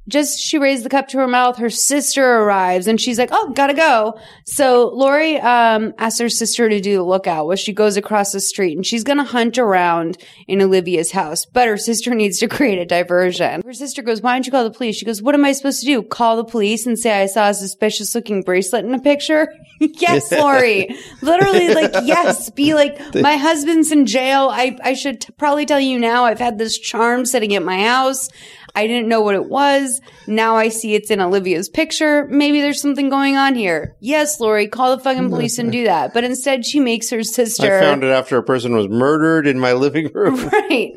[0.07, 1.57] just she raised the cup to her mouth.
[1.57, 6.69] Her sister arrives and she's like, "Oh, gotta go." So Lori um asks her sister
[6.69, 7.47] to do the lookout.
[7.47, 10.17] Well, she goes across the street and she's gonna hunt around
[10.47, 13.61] in Olivia's house, but her sister needs to create a diversion.
[13.63, 15.79] Her sister goes, "Why don't you call the police?" She goes, "What am I supposed
[15.81, 16.01] to do?
[16.03, 20.31] Call the police and say I saw a suspicious looking bracelet in a picture?" yes,
[20.31, 20.95] Lori.
[21.21, 22.49] Literally, like, yes.
[22.51, 24.49] Be like, my husband's in jail.
[24.51, 26.23] I I should t- probably tell you now.
[26.25, 28.29] I've had this charm sitting at my house.
[28.75, 30.01] I didn't know what it was.
[30.27, 32.27] Now I see it's in Olivia's picture.
[32.27, 33.95] Maybe there's something going on here.
[34.01, 36.13] Yes, Lori, call the fucking police and do that.
[36.13, 37.77] But instead, she makes her sister.
[37.77, 40.35] I found it after a person was murdered in my living room.
[40.55, 40.93] Right.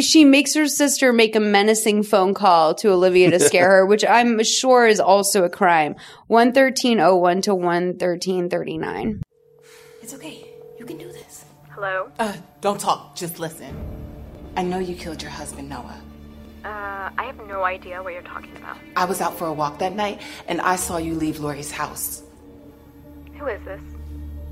[0.00, 4.04] She makes her sister make a menacing phone call to Olivia to scare her, which
[4.04, 5.96] I'm sure is also a crime.
[6.28, 9.22] 11301 to 11339.
[10.02, 10.44] It's okay.
[10.78, 11.44] You can do this.
[11.70, 12.10] Hello?
[12.18, 13.16] Uh, don't talk.
[13.16, 13.74] Just listen.
[14.56, 16.00] I know you killed your husband, Noah.
[16.68, 18.76] Uh, I have no idea what you're talking about.
[18.94, 22.22] I was out for a walk that night, and I saw you leave Lori's house.
[23.38, 23.80] Who is this?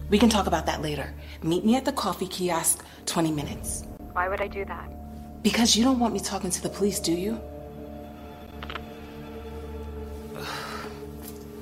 [0.09, 1.13] We can talk about that later.
[1.43, 3.85] Meet me at the coffee kiosk, 20 minutes.
[4.13, 5.43] Why would I do that?
[5.43, 7.39] Because you don't want me talking to the police, do you?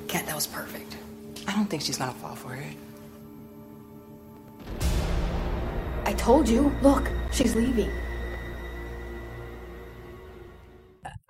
[0.07, 0.95] Cat, that was perfect.
[1.49, 2.77] I don't think she's gonna fall for it.
[6.05, 6.73] I told you.
[6.81, 7.91] Look, she's leaving.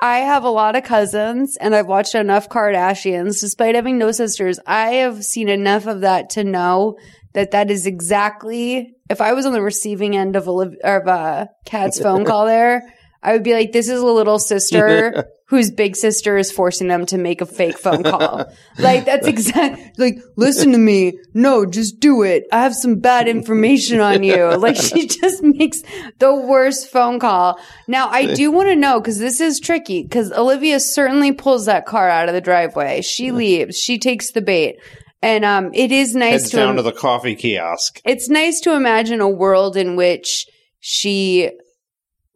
[0.06, 3.42] I have a lot of cousins and I've watched enough Kardashians.
[3.42, 7.00] Despite having no sisters, I have seen enough of that to know
[7.34, 11.50] that that is exactly, if I was on the receiving end of, Oliv- of a
[11.66, 12.84] cat's phone call there,
[13.24, 17.06] I would be like, this is a little sister whose big sister is forcing them
[17.06, 18.46] to make a fake phone call.
[18.80, 21.20] like, that's exactly, like, listen to me.
[21.34, 22.46] No, just do it.
[22.52, 24.54] I have some bad information on you.
[24.66, 25.82] Like, she just makes
[26.18, 27.60] the worst phone call.
[27.88, 31.86] Now, I do want to know, because this is tricky, because Olivia certainly pulls that
[31.86, 33.02] car out of the driveway.
[33.02, 33.78] She leaves.
[33.78, 34.78] She takes the bait.
[35.22, 38.02] And um, it is nice Heads to down to the coffee kiosk.
[38.06, 40.48] it's nice to imagine a world in which
[40.80, 41.52] she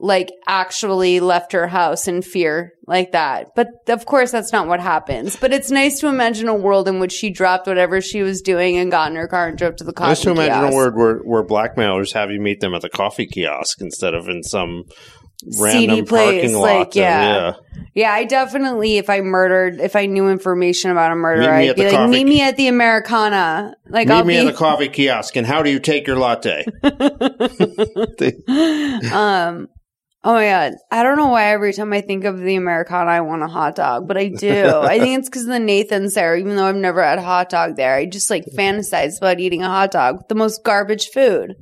[0.01, 3.47] like actually left her house in fear like that.
[3.55, 5.35] But of course that's not what happens.
[5.35, 8.77] But it's nice to imagine a world in which she dropped whatever she was doing
[8.77, 10.73] and got in her car and drove to the coffee Just to imagine kiosk.
[10.73, 14.29] a world where, where blackmailers have you meet them at the coffee kiosk instead of
[14.29, 14.85] in some
[15.57, 16.61] random Seedy place, parking lot.
[16.61, 17.53] like, and- yeah.
[17.93, 21.83] Yeah, I definitely, if I murdered, if I knew information about a murder, I'd be
[21.83, 23.75] like, coffee meet me at the Americana.
[23.87, 26.17] Like, Meet I'll me be, at the coffee kiosk and how do you take your
[26.17, 26.65] latte?
[29.13, 29.67] um,
[30.23, 33.21] oh my god, I don't know why every time I think of the Americana, I
[33.21, 34.65] want a hot dog, but I do.
[34.79, 36.35] I think it's because of the Nathan's there.
[36.35, 39.63] Even though I've never had a hot dog there, I just like fantasize about eating
[39.63, 41.55] a hot dog, the most garbage food.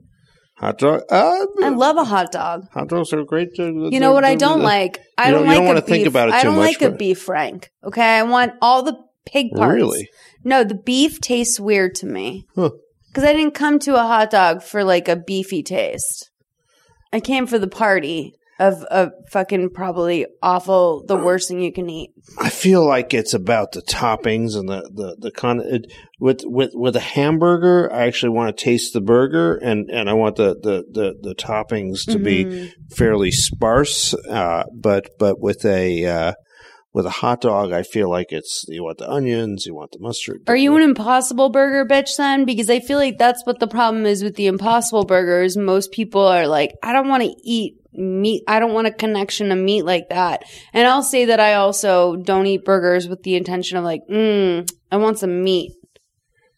[0.57, 1.01] Hot dog.
[1.11, 2.63] Uh, I love a hot dog.
[2.73, 3.53] hot dogs are great.
[3.57, 4.99] To, You know what I don't like?
[5.17, 6.07] I don't, don't- like don't a wanna think beef.
[6.07, 7.69] about it I don't like a beef frank.
[7.83, 8.97] Okay, I want all the
[9.27, 9.75] pig parts.
[9.75, 10.09] Really?
[10.43, 12.71] No, the beef tastes weird to me Huh.
[13.09, 16.31] because I didn't come to a hot dog for like a beefy taste.
[17.13, 21.89] I came for the party of a fucking probably awful, the worst thing you can
[21.89, 22.11] eat.
[22.39, 25.61] I feel like it's about the toppings and the the the con.
[25.63, 30.09] It, with with with a hamburger, I actually want to taste the burger, and and
[30.09, 32.23] I want the the the, the toppings to Mhm.
[32.23, 34.13] be fairly sparse.
[34.13, 36.33] Uh, but but with a uh,
[36.93, 39.99] with a hot dog, I feel like it's you want the onions, you want the
[39.99, 40.41] mustard.
[40.47, 42.43] Are you an impossible burger bitch then?
[42.45, 45.55] Because I feel like that's what the problem is with the impossible burgers.
[45.55, 48.43] Most people are like, I don't want to eat meat.
[48.47, 50.43] I don't want a connection to meat like that.
[50.73, 54.69] And I'll say that I also don't eat burgers with the intention of like, mm,
[54.91, 55.73] I want some meat.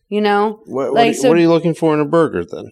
[0.09, 0.61] You know?
[0.65, 2.71] What, like, are- so- what are you looking for in a burger then?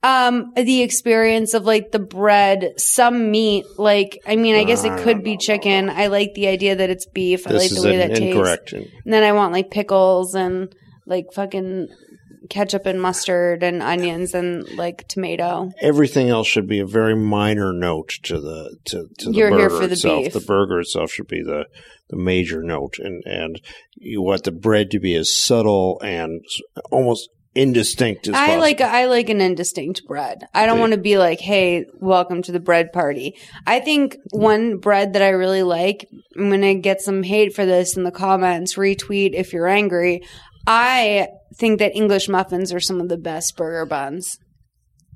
[0.00, 3.64] Um, the experience of like the bread, some meat.
[3.78, 5.90] Like, I mean, I guess it could be chicken.
[5.90, 7.46] I like the idea that it's beef.
[7.48, 8.68] I This like the way that incorrect.
[8.68, 8.90] tastes.
[9.04, 10.72] And then I want like pickles and
[11.04, 11.88] like fucking
[12.48, 15.70] ketchup and mustard and onions and like tomato.
[15.80, 19.86] Everything else should be a very minor note to the to, to the You're burger
[19.86, 20.24] the itself.
[20.24, 20.32] beef.
[20.32, 21.66] The burger itself should be the
[22.10, 23.60] the major note, and and
[23.96, 26.42] you want the bread to be as subtle and
[26.90, 28.60] almost indistinct as I possible.
[28.60, 30.44] like I like an indistinct bread.
[30.54, 34.78] I don't want to be like, "Hey, welcome to the bread party." I think one
[34.78, 36.08] bread that I really like.
[36.36, 38.74] I'm gonna get some hate for this in the comments.
[38.74, 40.22] Retweet if you're angry.
[40.66, 41.28] I
[41.58, 44.38] think that English muffins are some of the best burger buns.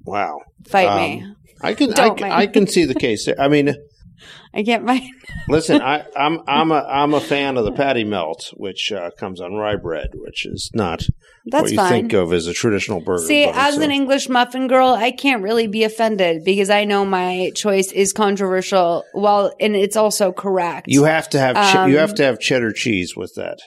[0.04, 0.38] wow.
[0.68, 1.22] Fight me.
[1.22, 3.28] Um, I can I, I can see the case.
[3.38, 3.74] I mean,
[4.54, 5.02] I can't mind.
[5.48, 9.40] listen, I, I'm I'm a I'm a fan of the patty melt, which uh, comes
[9.40, 11.02] on rye bread, which is not
[11.46, 11.90] That's what you fine.
[11.90, 13.24] think of as a traditional burger.
[13.26, 16.84] See, bun, as so- an English muffin girl, I can't really be offended because I
[16.84, 19.04] know my choice is controversial.
[19.14, 20.86] Well, and it's also correct.
[20.88, 23.58] you have to have che- you Um, have to have cheddar cheese with that.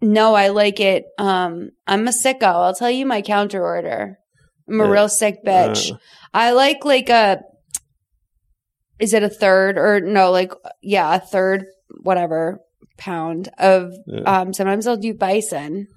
[0.00, 1.04] No, I like it.
[1.18, 2.42] Um, I'm a sicko.
[2.42, 4.18] I'll tell you my counter order.
[4.68, 5.92] I'm a Uh, real sick bitch.
[5.92, 5.96] uh.
[6.32, 7.40] I like like a.
[8.98, 10.30] Is it a third or no?
[10.30, 10.52] Like
[10.82, 11.64] yeah, a third,
[12.02, 12.60] whatever
[12.96, 13.92] pound of.
[14.06, 14.20] Yeah.
[14.22, 15.88] Um, sometimes I'll do bison,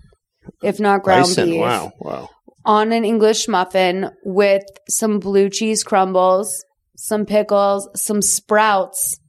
[0.64, 2.30] if not ground Bison, beef, wow, wow.
[2.66, 6.64] on an English muffin with some blue cheese crumbles,
[6.96, 9.20] some pickles, some sprouts.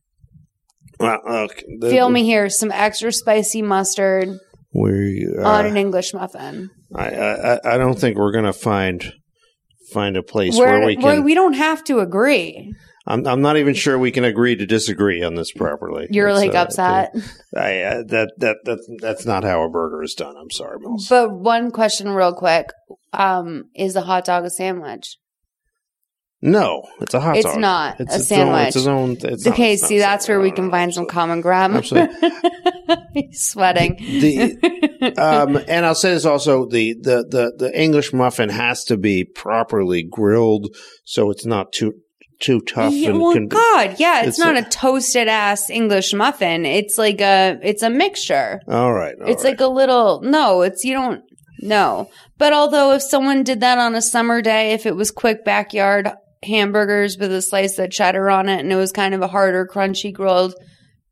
[0.98, 1.64] Well, okay.
[1.82, 4.30] Feel me here, some extra spicy mustard
[4.72, 6.70] We uh, on an English muffin.
[6.94, 9.12] I, I I don't think we're gonna find
[9.92, 11.24] find a place We're- where we can.
[11.24, 12.74] we don't have to agree.
[13.06, 16.08] I'm I'm not even sure we can agree to disagree on this properly.
[16.10, 17.14] You're It's, like uh, upset.
[17.56, 20.34] I uh, that that that that's not how a burger is done.
[20.38, 21.06] I'm sorry, Molls.
[21.08, 22.66] But one question, real quick:
[23.14, 25.16] um, Is a hot dog a sandwich?
[26.40, 27.54] No, it's a hot it's dog.
[27.54, 28.54] It's not It's a its sandwich.
[28.54, 29.16] Own, it's his own.
[29.20, 31.76] It's okay, not see, that's where we can find some common ground.
[31.76, 32.30] Absolutely.
[33.14, 33.96] He's sweating.
[33.96, 38.96] the um, and I'll say this also: the, the the the English muffin has to
[38.96, 40.68] be properly grilled,
[41.04, 41.94] so it's not too
[42.40, 42.92] too tough.
[42.92, 46.64] Yeah, and well, God, yeah, it's, it's not a- a, toasted ass English muffin.
[46.64, 48.60] It's like a, it's a mixture.
[48.68, 49.50] All right, all it's right.
[49.50, 50.20] like a little.
[50.22, 51.24] No, it's you don't.
[51.60, 52.08] No,
[52.38, 56.12] but although if someone did that on a summer day, if it was quick backyard
[56.42, 59.66] hamburgers with a slice of cheddar on it, and it was kind of a harder,
[59.66, 60.54] crunchy grilled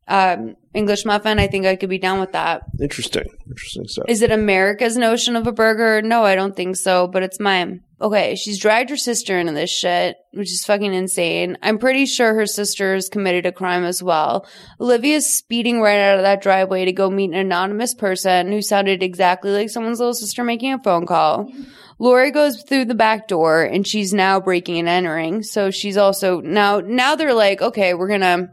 [0.07, 2.61] um, English muffin, I think I could be down with that.
[2.79, 4.05] interesting, interesting stuff.
[4.07, 6.01] Is it America's notion of a burger?
[6.01, 7.81] No, I don't think so, but it's mine.
[7.99, 11.57] Okay, she's dragged her sister into this shit, which is fucking insane.
[11.63, 14.47] I'm pretty sure her sister has committed a crime as well.
[14.79, 19.01] Olivia's speeding right out of that driveway to go meet an anonymous person who sounded
[19.01, 21.51] exactly like someone's little sister making a phone call.
[21.99, 25.43] Lori goes through the back door and she's now breaking and entering.
[25.43, 28.49] So she's also now, now they're like, okay, we're gonna,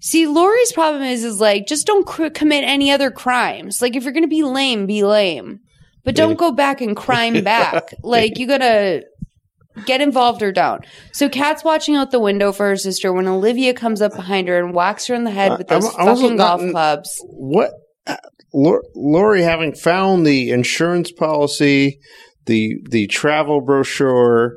[0.00, 3.80] See, Lori's problem is, is like, just don't cr- commit any other crimes.
[3.80, 5.60] Like, if you're going to be lame, be lame.
[6.04, 7.92] But don't go back and crime back.
[8.04, 9.04] like, you gotta
[9.86, 10.84] get involved or don't.
[11.12, 14.62] So, Kat's watching out the window for her sister when Olivia comes up behind her
[14.62, 17.10] and whacks her in the head with those I'm fucking not- golf clubs.
[17.24, 17.72] what
[18.06, 18.16] uh,
[18.52, 21.98] Lori having found the insurance policy,
[22.46, 24.56] the the travel brochure,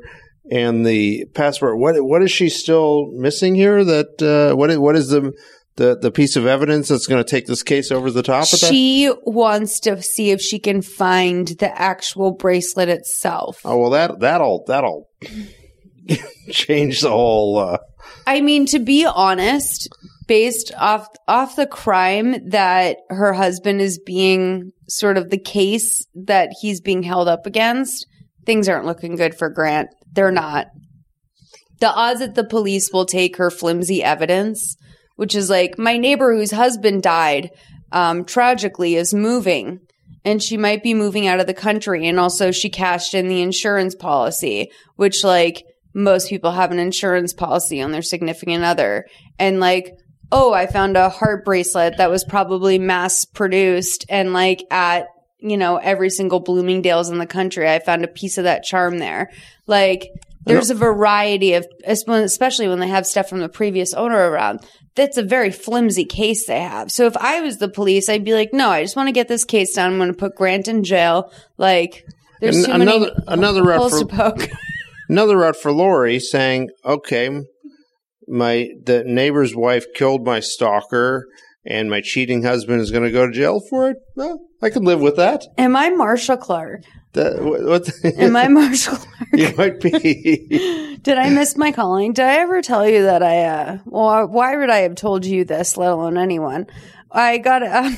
[0.50, 1.78] and the passport.
[1.78, 3.84] What what is she still missing here?
[3.84, 5.32] That uh, what is, what is the
[5.76, 8.60] the the piece of evidence that's going to take this case over the top of
[8.60, 8.68] that?
[8.68, 13.60] She wants to see if she can find the actual bracelet itself.
[13.64, 15.08] Oh well, that that'll that'll
[16.50, 17.58] change the whole.
[17.58, 17.78] Uh,
[18.26, 19.88] I mean, to be honest,
[20.30, 26.50] based off off the crime that her husband is being sort of the case that
[26.60, 28.06] he's being held up against,
[28.46, 29.88] things aren't looking good for Grant.
[30.12, 30.68] They're not.
[31.80, 34.76] The odds that the police will take her flimsy evidence,
[35.16, 37.50] which is like my neighbor whose husband died
[37.90, 39.80] um, tragically, is moving.
[40.24, 42.06] And she might be moving out of the country.
[42.06, 47.32] And also, she cashed in the insurance policy, which, like, most people have an insurance
[47.32, 49.06] policy on their significant other.
[49.38, 49.94] And, like,
[50.32, 55.06] oh, I found a heart bracelet that was probably mass produced and, like, at,
[55.38, 57.68] you know, every single Bloomingdale's in the country.
[57.68, 59.30] I found a piece of that charm there.
[59.66, 60.10] Like,
[60.46, 64.60] there's a variety of, especially when they have stuff from the previous owner around.
[64.96, 66.90] That's a very flimsy case they have.
[66.90, 69.28] So if I was the police, I'd be like, no, I just want to get
[69.28, 69.92] this case done.
[69.92, 71.32] I'm going to put Grant in jail.
[71.58, 72.06] Like,
[72.40, 74.36] there's And too another- many another route for-
[75.08, 77.28] another route for Lori saying, "Okay,
[78.30, 81.26] my the neighbor's wife killed my stalker,
[81.64, 83.96] and my cheating husband is going to go to jail for it.
[84.16, 85.44] Well, I can live with that.
[85.58, 86.82] Am I Marshall Clark?
[87.12, 87.64] That what?
[87.64, 89.28] what Am I Marshall Clark?
[89.32, 90.96] you might be.
[91.02, 92.12] Did I miss my calling?
[92.12, 95.44] Did I ever tell you that I, uh, well, why would I have told you
[95.44, 96.66] this, let alone anyone?
[97.10, 97.96] I got, um,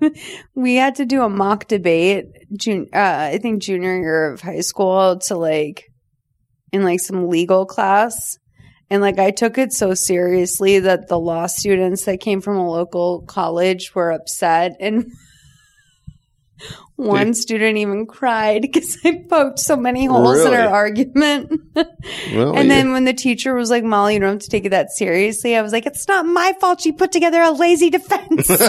[0.54, 2.26] we had to do a mock debate,
[2.58, 5.84] jun- uh, I think junior year of high school to like,
[6.72, 8.38] in like some legal class.
[8.88, 12.70] And like, I took it so seriously that the law students that came from a
[12.70, 15.12] local college were upset and
[16.96, 21.60] One student even cried because I poked so many holes in her argument.
[22.32, 24.90] And then when the teacher was like, Molly, you don't have to take it that
[24.90, 28.48] seriously, I was like, it's not my fault she put together a lazy defense.
[28.50, 28.62] and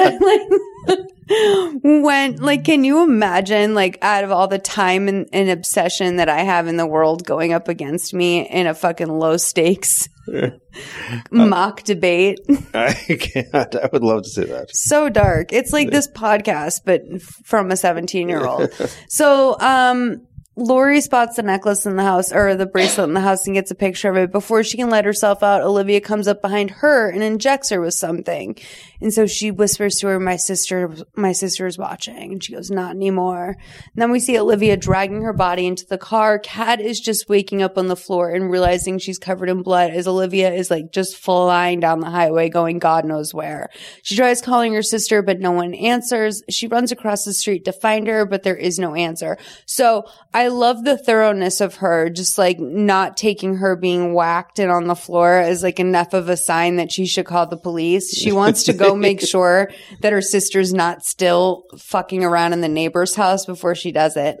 [0.00, 0.40] I'm like
[1.82, 6.28] went like, can you imagine like out of all the time and, and obsession that
[6.28, 10.08] I have in the world going up against me in a fucking low stakes
[11.30, 12.40] mock debate?
[12.74, 13.74] I can't.
[13.74, 14.74] I would love to see that.
[14.74, 15.52] so dark.
[15.52, 18.72] It's like this podcast, but from a 17 year old.
[19.08, 20.26] So, um,
[20.58, 23.70] Lori spots the necklace in the house or the bracelet in the house and gets
[23.70, 24.32] a picture of it.
[24.32, 27.94] Before she can let herself out, Olivia comes up behind her and injects her with
[27.94, 28.58] something.
[29.00, 32.32] And so she whispers to her, my sister, my sister's watching.
[32.32, 33.54] And she goes, not anymore.
[33.56, 36.40] And then we see Olivia dragging her body into the car.
[36.40, 40.08] Kat is just waking up on the floor and realizing she's covered in blood as
[40.08, 43.70] Olivia is like just flying down the highway going God knows where.
[44.02, 46.42] She tries calling her sister, but no one answers.
[46.50, 49.38] She runs across the street to find her, but there is no answer.
[49.64, 50.02] So
[50.34, 54.86] I love the thoroughness of her, just like not taking her being whacked and on
[54.86, 58.16] the floor as like enough of a sign that she should call the police.
[58.16, 59.70] She wants to go make sure
[60.00, 64.40] that her sister's not still fucking around in the neighbor's house before she does it.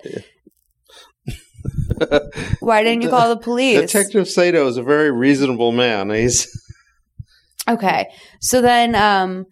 [2.60, 3.80] Why didn't you call the police?
[3.80, 6.10] Detective Sato is a very reasonable man.
[6.10, 6.48] He's
[7.68, 8.08] Okay.
[8.40, 9.46] So then, um,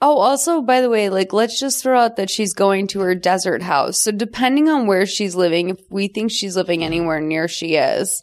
[0.00, 3.14] oh, also, by the way, like, let's just throw out that she's going to her
[3.14, 4.00] desert house.
[4.00, 8.22] So depending on where she's living, if we think she's living anywhere near she is,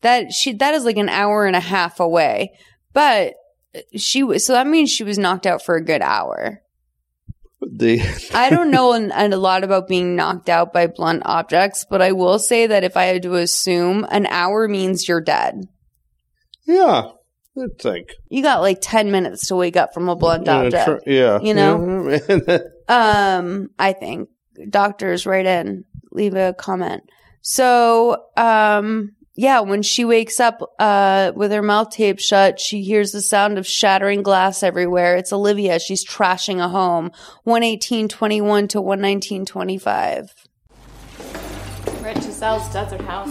[0.00, 2.58] that she, that is like an hour and a half away.
[2.92, 3.34] But
[3.96, 6.62] she was, so that means she was knocked out for a good hour.
[7.60, 8.00] the
[8.34, 12.12] I don't know an, a lot about being knocked out by blunt objects, but I
[12.12, 15.66] will say that if I had to assume, an hour means you're dead.
[16.64, 17.10] yeah.
[17.56, 18.10] I think.
[18.28, 21.04] You got like 10 minutes to wake up from a blunt Yeah, object.
[21.04, 21.40] tr- yeah.
[21.40, 22.20] You know?
[22.28, 22.58] Yeah.
[22.86, 24.28] Um, I think
[24.68, 27.02] doctors write in, leave a comment.
[27.40, 33.12] So, um, yeah, when she wakes up, uh, with her mouth taped shut, she hears
[33.12, 35.16] the sound of shattering glass everywhere.
[35.16, 35.78] It's Olivia.
[35.78, 37.06] She's trashing a home.
[37.46, 40.34] 11821 to 11925.
[42.02, 43.30] We're Giselle's desert house.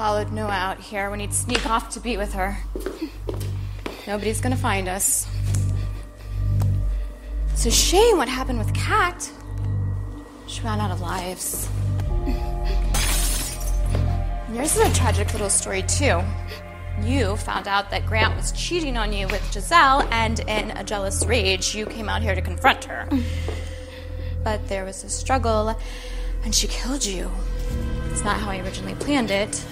[0.00, 2.56] Followed Noah out here when he'd sneak off to be with her.
[4.06, 5.28] Nobody's gonna find us.
[7.52, 9.30] It's a shame what happened with Kat.
[10.46, 11.68] She ran out of lives.
[14.46, 16.22] And Yours is a tragic little story, too.
[17.02, 21.26] You found out that Grant was cheating on you with Giselle, and in a jealous
[21.26, 23.06] rage, you came out here to confront her.
[24.42, 25.78] But there was a struggle,
[26.42, 27.30] and she killed you.
[28.10, 29.62] It's not how I originally planned it.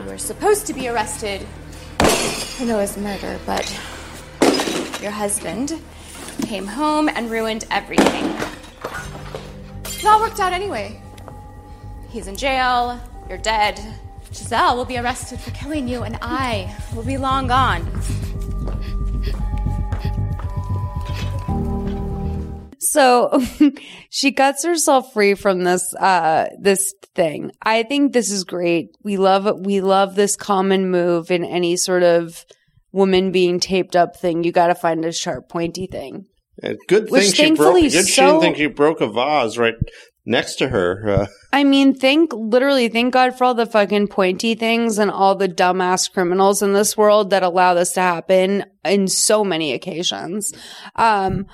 [0.00, 3.70] You were supposed to be arrested for Noah's murder, but
[5.02, 5.78] your husband
[6.42, 8.24] came home and ruined everything.
[9.84, 11.02] It all worked out anyway.
[12.08, 12.98] He's in jail,
[13.28, 13.78] you're dead.
[14.32, 17.84] Giselle will be arrested for killing you, and I will be long gone.
[22.90, 23.40] So
[24.10, 27.52] she cuts herself free from this uh this thing.
[27.62, 28.96] I think this is great.
[29.04, 32.44] We love we love this common move in any sort of
[32.90, 34.42] woman being taped up thing.
[34.42, 36.26] You got to find a sharp pointy thing.
[36.62, 37.76] Uh, Good Which thing she broke.
[37.76, 39.74] Good she so- didn't think she broke a vase right
[40.26, 41.08] next to her.
[41.08, 45.36] Uh, I mean, thank literally thank God for all the fucking pointy things and all
[45.36, 50.52] the dumbass criminals in this world that allow this to happen in so many occasions.
[50.96, 51.46] Um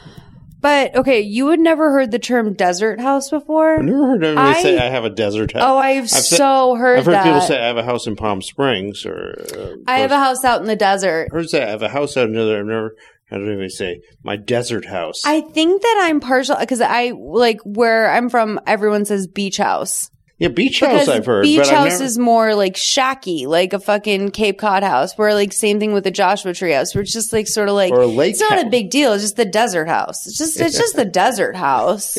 [0.66, 3.76] but okay, you had never heard the term desert house before?
[3.76, 5.62] I've never heard anybody I- say I have a desert house.
[5.64, 8.42] Oh, I've said- so heard I've heard people say I have a house in Palm
[8.42, 11.28] Springs, or uh, I have a house out in the desert.
[11.30, 12.58] I heard say I have a house out in there.
[12.58, 12.96] I've never
[13.30, 15.22] heard anybody say my desert house.
[15.24, 18.58] I think that I'm partial because I like where I'm from.
[18.66, 20.10] Everyone says beach house.
[20.38, 21.08] Yeah, beach Because house.
[21.08, 21.42] I've heard.
[21.42, 25.16] beach house never- is more like shacky, like a fucking Cape Cod house.
[25.16, 27.74] Where like same thing with the Joshua Tree house, where it's just like sort of
[27.74, 29.12] like Or a lake it's not a big deal.
[29.12, 30.26] It's just the desert house.
[30.26, 32.18] It's just it's just the desert house.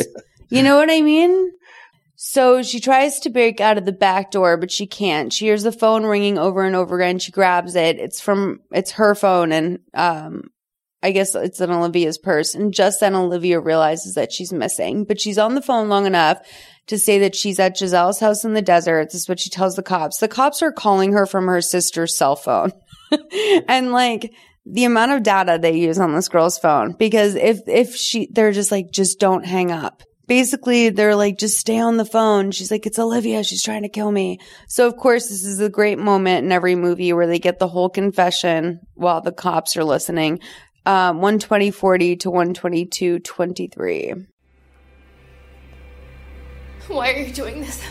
[0.49, 1.51] You know what I mean?
[2.15, 5.31] So she tries to break out of the back door, but she can't.
[5.31, 7.19] She hears the phone ringing over and over again.
[7.19, 7.99] She grabs it.
[7.99, 10.45] It's from, it's her phone and, um,
[11.03, 12.55] I guess it's in Olivia's purse.
[12.55, 16.39] And just then Olivia realizes that she's missing, but she's on the phone long enough
[16.87, 19.05] to say that she's at Giselle's house in the desert.
[19.05, 20.17] This is what she tells the cops.
[20.17, 22.71] The cops are calling her from her sister's cell phone.
[23.67, 24.33] and like,
[24.65, 28.51] the amount of data they use on this girl's phone because if if she they're
[28.51, 32.51] just like just don't hang up basically they're like, just stay on the phone.
[32.51, 33.43] She's like, it's Olivia.
[33.43, 34.39] She's trying to kill me.
[34.67, 37.67] So of course, this is a great moment in every movie where they get the
[37.67, 40.39] whole confession while the cops are listening.
[40.85, 44.13] Um, 12040 to 12223.
[46.87, 47.83] Why are you doing this?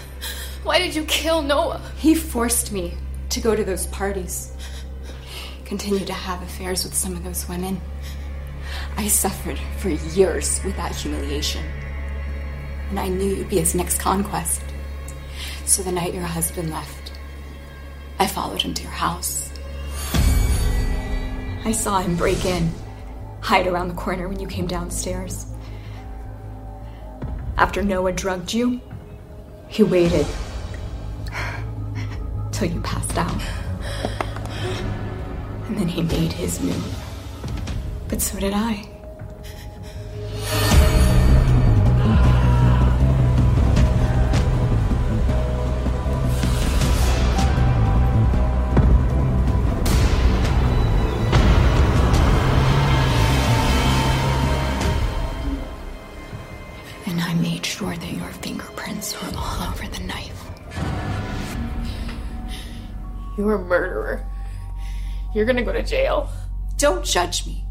[0.63, 1.83] Why did you kill Noah?
[1.99, 2.95] He forced me
[3.29, 4.53] to go to those parties,
[5.67, 7.79] continue to have affairs with some of those women.
[8.97, 11.63] I suffered for years with that humiliation.
[12.89, 14.63] And I knew you'd be his next conquest.
[15.67, 17.13] So the night your husband left,
[18.19, 19.51] I followed him to your house.
[21.65, 22.71] I saw him break in,
[23.43, 25.47] hide around the corner when you came downstairs.
[27.59, 28.81] After Noah drugged you,
[29.69, 30.27] he waited
[32.53, 33.41] till you passed out.
[35.67, 37.05] And then he made his move.
[38.09, 38.89] But so did I.
[63.37, 64.25] You're a murderer.
[65.35, 66.31] You're gonna go to jail.
[66.79, 67.65] Don't judge me.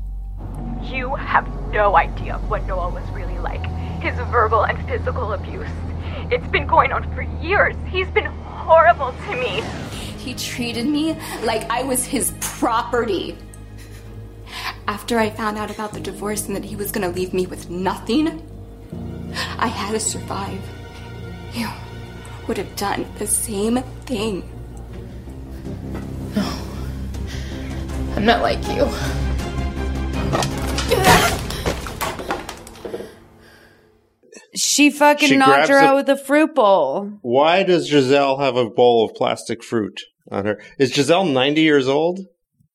[0.83, 3.65] You have no idea what Noah was really like.
[4.01, 5.67] His verbal and physical abuse.
[6.29, 7.75] It's been going on for years.
[7.87, 9.61] He's been horrible to me.
[10.19, 13.37] He treated me like I was his property.
[14.87, 17.71] After I found out about the divorce and that he was gonna leave me with
[17.71, 18.47] nothing,
[19.57, 20.61] I had to survive.
[21.53, 21.67] You
[22.47, 24.47] would have done the same thing.
[28.15, 28.89] I'm not like you.
[34.55, 37.11] She fucking She knocked grabs her a- out with a fruit bowl.
[37.21, 40.01] Why does Giselle have a bowl of plastic fruit
[40.31, 40.61] on her?
[40.79, 42.21] Is Giselle 90 years old?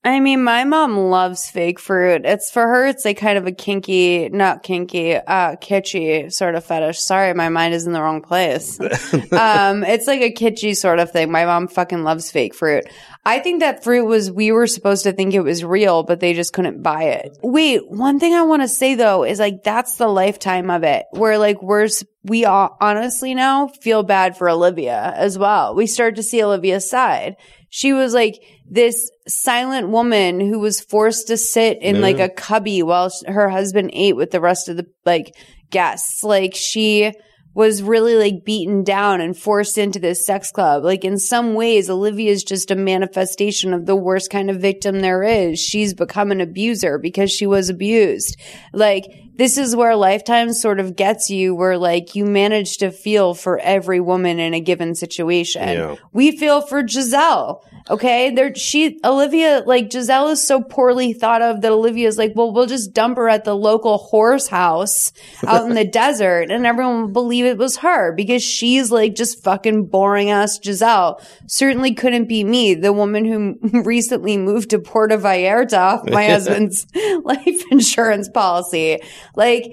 [0.03, 2.23] I mean, my mom loves fake fruit.
[2.25, 6.65] It's for her, it's like kind of a kinky, not kinky, uh, kitschy sort of
[6.65, 6.99] fetish.
[6.99, 8.81] Sorry, my mind is in the wrong place.
[9.33, 11.31] um, it's like a kitschy sort of thing.
[11.31, 12.87] My mom fucking loves fake fruit.
[13.27, 16.33] I think that fruit was, we were supposed to think it was real, but they
[16.33, 17.37] just couldn't buy it.
[17.43, 21.05] Wait, one thing I want to say though is like, that's the lifetime of it
[21.11, 21.89] where like we're,
[22.25, 25.75] we all honestly now feel bad for Olivia as well.
[25.75, 27.37] We start to see Olivia's side.
[27.69, 32.03] She was like this silent woman who was forced to sit in Yeah.
[32.03, 35.35] like a cubby while her husband ate with the rest of the like
[35.71, 36.23] guests.
[36.23, 37.13] Like she
[37.53, 40.85] was really like beaten down and forced into this sex club.
[40.85, 45.01] Like in some ways, Olivia is just a manifestation of the worst kind of victim
[45.01, 45.59] there is.
[45.59, 48.37] She's become an abuser because she was abused.
[48.73, 49.05] Like
[49.41, 53.59] this is where lifetime sort of gets you where like you manage to feel for
[53.59, 55.67] every woman in a given situation.
[55.67, 55.97] Yeah.
[56.13, 57.65] We feel for Giselle.
[57.89, 58.35] Okay.
[58.35, 62.67] There, she, Olivia, like Giselle is so poorly thought of that Olivia's like, well, we'll
[62.67, 65.11] just dump her at the local horse house
[65.47, 69.45] out in the desert and everyone will believe it was her because she's like just
[69.45, 71.21] fucking boring ass Giselle.
[71.47, 76.87] Certainly couldn't be me, the woman who recently moved to Puerto Vallarta off my husband's
[77.25, 79.01] life insurance policy.
[79.35, 79.65] Like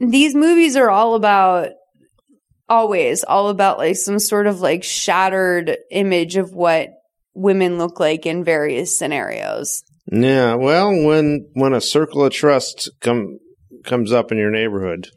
[0.00, 1.70] these movies are all about
[2.68, 6.88] always all about like some sort of like shattered image of what
[7.34, 9.82] women look like in various scenarios.
[10.10, 13.38] Yeah, well, when when a circle of trust come
[13.84, 15.08] comes up in your neighborhood,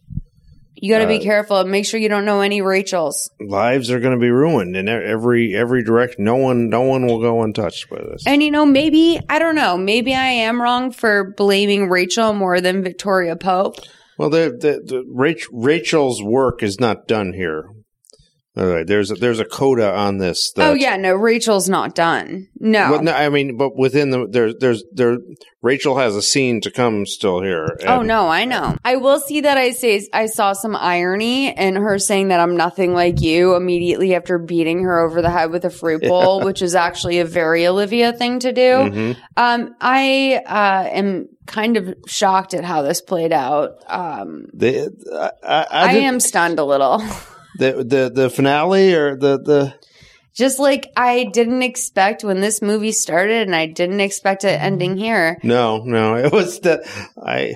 [0.81, 1.63] You got to be Uh, careful.
[1.65, 3.29] Make sure you don't know any Rachels.
[3.39, 6.19] lives are going to be ruined in every every direct.
[6.19, 8.23] No one no one will go untouched by this.
[8.27, 9.77] And you know, maybe I don't know.
[9.77, 13.77] Maybe I am wrong for blaming Rachel more than Victoria Pope.
[14.17, 17.69] Well, the, the, the Rach, Rachel's work is not done here.
[18.57, 20.51] All right, there's a, there's a coda on this.
[20.55, 22.47] That, oh yeah, no, Rachel's not done.
[22.59, 22.91] No.
[22.91, 25.17] Well, no, I mean, but within the there's there's there
[25.61, 27.77] Rachel has a scene to come still here.
[27.85, 28.75] Oh no, I know.
[28.83, 32.57] I will see that I say I saw some irony in her saying that I'm
[32.57, 36.45] nothing like you immediately after beating her over the head with a fruit bowl, Yeah.
[36.45, 38.61] which is actually a very Olivia thing to do.
[38.61, 39.17] Mhm.
[39.35, 43.71] Um, I uh, am kind of shocked at how this played out.
[43.87, 44.89] Um, I,
[45.43, 47.03] I, I, did- am stunned a little.
[47.57, 49.75] the the the finale or the the
[50.33, 54.97] Just like I didn't expect when this movie started, and I didn't expect it ending
[54.97, 55.37] here.
[55.43, 56.87] no no it was the
[57.21, 57.55] I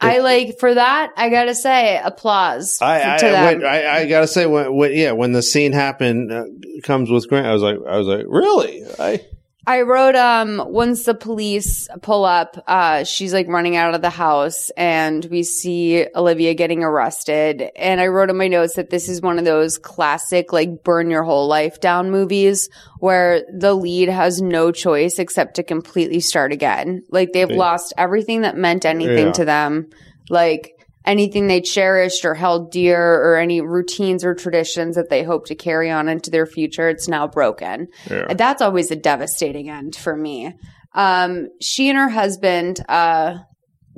[0.00, 1.12] I like for that.
[1.16, 3.00] I gotta say, applause I
[3.34, 3.54] I.
[3.64, 6.44] I I gotta say when, when yeah when the scene happened uh,
[6.82, 9.20] comes with Grant I was like I was like really I
[9.68, 14.10] I wrote um once the police pull up, uh she's like running out of the
[14.10, 17.62] house and we see Olivia getting arrested.
[17.74, 21.10] And I wrote in my notes that this is one of those classic like burn
[21.10, 22.68] your whole life down movies
[23.00, 27.02] where the lead has no choice except to completely start again.
[27.10, 27.56] Like they've Yeah.
[27.56, 29.32] lost everything that meant anything Yeah.
[29.32, 29.90] to them.
[30.30, 30.75] Like
[31.06, 35.54] anything they cherished or held dear or any routines or traditions that they hope to
[35.54, 37.88] carry on into their future, it's now broken.
[38.10, 38.34] Yeah.
[38.34, 40.52] That's always a devastating end for me.
[40.92, 43.38] Um, she and her husband, uh,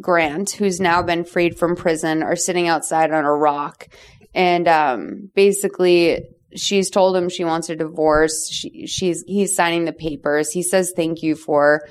[0.00, 3.88] Grant, who's now been freed from prison, are sitting outside on a rock.
[4.34, 6.20] And um, basically,
[6.54, 8.48] she's told him she wants a divorce.
[8.50, 10.50] She, she's he's signing the papers.
[10.50, 11.82] He says thank you for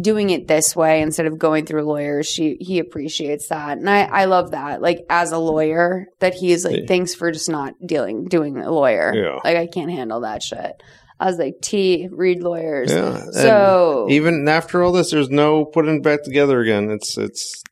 [0.00, 2.26] doing it this way instead of going through lawyers.
[2.26, 4.82] She he appreciates that, and I I love that.
[4.82, 6.86] Like as a lawyer, that he's like Yeah.
[6.86, 9.12] thanks for just not dealing doing a lawyer.
[9.14, 9.38] Yeah.
[9.44, 10.82] Like I can't handle that shit.
[11.20, 12.92] I was like, T, read lawyers.
[12.92, 13.22] Yeah.
[13.22, 16.90] and So even after all this, there's no putting it back together again.
[16.90, 17.62] It's it's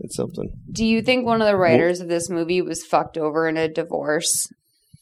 [0.00, 0.50] it's something.
[0.70, 3.66] Do you think one of the writers of this movie was fucked over in a
[3.66, 4.46] divorce?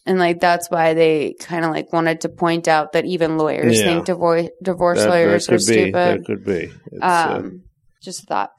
[0.07, 3.79] And like that's why they kind of like wanted to point out that even lawyers
[3.81, 3.87] Yeah.
[3.87, 5.59] think divorce divorce That- that lawyers are be.
[5.59, 5.95] stupid.
[5.95, 6.71] That could be.
[6.93, 7.63] It's, uh, um,
[8.03, 8.51] just a thought.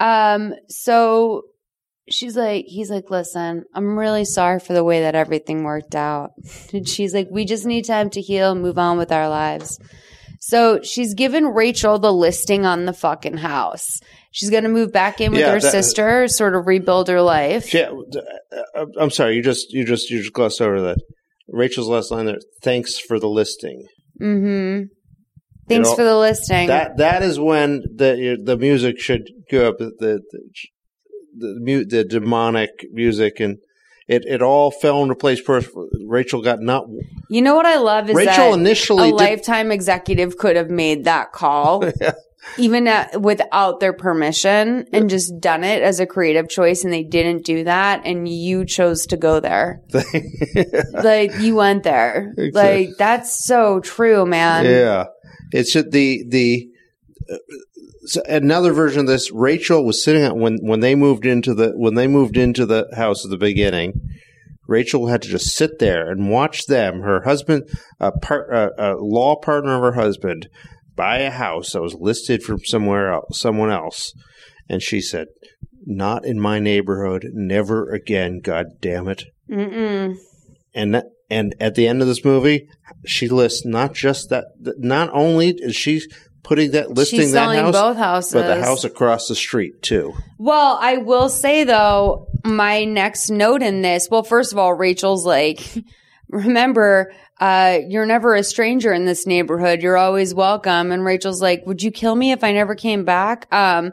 [0.00, 1.42] Um, so
[2.10, 6.30] she's like, he's like, listen, I'm really sorry for the way that everything worked out.
[6.72, 9.78] And she's like, we just need time to heal, and move on with our lives.
[10.46, 14.00] So she's given Rachel the listing on the fucking house.
[14.30, 17.22] She's going to move back in with Yeah, her that- sister, sort of rebuild her
[17.22, 17.72] life.
[17.72, 17.90] Yeah,
[18.76, 19.36] uh, I'm sorry.
[19.36, 20.98] You just you just you just glossed over that.
[21.48, 22.36] Rachel's last line there.
[22.62, 23.86] Thanks for the listing.
[24.20, 24.84] Mm-hmm.
[25.66, 26.66] Thanks know, for the listing.
[26.66, 29.78] That that is when the the music should go up.
[29.78, 30.20] The the
[31.38, 33.56] the, mu- the demonic music and
[34.06, 35.40] it, it all fell into place.
[35.40, 35.70] First,
[36.06, 36.86] Rachel got not.
[37.30, 40.68] You know what I love is Rachel that initially a did- lifetime executive could have
[40.68, 41.90] made that call,
[42.58, 47.02] even at, without their permission, and just done it as a creative choice, and they
[47.02, 49.80] didn't do that, and you chose to go there.
[50.92, 52.34] like you went there.
[52.36, 52.88] Exactly.
[52.88, 54.66] Like that's so true, man.
[54.66, 55.06] yeah,
[55.50, 56.68] it's the the.
[58.06, 61.72] So another version of this, Rachel was sitting at when when they moved into the
[61.74, 63.94] when they moved into the house at the beginning.
[64.66, 67.68] Rachel had to just sit there and watch them, her husband,
[68.00, 70.48] a, part, a, a law partner of her husband,
[70.96, 74.14] buy a house that was listed from somewhere else, someone else,
[74.68, 75.26] and she said,
[75.84, 80.16] "Not in my neighborhood, never again, God damn it!" Mm-mm.
[80.74, 82.66] and that, and at the end of this movie,
[83.06, 84.46] she lists not just that.
[84.60, 86.00] that- Not only is she
[86.44, 87.96] putting that listing She's that selling house, both
[88.32, 90.14] but the house across the street too.
[90.38, 95.26] Well, I will say though, my next note in this, well, first of all, Rachel's
[95.26, 95.60] like,
[96.28, 99.82] remember, uh, you're never a stranger in this neighborhood.
[99.82, 100.92] You're always welcome.
[100.92, 103.52] And Rachel's like, would you kill me if I never came back?
[103.52, 103.92] Um,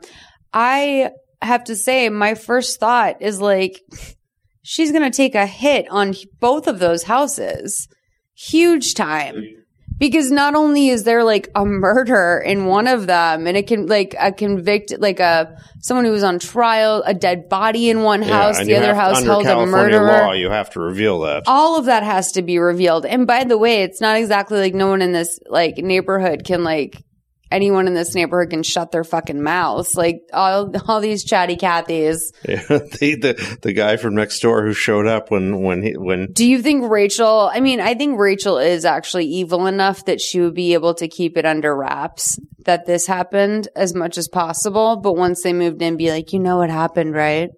[0.53, 1.11] I
[1.41, 3.81] have to say, my first thought is like,
[4.61, 7.87] she's going to take a hit on both of those houses.
[8.35, 9.60] Huge time.
[10.01, 13.85] Because not only is there like a murder in one of them and it can
[13.85, 18.23] like a convict, like a, someone who was on trial, a dead body in one
[18.23, 20.25] house, and the other house held a California murderer.
[20.25, 21.43] law, you have to reveal that.
[21.45, 23.05] All of that has to be revealed.
[23.05, 26.63] And by the way, it's not exactly like no one in this like neighborhood can
[26.63, 27.03] like
[27.51, 29.95] anyone in this neighborhood can shut their fucking mouths.
[29.95, 32.33] Like all all these chatty Cathys.
[32.47, 36.31] Yeah, the, the the guy from next door who showed up when when he when
[36.31, 37.49] Do you think Rachel?
[37.53, 41.07] I mean, I think Rachel is actually evil enough that she would be able to
[41.07, 44.97] keep it under wraps that this happened as much as possible.
[44.97, 47.49] But once they moved in, be like, you know what happened, right?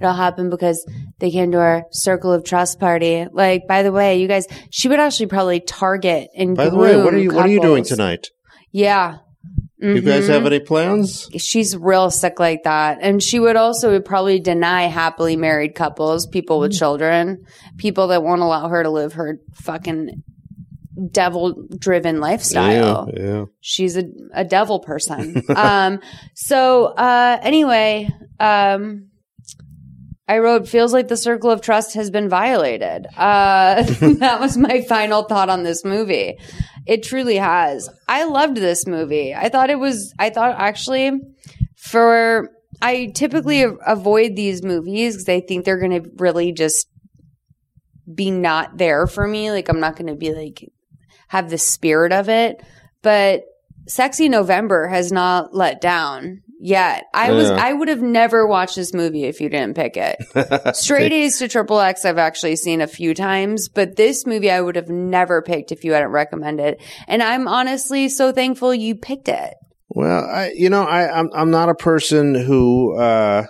[0.00, 0.84] It all happened because
[1.18, 3.26] they came to our circle of trust party.
[3.30, 6.96] Like, by the way, you guys, she would actually probably target and By the way,
[6.96, 8.28] what are you what are you doing tonight?
[8.72, 9.18] Yeah.
[9.80, 11.28] You guys have any plans?
[11.38, 12.98] She's real sick like that.
[13.00, 17.44] And she would also probably deny happily married couples, people with children,
[17.78, 20.22] people that won't allow her to live her fucking
[21.10, 23.08] devil driven lifestyle.
[23.14, 23.44] Yeah, yeah.
[23.60, 24.04] She's a,
[24.34, 25.42] a devil person.
[25.56, 26.00] um,
[26.34, 29.09] so, uh, anyway, um,
[30.30, 33.08] I wrote, feels like the circle of trust has been violated.
[33.16, 33.82] Uh,
[34.18, 36.38] that was my final thought on this movie.
[36.86, 37.90] It truly has.
[38.06, 39.34] I loved this movie.
[39.34, 41.18] I thought it was, I thought actually
[41.74, 42.48] for,
[42.80, 46.86] I typically avoid these movies because I think they're going to really just
[48.14, 49.50] be not there for me.
[49.50, 50.64] Like, I'm not going to be like,
[51.26, 52.62] have the spirit of it.
[53.02, 53.42] But
[53.88, 56.42] Sexy November has not let down.
[56.60, 57.06] Yet.
[57.14, 60.16] I was I would have never watched this movie if you didn't pick it.
[60.76, 64.60] Straight A's to Triple X I've actually seen a few times, but this movie I
[64.60, 66.82] would have never picked if you hadn't recommended it.
[67.08, 69.54] And I'm honestly so thankful you picked it.
[69.88, 73.46] Well, I you know I I'm I'm not a person who uh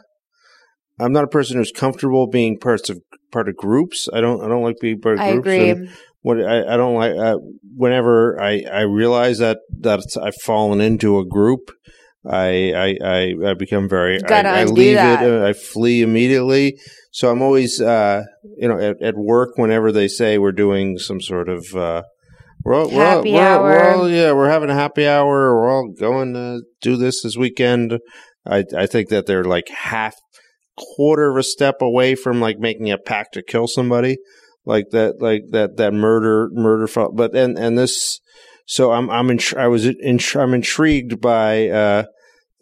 [0.98, 2.98] I'm not a person who's comfortable being parts of
[3.32, 4.08] part of groups.
[4.12, 5.46] I don't I don't like being part of I groups.
[5.46, 5.70] agree.
[5.70, 5.90] And
[6.22, 7.36] what I, I don't like uh,
[7.76, 11.70] whenever I I realize that that I've fallen into a group.
[12.28, 14.26] I I I, I become very I,
[14.60, 15.22] I leave that.
[15.22, 15.42] it.
[15.42, 16.78] Uh, I flee immediately.
[17.12, 18.22] So I'm always uh
[18.58, 22.02] you know at, at work whenever they say we're doing some sort of uh
[22.62, 25.54] we're all, we're all- we're all- we're all- yeah, we're having a happy hour.
[25.56, 27.98] We're all going to do this this weekend.
[28.46, 30.14] I I think that they're like half
[30.76, 34.18] quarter of a step away from like making a pact to kill somebody,
[34.64, 36.86] like that, like that that murder murder.
[37.14, 38.20] But and and this,
[38.70, 42.04] so I'm I'm I was I'm intrigued by uh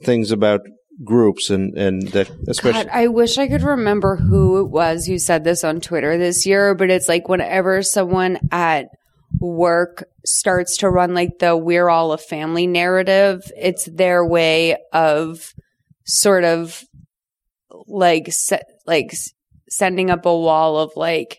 [0.05, 0.62] things about
[1.05, 5.18] groups and and that especially God, I wish I could remember who it was who
[5.18, 8.86] said this on Twitter this year, but it's like whenever someone at
[9.39, 15.52] work starts to run like the we're all a family narrative, it's their way of
[16.06, 16.82] sort of
[17.86, 19.12] like se- like
[19.68, 21.39] sending up a wall of like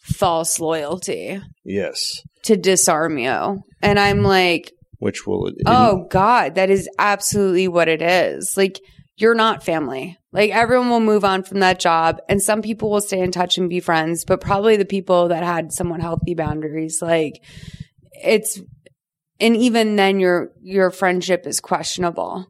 [0.00, 3.62] false loyalty yes, to disarm you.
[3.82, 8.56] And I'm like, which will Oh God, that is absolutely what it is.
[8.56, 8.80] Like
[9.16, 10.18] you're not family.
[10.32, 13.58] Like everyone will move on from that job and some people will stay in touch
[13.58, 17.42] and be friends, but probably the people that had somewhat healthy boundaries, like
[18.12, 18.60] it's
[19.40, 22.46] and even then your your friendship is questionable.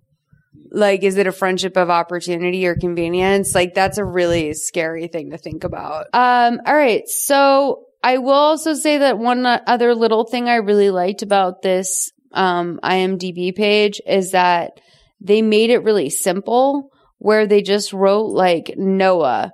[0.70, 3.54] Like is it a friendship of opportunity or convenience?
[3.54, 6.06] Like that's a really scary thing to think about.
[6.12, 10.90] Um all right, so I will also say that one other little thing I really
[10.90, 14.80] liked about this um, IMDb page is that
[15.20, 19.52] they made it really simple where they just wrote like Noah,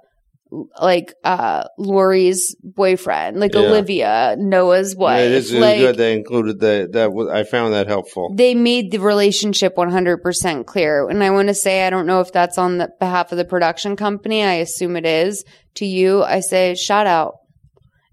[0.80, 3.60] like uh Lori's boyfriend, like Yeah.
[3.62, 5.20] Olivia, Noah's wife.
[5.20, 5.96] Yeah, it is, it is like good.
[5.96, 6.92] They included that.
[6.92, 8.32] That I found that helpful.
[8.34, 11.08] they made the relationship 100% clear.
[11.08, 13.44] And I want to say, I don't know if that's on the behalf of the
[13.44, 14.42] production company.
[14.44, 15.44] I assume it is.
[15.76, 17.34] To you, I say shout out.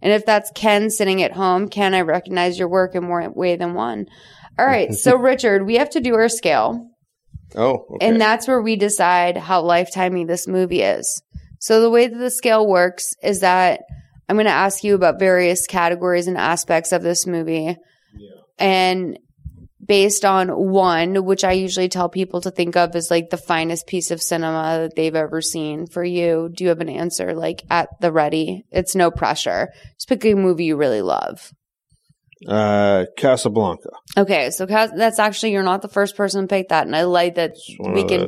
[0.02, 3.56] And if that's Ken sitting at home, Ken, I recognize your work in more way
[3.56, 4.08] than one.
[4.60, 4.94] All right.
[4.94, 6.90] So, Richard, we have to do our scale.
[7.56, 8.08] Oh, okay.
[8.08, 11.22] And that's where we decide how lifetimey this movie is.
[11.64, 13.84] So the way that the scale works is that
[14.28, 17.78] I'm going to ask you about various categories and aspects of this movie.
[18.60, 19.18] And
[19.86, 23.88] based on one, which I usually tell people to think of as like the finest
[23.88, 27.64] piece of cinema that they've ever seen for you, do you have an answer like
[27.70, 28.66] at the ready?
[28.70, 29.70] It's no pressure.
[29.96, 31.50] Just pick a movie you really love.
[32.46, 33.92] uh, Casablanca.
[34.18, 37.04] Okay, so Cas- that's actually you're not the first person to pick that, and I
[37.04, 38.28] like that we can.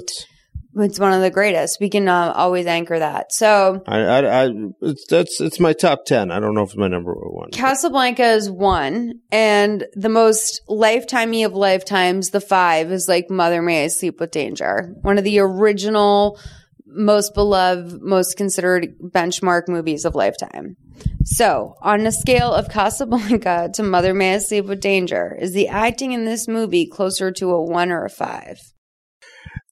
[0.77, 1.80] It's one of the greatest.
[1.80, 3.31] We can uh, always anchor that.
[3.31, 4.49] So I, I, I
[4.81, 6.31] it's, that's it's my top ten.
[6.31, 7.52] I don't know if it's my number one.
[7.52, 13.85] Casablanca is one, and the most lifetimey of lifetimes, the five, is like Mother May
[13.85, 16.39] I Sleep with Danger, one of the original,
[16.85, 20.76] most beloved, most considered benchmark movies of lifetime.
[21.23, 25.69] So, on a scale of Casablanca to Mother May I Sleep with Danger, is the
[25.69, 28.60] acting in this movie closer to a one or a five?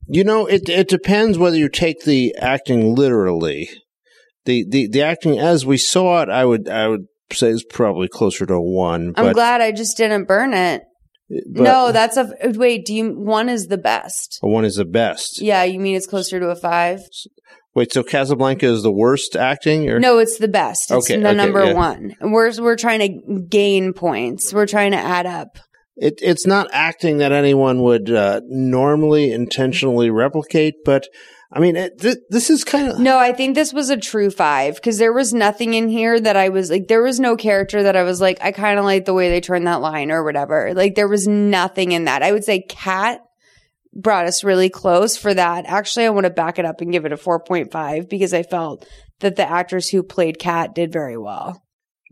[0.08, 3.70] You know, it it depends whether you take the acting literally.
[4.46, 8.08] The the the acting as we saw it, I would I would say is probably
[8.08, 9.14] closer to a one.
[9.16, 10.84] I'm but, glad I just didn't burn it.
[11.30, 12.86] but no, that's a wait.
[12.86, 14.40] Do you one is the best?
[14.42, 15.42] one is the best.
[15.42, 17.02] Yeah, you mean it's closer to a five?
[17.76, 19.90] Wait, so Casablanca is the worst acting?
[19.90, 20.00] Or?
[20.00, 20.92] No, it's the best.
[20.92, 21.74] It's Okay, the okay, number yeah.
[21.74, 22.16] one.
[22.22, 24.54] We're we're trying to gain points.
[24.54, 25.58] We're trying to add up.
[25.96, 31.08] It, it's not acting that anyone would uh, normally intentionally replicate, but
[31.52, 34.32] I mean, it, th- this is kind of No, I think this was a true
[34.32, 37.84] five because there was nothing in here that I was like, there was no character
[37.84, 40.24] that I was like, I kind of like the way they turned that line or
[40.24, 40.74] whatever.
[40.74, 42.24] Like, there was nothing in that.
[42.24, 43.22] I would say Kat
[43.94, 45.66] brought us really close for that.
[45.68, 48.88] Actually, I want to back it up and give it a 4.5 because I felt
[49.20, 51.63] that the actors who played Kat did very well.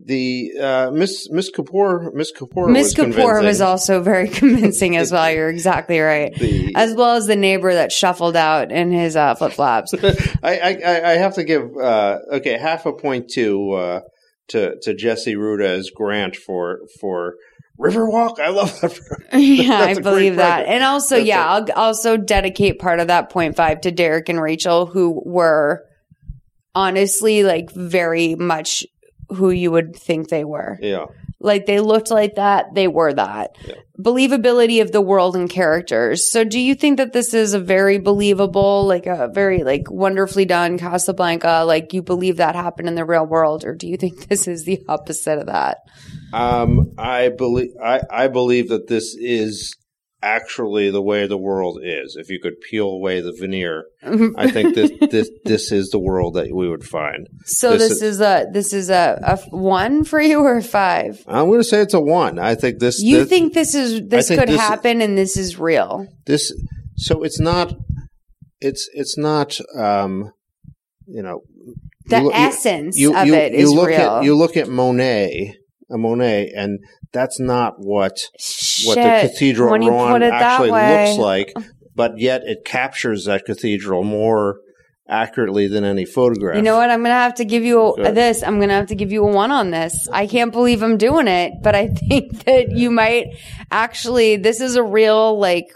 [0.04, 2.12] The uh, Miss Miss Kapoor.
[2.12, 2.70] Miss Kapoor.
[2.70, 3.44] Miss was Kapoor convincing.
[3.46, 5.30] was also very convincing as well.
[5.30, 6.34] You're exactly right.
[6.34, 9.94] The- as well as the neighbor that shuffled out in his uh, flip flops.
[10.42, 14.00] I, I I- have to give uh, okay half a point to uh,
[14.48, 17.34] to to Jesse Ruda as Grant for for
[17.80, 18.38] Riverwalk.
[18.40, 18.98] I love that.
[19.32, 20.66] yeah, I That's a great believe that.
[20.66, 24.40] And also, That's yeah, I'll also dedicate part of that point five to Derek and
[24.40, 25.84] Rachel, who were
[26.74, 28.84] honestly like very much
[29.34, 30.78] who you would think they were.
[30.80, 31.06] yeah.
[31.44, 33.56] Like they looked like that, they were that.
[34.00, 36.30] Believability of the world and characters.
[36.30, 40.44] So do you think that this is a very believable, like a very like wonderfully
[40.44, 44.26] done Casablanca, like you believe that happened in the real world, or do you think
[44.28, 45.78] this is the opposite of that?
[46.32, 49.74] Um, I believe I, I believe that this is
[50.22, 52.16] actually the way the world is.
[52.16, 53.86] If you could peel away the veneer,
[54.36, 57.26] I think this this this is the world that we would find.
[57.44, 61.22] So this, is, a this is a, a one for you or a five?
[61.26, 62.38] I'm going to say it's a one.
[62.38, 63.00] I think this.
[63.02, 66.06] You this, think this is this could this- happen and this is real?
[66.26, 66.52] this?
[66.96, 67.74] So it's not.
[68.60, 69.58] It's it's not.
[69.76, 70.32] Um,
[71.06, 71.40] you know,
[72.06, 74.00] The you look- you- essence you, of you, it you is look real.
[74.18, 75.56] At, you look at Monet,
[75.92, 76.80] a Monet, and
[77.12, 78.18] that's not what
[78.84, 81.52] what the Cathedral of Rouen put it that actually looks like.
[81.94, 84.60] But yet, it captures that cathedral more
[85.08, 86.56] accurately than any photograph.
[86.56, 86.90] You know what?
[86.90, 88.42] I'm gonna have to give you a, this.
[88.42, 90.08] I'm gonna have to give you a one on this.
[90.10, 93.36] I can't believe I'm doing it, but I think that you might
[93.70, 94.36] actually.
[94.36, 95.66] This is a real like.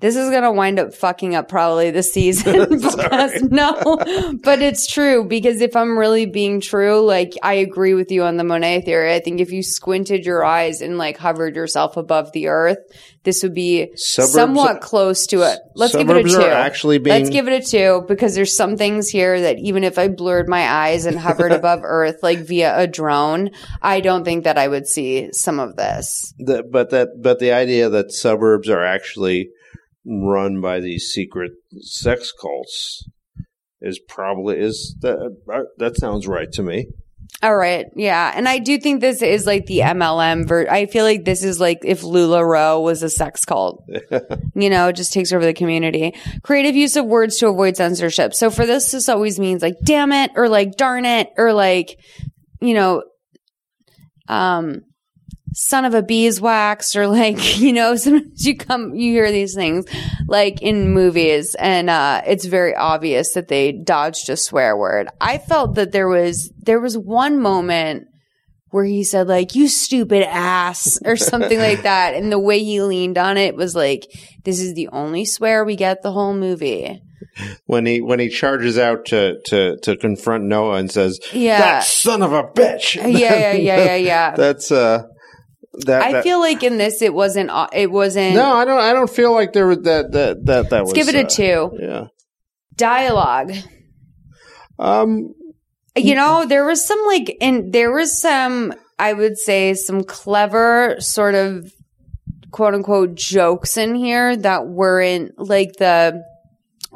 [0.00, 3.98] This is gonna wind up fucking up probably the season because no,
[4.44, 8.36] but it's true because if I'm really being true, like I agree with you on
[8.36, 9.12] the Monet theory.
[9.12, 12.78] I think if you squinted your eyes and like hovered yourself above the earth,
[13.24, 15.58] this would be Suburbs- somewhat close to it.
[15.74, 16.42] Let's give it a two.
[16.42, 19.98] actually being- Let's give it a two because there's some things here that even if
[19.98, 23.50] I blurred my eyes and hovered above Earth like via a drone,
[23.82, 26.32] I don't think that I would see some of this.
[26.38, 29.50] The, but that but the idea that suburbs are actually
[30.08, 33.06] run by these secret sex cults
[33.80, 35.18] is probably is that
[35.52, 36.88] uh, that sounds right to me.
[37.42, 40.48] All right, yeah, and I do think this is like the MLM.
[40.48, 43.84] Ver- I feel like this is like if Lula Lularoe was a sex cult.
[44.54, 46.14] you know, it just takes over the community.
[46.42, 48.34] Creative use of words to avoid censorship.
[48.34, 52.00] So for this, this always means like damn it or like darn it or like,
[52.60, 53.04] you know,
[54.26, 54.80] um,
[55.60, 59.86] son of a beeswax or like, you know, sometimes you come, you hear these things
[60.28, 65.08] like in movies and, uh, it's very obvious that they dodged a swear word.
[65.20, 68.06] I felt that there was, there was one moment
[68.70, 72.14] where he said like, you stupid ass or something like that.
[72.14, 74.06] And the way he leaned on it was like,
[74.44, 77.02] this is the only swear we get the whole movie.
[77.66, 81.58] When he when he charges out to to to confront Noah and says, Yeah.
[81.58, 84.30] that son of a bitch." Yeah, yeah, yeah, yeah, yeah.
[84.36, 85.04] That's uh
[85.86, 88.34] that I that- feel like in this, it wasn't, it wasn't.
[88.34, 90.92] No, I don't I don't feel like there was that that that that Let's was
[90.94, 91.78] give it a uh, two.
[91.80, 92.04] Yeah.
[92.76, 93.52] Dialogue.
[94.78, 95.34] Um
[95.96, 100.96] You know, there was some like, and there was some, I would say, some clever
[101.00, 101.72] sort of
[102.50, 106.22] quote unquote jokes in here that weren't like the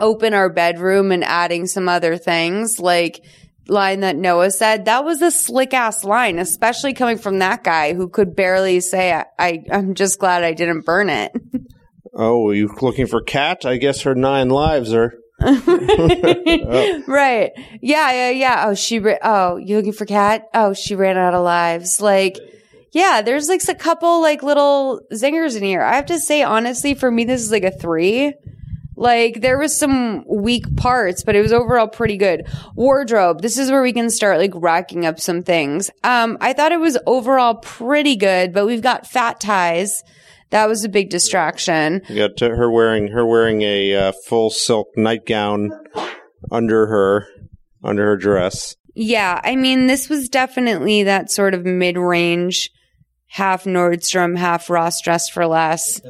[0.01, 3.21] open our bedroom and adding some other things like
[3.69, 4.87] line that Noah said.
[4.87, 9.13] That was a slick ass line, especially coming from that guy who could barely say,
[9.13, 11.33] I, I I'm just glad I didn't burn it.
[12.15, 13.65] Oh, are you looking for Kat?
[13.65, 15.15] I guess her nine lives are.
[15.43, 17.51] right.
[17.81, 18.65] Yeah, yeah, yeah.
[18.67, 20.45] Oh, she, ra- oh, you looking for cat?
[20.55, 22.01] Oh, she ran out of lives.
[22.01, 22.39] Like,
[22.93, 25.83] yeah, there's like a couple like little zingers in here.
[25.83, 28.35] I have to say, honestly, for me, this is like a three.
[28.97, 32.47] Like, there was some weak parts, but it was overall pretty good.
[32.75, 33.41] Wardrobe.
[33.43, 35.91] This is where we can start like racking up some things.
[36.05, 40.03] Um, I thought it was overall pretty good, but we've got fat ties.
[40.51, 42.03] That was a big distraction.
[42.09, 45.71] You got to- her wearing her wearing a uh, full silk nightgown
[46.51, 47.27] under her
[47.83, 48.77] under her dress.
[48.95, 52.69] Yeah, I mean, this was definitely that sort of mid-range,
[53.29, 56.03] half Nordstrom, half Ross dress for less.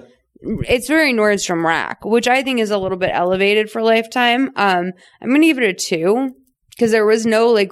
[0.69, 4.51] It's very Nordstrom rack, which I think is a little bit elevated for Lifetime.
[4.57, 6.31] Um, I'm gonna give it a two
[6.71, 7.71] because there was no like,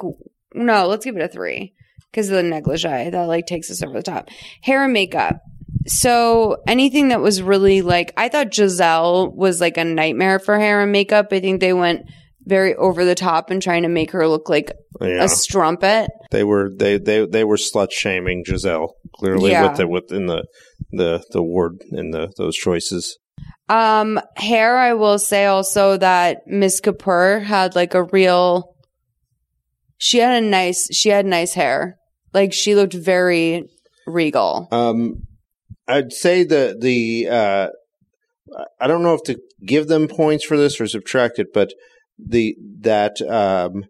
[0.55, 1.74] no, let's give it a three
[2.10, 4.28] because of the negligee that like takes us over the top.
[4.62, 5.40] Hair and makeup.
[5.86, 10.82] So anything that was really like, I thought Giselle was like a nightmare for hair
[10.82, 11.28] and makeup.
[11.32, 12.02] I think they went
[12.44, 15.24] very over the top and trying to make her look like Yeah.
[15.24, 16.10] a strumpet.
[16.30, 19.68] They were they they they were slut shaming Giselle clearly Yeah.
[19.68, 20.44] with the within the
[20.90, 23.18] the the word and the those choices.
[23.68, 28.74] Um, hair, I will say also that Miss Kapoor had like a real,
[29.98, 31.97] she had a nice, she had nice hair.
[32.32, 33.64] Like she looked very
[34.06, 34.66] regal.
[34.72, 35.22] Um,
[35.86, 37.68] I'd say the the uh,
[38.80, 41.72] I don't know if to give them points for this or subtract it, but
[42.18, 43.84] the that um,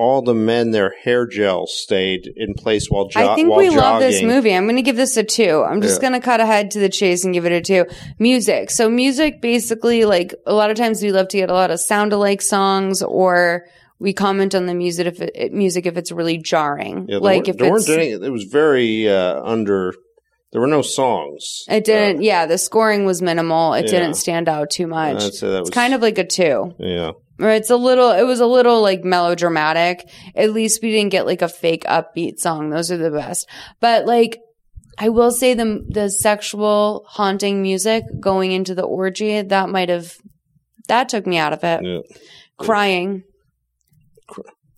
[0.00, 4.00] all the men their hair gel stayed in place while jo- I think we love
[4.00, 4.54] this movie.
[4.54, 5.62] I'm going to give this a two.
[5.62, 6.08] I'm just Yeah.
[6.08, 7.84] going to cut ahead to the chase and give it a two.
[8.18, 8.70] Music.
[8.70, 11.80] So music basically like a lot of times we love to get a lot of
[11.80, 13.66] sound alike songs or
[14.02, 17.04] We comment on the music if it, music if it's really jarring.
[17.08, 19.92] Yeah, like if there it's any, it was very uh, under.
[20.52, 21.64] There were no songs.
[21.68, 22.22] it didn't.
[22.22, 23.74] yeah, the scoring was minimal.
[23.74, 23.90] It yeah.
[24.00, 25.22] didn't stand out too much.
[25.22, 26.74] I'd say that it's was- kind of like a two.
[26.78, 27.12] Yeah.
[27.40, 28.10] It's a little.
[28.10, 30.08] It was a little like melodramatic.
[30.34, 32.70] At least we didn't get like a fake upbeat song.
[32.70, 33.48] Those are the best.
[33.80, 34.38] But like.
[35.02, 40.12] I will say the the sexual haunting music going into the orgy that might have
[40.88, 41.80] that took me out of it.
[41.82, 42.00] Yeah.
[42.58, 43.22] Crying.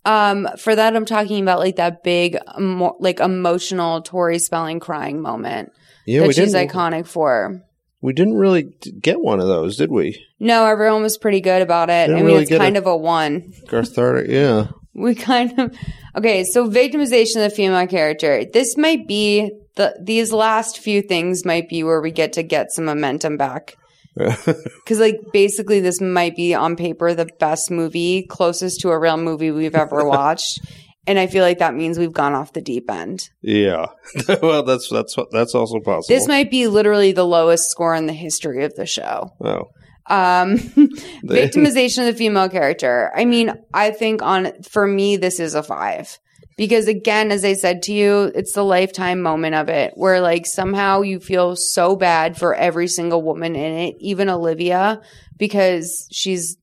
[0.05, 5.21] Um, for that I'm talking about like that big, emo- like emotional Tori Spelling crying
[5.21, 5.71] moment
[6.05, 7.61] Yeah, that she's didn't- iconic for.
[8.03, 8.63] We didn't really
[8.99, 10.21] get one of those, did we?
[10.37, 12.07] No, everyone was pretty good about it.
[12.07, 13.53] Didn't I mean, really it's kind a- of a one.
[13.67, 14.67] Cathartic, yeah.
[14.93, 15.75] We kind of
[16.17, 16.43] okay.
[16.43, 18.43] So victimization of the female character.
[18.43, 22.71] This might be the these last few things might be where we get to get
[22.73, 23.77] some momentum back.
[24.15, 29.17] Because like basically, this might be on paper the best movie, closest to a real
[29.17, 30.59] movie we've ever watched,
[31.07, 33.29] and I feel like that means we've gone off the deep end.
[33.41, 33.87] yeah.
[34.41, 36.15] well, that's that's what- that's also possible.
[36.15, 39.31] This might be literally the lowest score in the history of the show.
[39.41, 39.71] Oh.
[40.07, 40.57] Um,
[41.23, 43.11] victimization of the female character.
[43.15, 46.19] I mean, I think on for me, this is a five
[46.57, 50.45] because again, as I said to you, it's the lifetime moment of it where like
[50.45, 55.01] somehow you feel so bad for every single woman in it, even Olivia,
[55.37, 56.57] because she's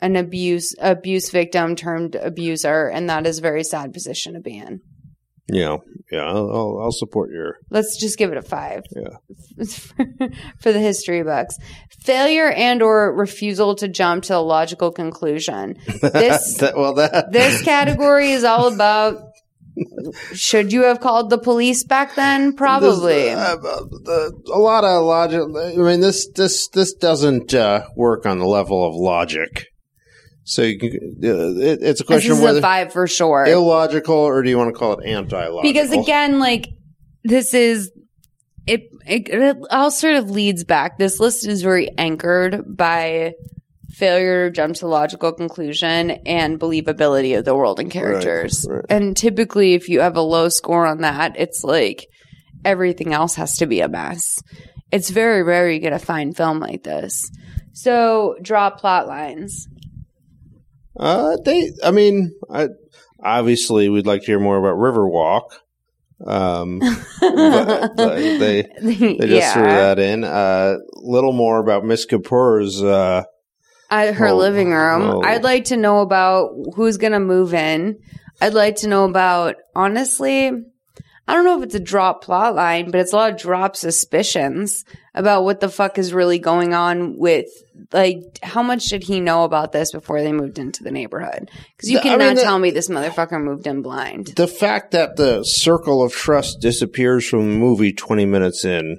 [0.00, 4.56] an abuse abuse victim turned abuser, and that is a very sad position to be
[4.56, 4.80] in.
[5.48, 5.76] Yeah,
[6.10, 6.24] yeah.
[6.24, 7.58] I'll, I'll, I'll support your.
[7.70, 8.82] Let's just give it a five.
[8.90, 9.18] Yeah.
[10.60, 11.56] for the history books.
[12.00, 15.76] Failure and or refusal to jump to a logical conclusion.
[16.02, 19.22] This That- well, that this category is all about
[20.32, 22.54] should you have called the police back then?
[22.54, 23.24] Probably.
[23.24, 25.42] This, uh, the, a lot of logic.
[25.42, 29.66] I mean, this this this doesn't uh, work on the level of logic.
[30.46, 30.90] So you can,
[31.24, 33.44] uh, it, it's a question this is whether a five for sure.
[33.46, 35.62] illogical or do you want to call it anti-logical?
[35.62, 36.68] because again, like
[37.24, 37.90] this is
[38.64, 39.28] it, it.
[39.28, 40.98] It all sort of leads back.
[40.98, 43.34] This list is very anchored by
[43.90, 48.64] failure to jump to logical conclusion and believability of the world and characters.
[48.68, 48.84] right.
[48.88, 52.06] And typically, if you have a low score on that, it's like
[52.64, 54.38] everything else has to be a mess.
[54.92, 57.28] It's very rare you get a fine film like this.
[57.72, 59.66] So draw plot lines.
[60.98, 61.72] Uh, they.
[61.84, 62.68] I mean, I,
[63.22, 65.50] obviously, we'd like to hear more about Riverwalk.
[66.26, 66.78] Um,
[67.20, 69.52] but they they, they just Yeah.
[69.52, 70.24] threw that in.
[70.24, 72.82] A uh, little more about Miss Kapoor's.
[72.82, 73.24] Uh,
[73.90, 75.02] at her Oh, living room.
[75.02, 75.22] oh.
[75.22, 77.98] I'd like to know about who's going to move in.
[78.40, 80.50] I'd like to know about, honestly,
[81.28, 83.74] I don't know if it's a drop plot line, but it's a lot of drop
[83.74, 84.84] suspicions
[85.14, 87.46] about what the fuck is really going on with,
[87.92, 91.50] like, how much did he know about this before they moved into the neighborhood?
[91.76, 94.28] Because you The- I cannot mean, the- tell me this motherfucker moved in blind.
[94.36, 98.98] the fact that the circle of trust disappears from the movie twenty minutes in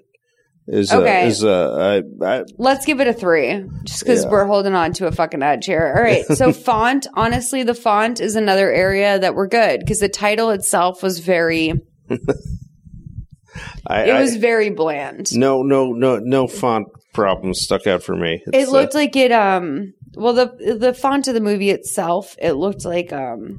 [0.67, 1.23] is Okay.
[1.23, 4.31] uh, is uh, I, I, Let's give it a three, just because Yeah.
[4.31, 5.93] we're holding on to a fucking edge here.
[5.95, 6.25] All right.
[6.25, 11.01] So font, honestly, the font is another area that we're good because the title itself
[11.01, 11.71] was very,
[13.88, 15.27] I, it I- was very bland.
[15.35, 18.43] no no no no font problems stuck out for me.
[18.47, 22.35] It It's, uh, looked like it, um, well, the, the font of the movie itself,
[22.39, 23.57] it looked like, um,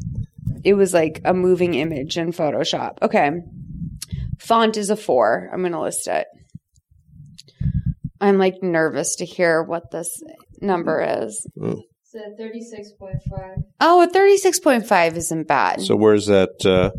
[0.62, 2.98] it was like a moving image in Photoshop.
[3.02, 3.32] Okay.
[4.38, 5.50] Font is a four.
[5.52, 6.26] I'm going to list it.
[8.20, 10.22] I'm like nervous to hear what this
[10.60, 11.44] number is.
[11.58, 11.80] Mm.
[12.04, 13.62] So 36.5.
[13.80, 15.80] Oh, a 36.5 isn't bad.
[15.80, 16.50] so where's that?
[16.64, 16.90] Uh,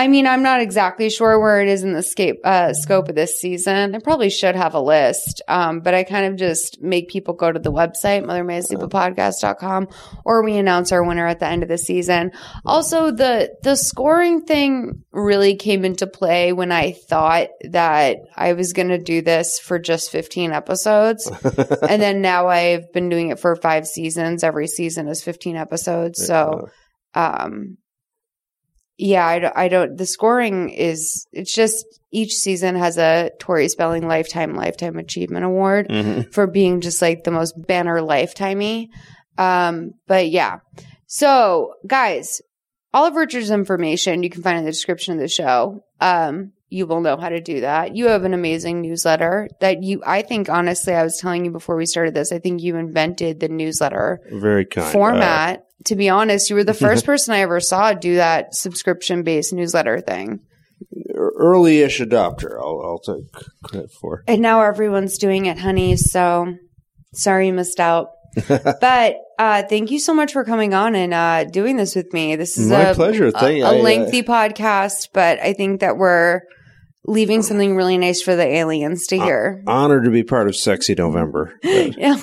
[0.00, 3.14] I mean, I'm not exactly sure where it is in the scape, uh, scope of
[3.16, 3.94] this season.
[3.94, 7.52] I probably should have a list, um, but I kind of just make people go
[7.52, 9.88] to the website, mothermaysleepapodcast.com,
[10.24, 12.32] or we announce our winner at the end of the season.
[12.64, 18.72] Also, the the scoring thing really came into play when I thought that I was
[18.72, 21.30] going to do this for just 15 episodes,
[21.86, 24.44] and then now I've been doing it for five seasons.
[24.44, 26.70] Every season is 15 episodes, so.
[27.12, 27.76] Um,
[29.00, 29.96] yeah, I, don't- I don't.
[29.96, 31.26] The scoring is.
[31.32, 36.32] It's just each season has a Tori Spelling Lifetime Lifetime Achievement Award Mhm.
[36.32, 38.88] for being just like the most banner lifetimey.
[39.38, 40.58] Um, but yeah.
[41.06, 42.40] So guys,
[42.92, 45.82] all of Richard's information you can find in the description of the show.
[46.00, 47.94] Um, you will know how to do that.
[47.96, 50.02] You have an amazing newsletter that you.
[50.06, 52.32] I think honestly, I was telling you before we started this.
[52.32, 55.64] I think you invented the newsletter very kind Uh, format.
[55.86, 59.52] to be honest, you were the first person I ever saw do that subscription based
[59.52, 60.40] newsletter thing.
[60.96, 62.52] Uh, early-ish adopter.
[62.58, 63.30] I'll, I'll take
[63.64, 64.22] credit for.
[64.26, 65.96] And now everyone's doing it, honey.
[65.96, 66.54] So
[67.12, 68.10] sorry you missed out.
[68.48, 72.36] but uh, thank you so much for coming on and uh, doing this with me.
[72.36, 73.26] This is My a, pleasure.
[73.26, 76.42] a- Thank- a, I, uh, lengthy podcast, but I think that we're
[77.10, 79.62] leaving something really nice for the aliens to hear.
[79.66, 81.58] Honored to be part of Sexy November.
[82.00, 82.18] Yeah.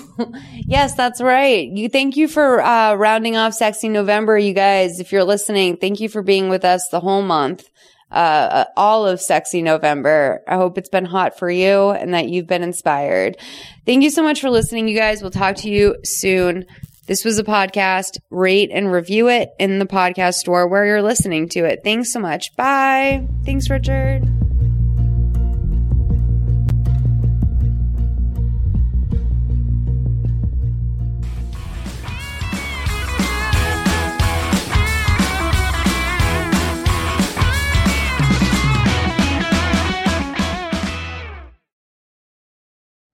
[0.56, 1.68] yes, that's right.
[1.68, 5.00] You thank you for uh, rounding off Sexy November, you guys.
[5.00, 7.68] If you're listening, thank you for being with us the whole month,
[8.12, 10.42] uh, uh, all of Sexy November.
[10.48, 13.38] I hope it's been hot for you and that you've been inspired.
[13.86, 15.22] Thank you so much for listening, you guys.
[15.22, 16.66] We'll talk to you soon.
[17.08, 18.20] This was a podcast.
[18.30, 21.82] Rate and review it in the podcast store where you're listening to it.
[21.84, 22.56] Thanks so much.
[22.56, 23.28] Bye.
[23.46, 24.37] Thanks, Richard.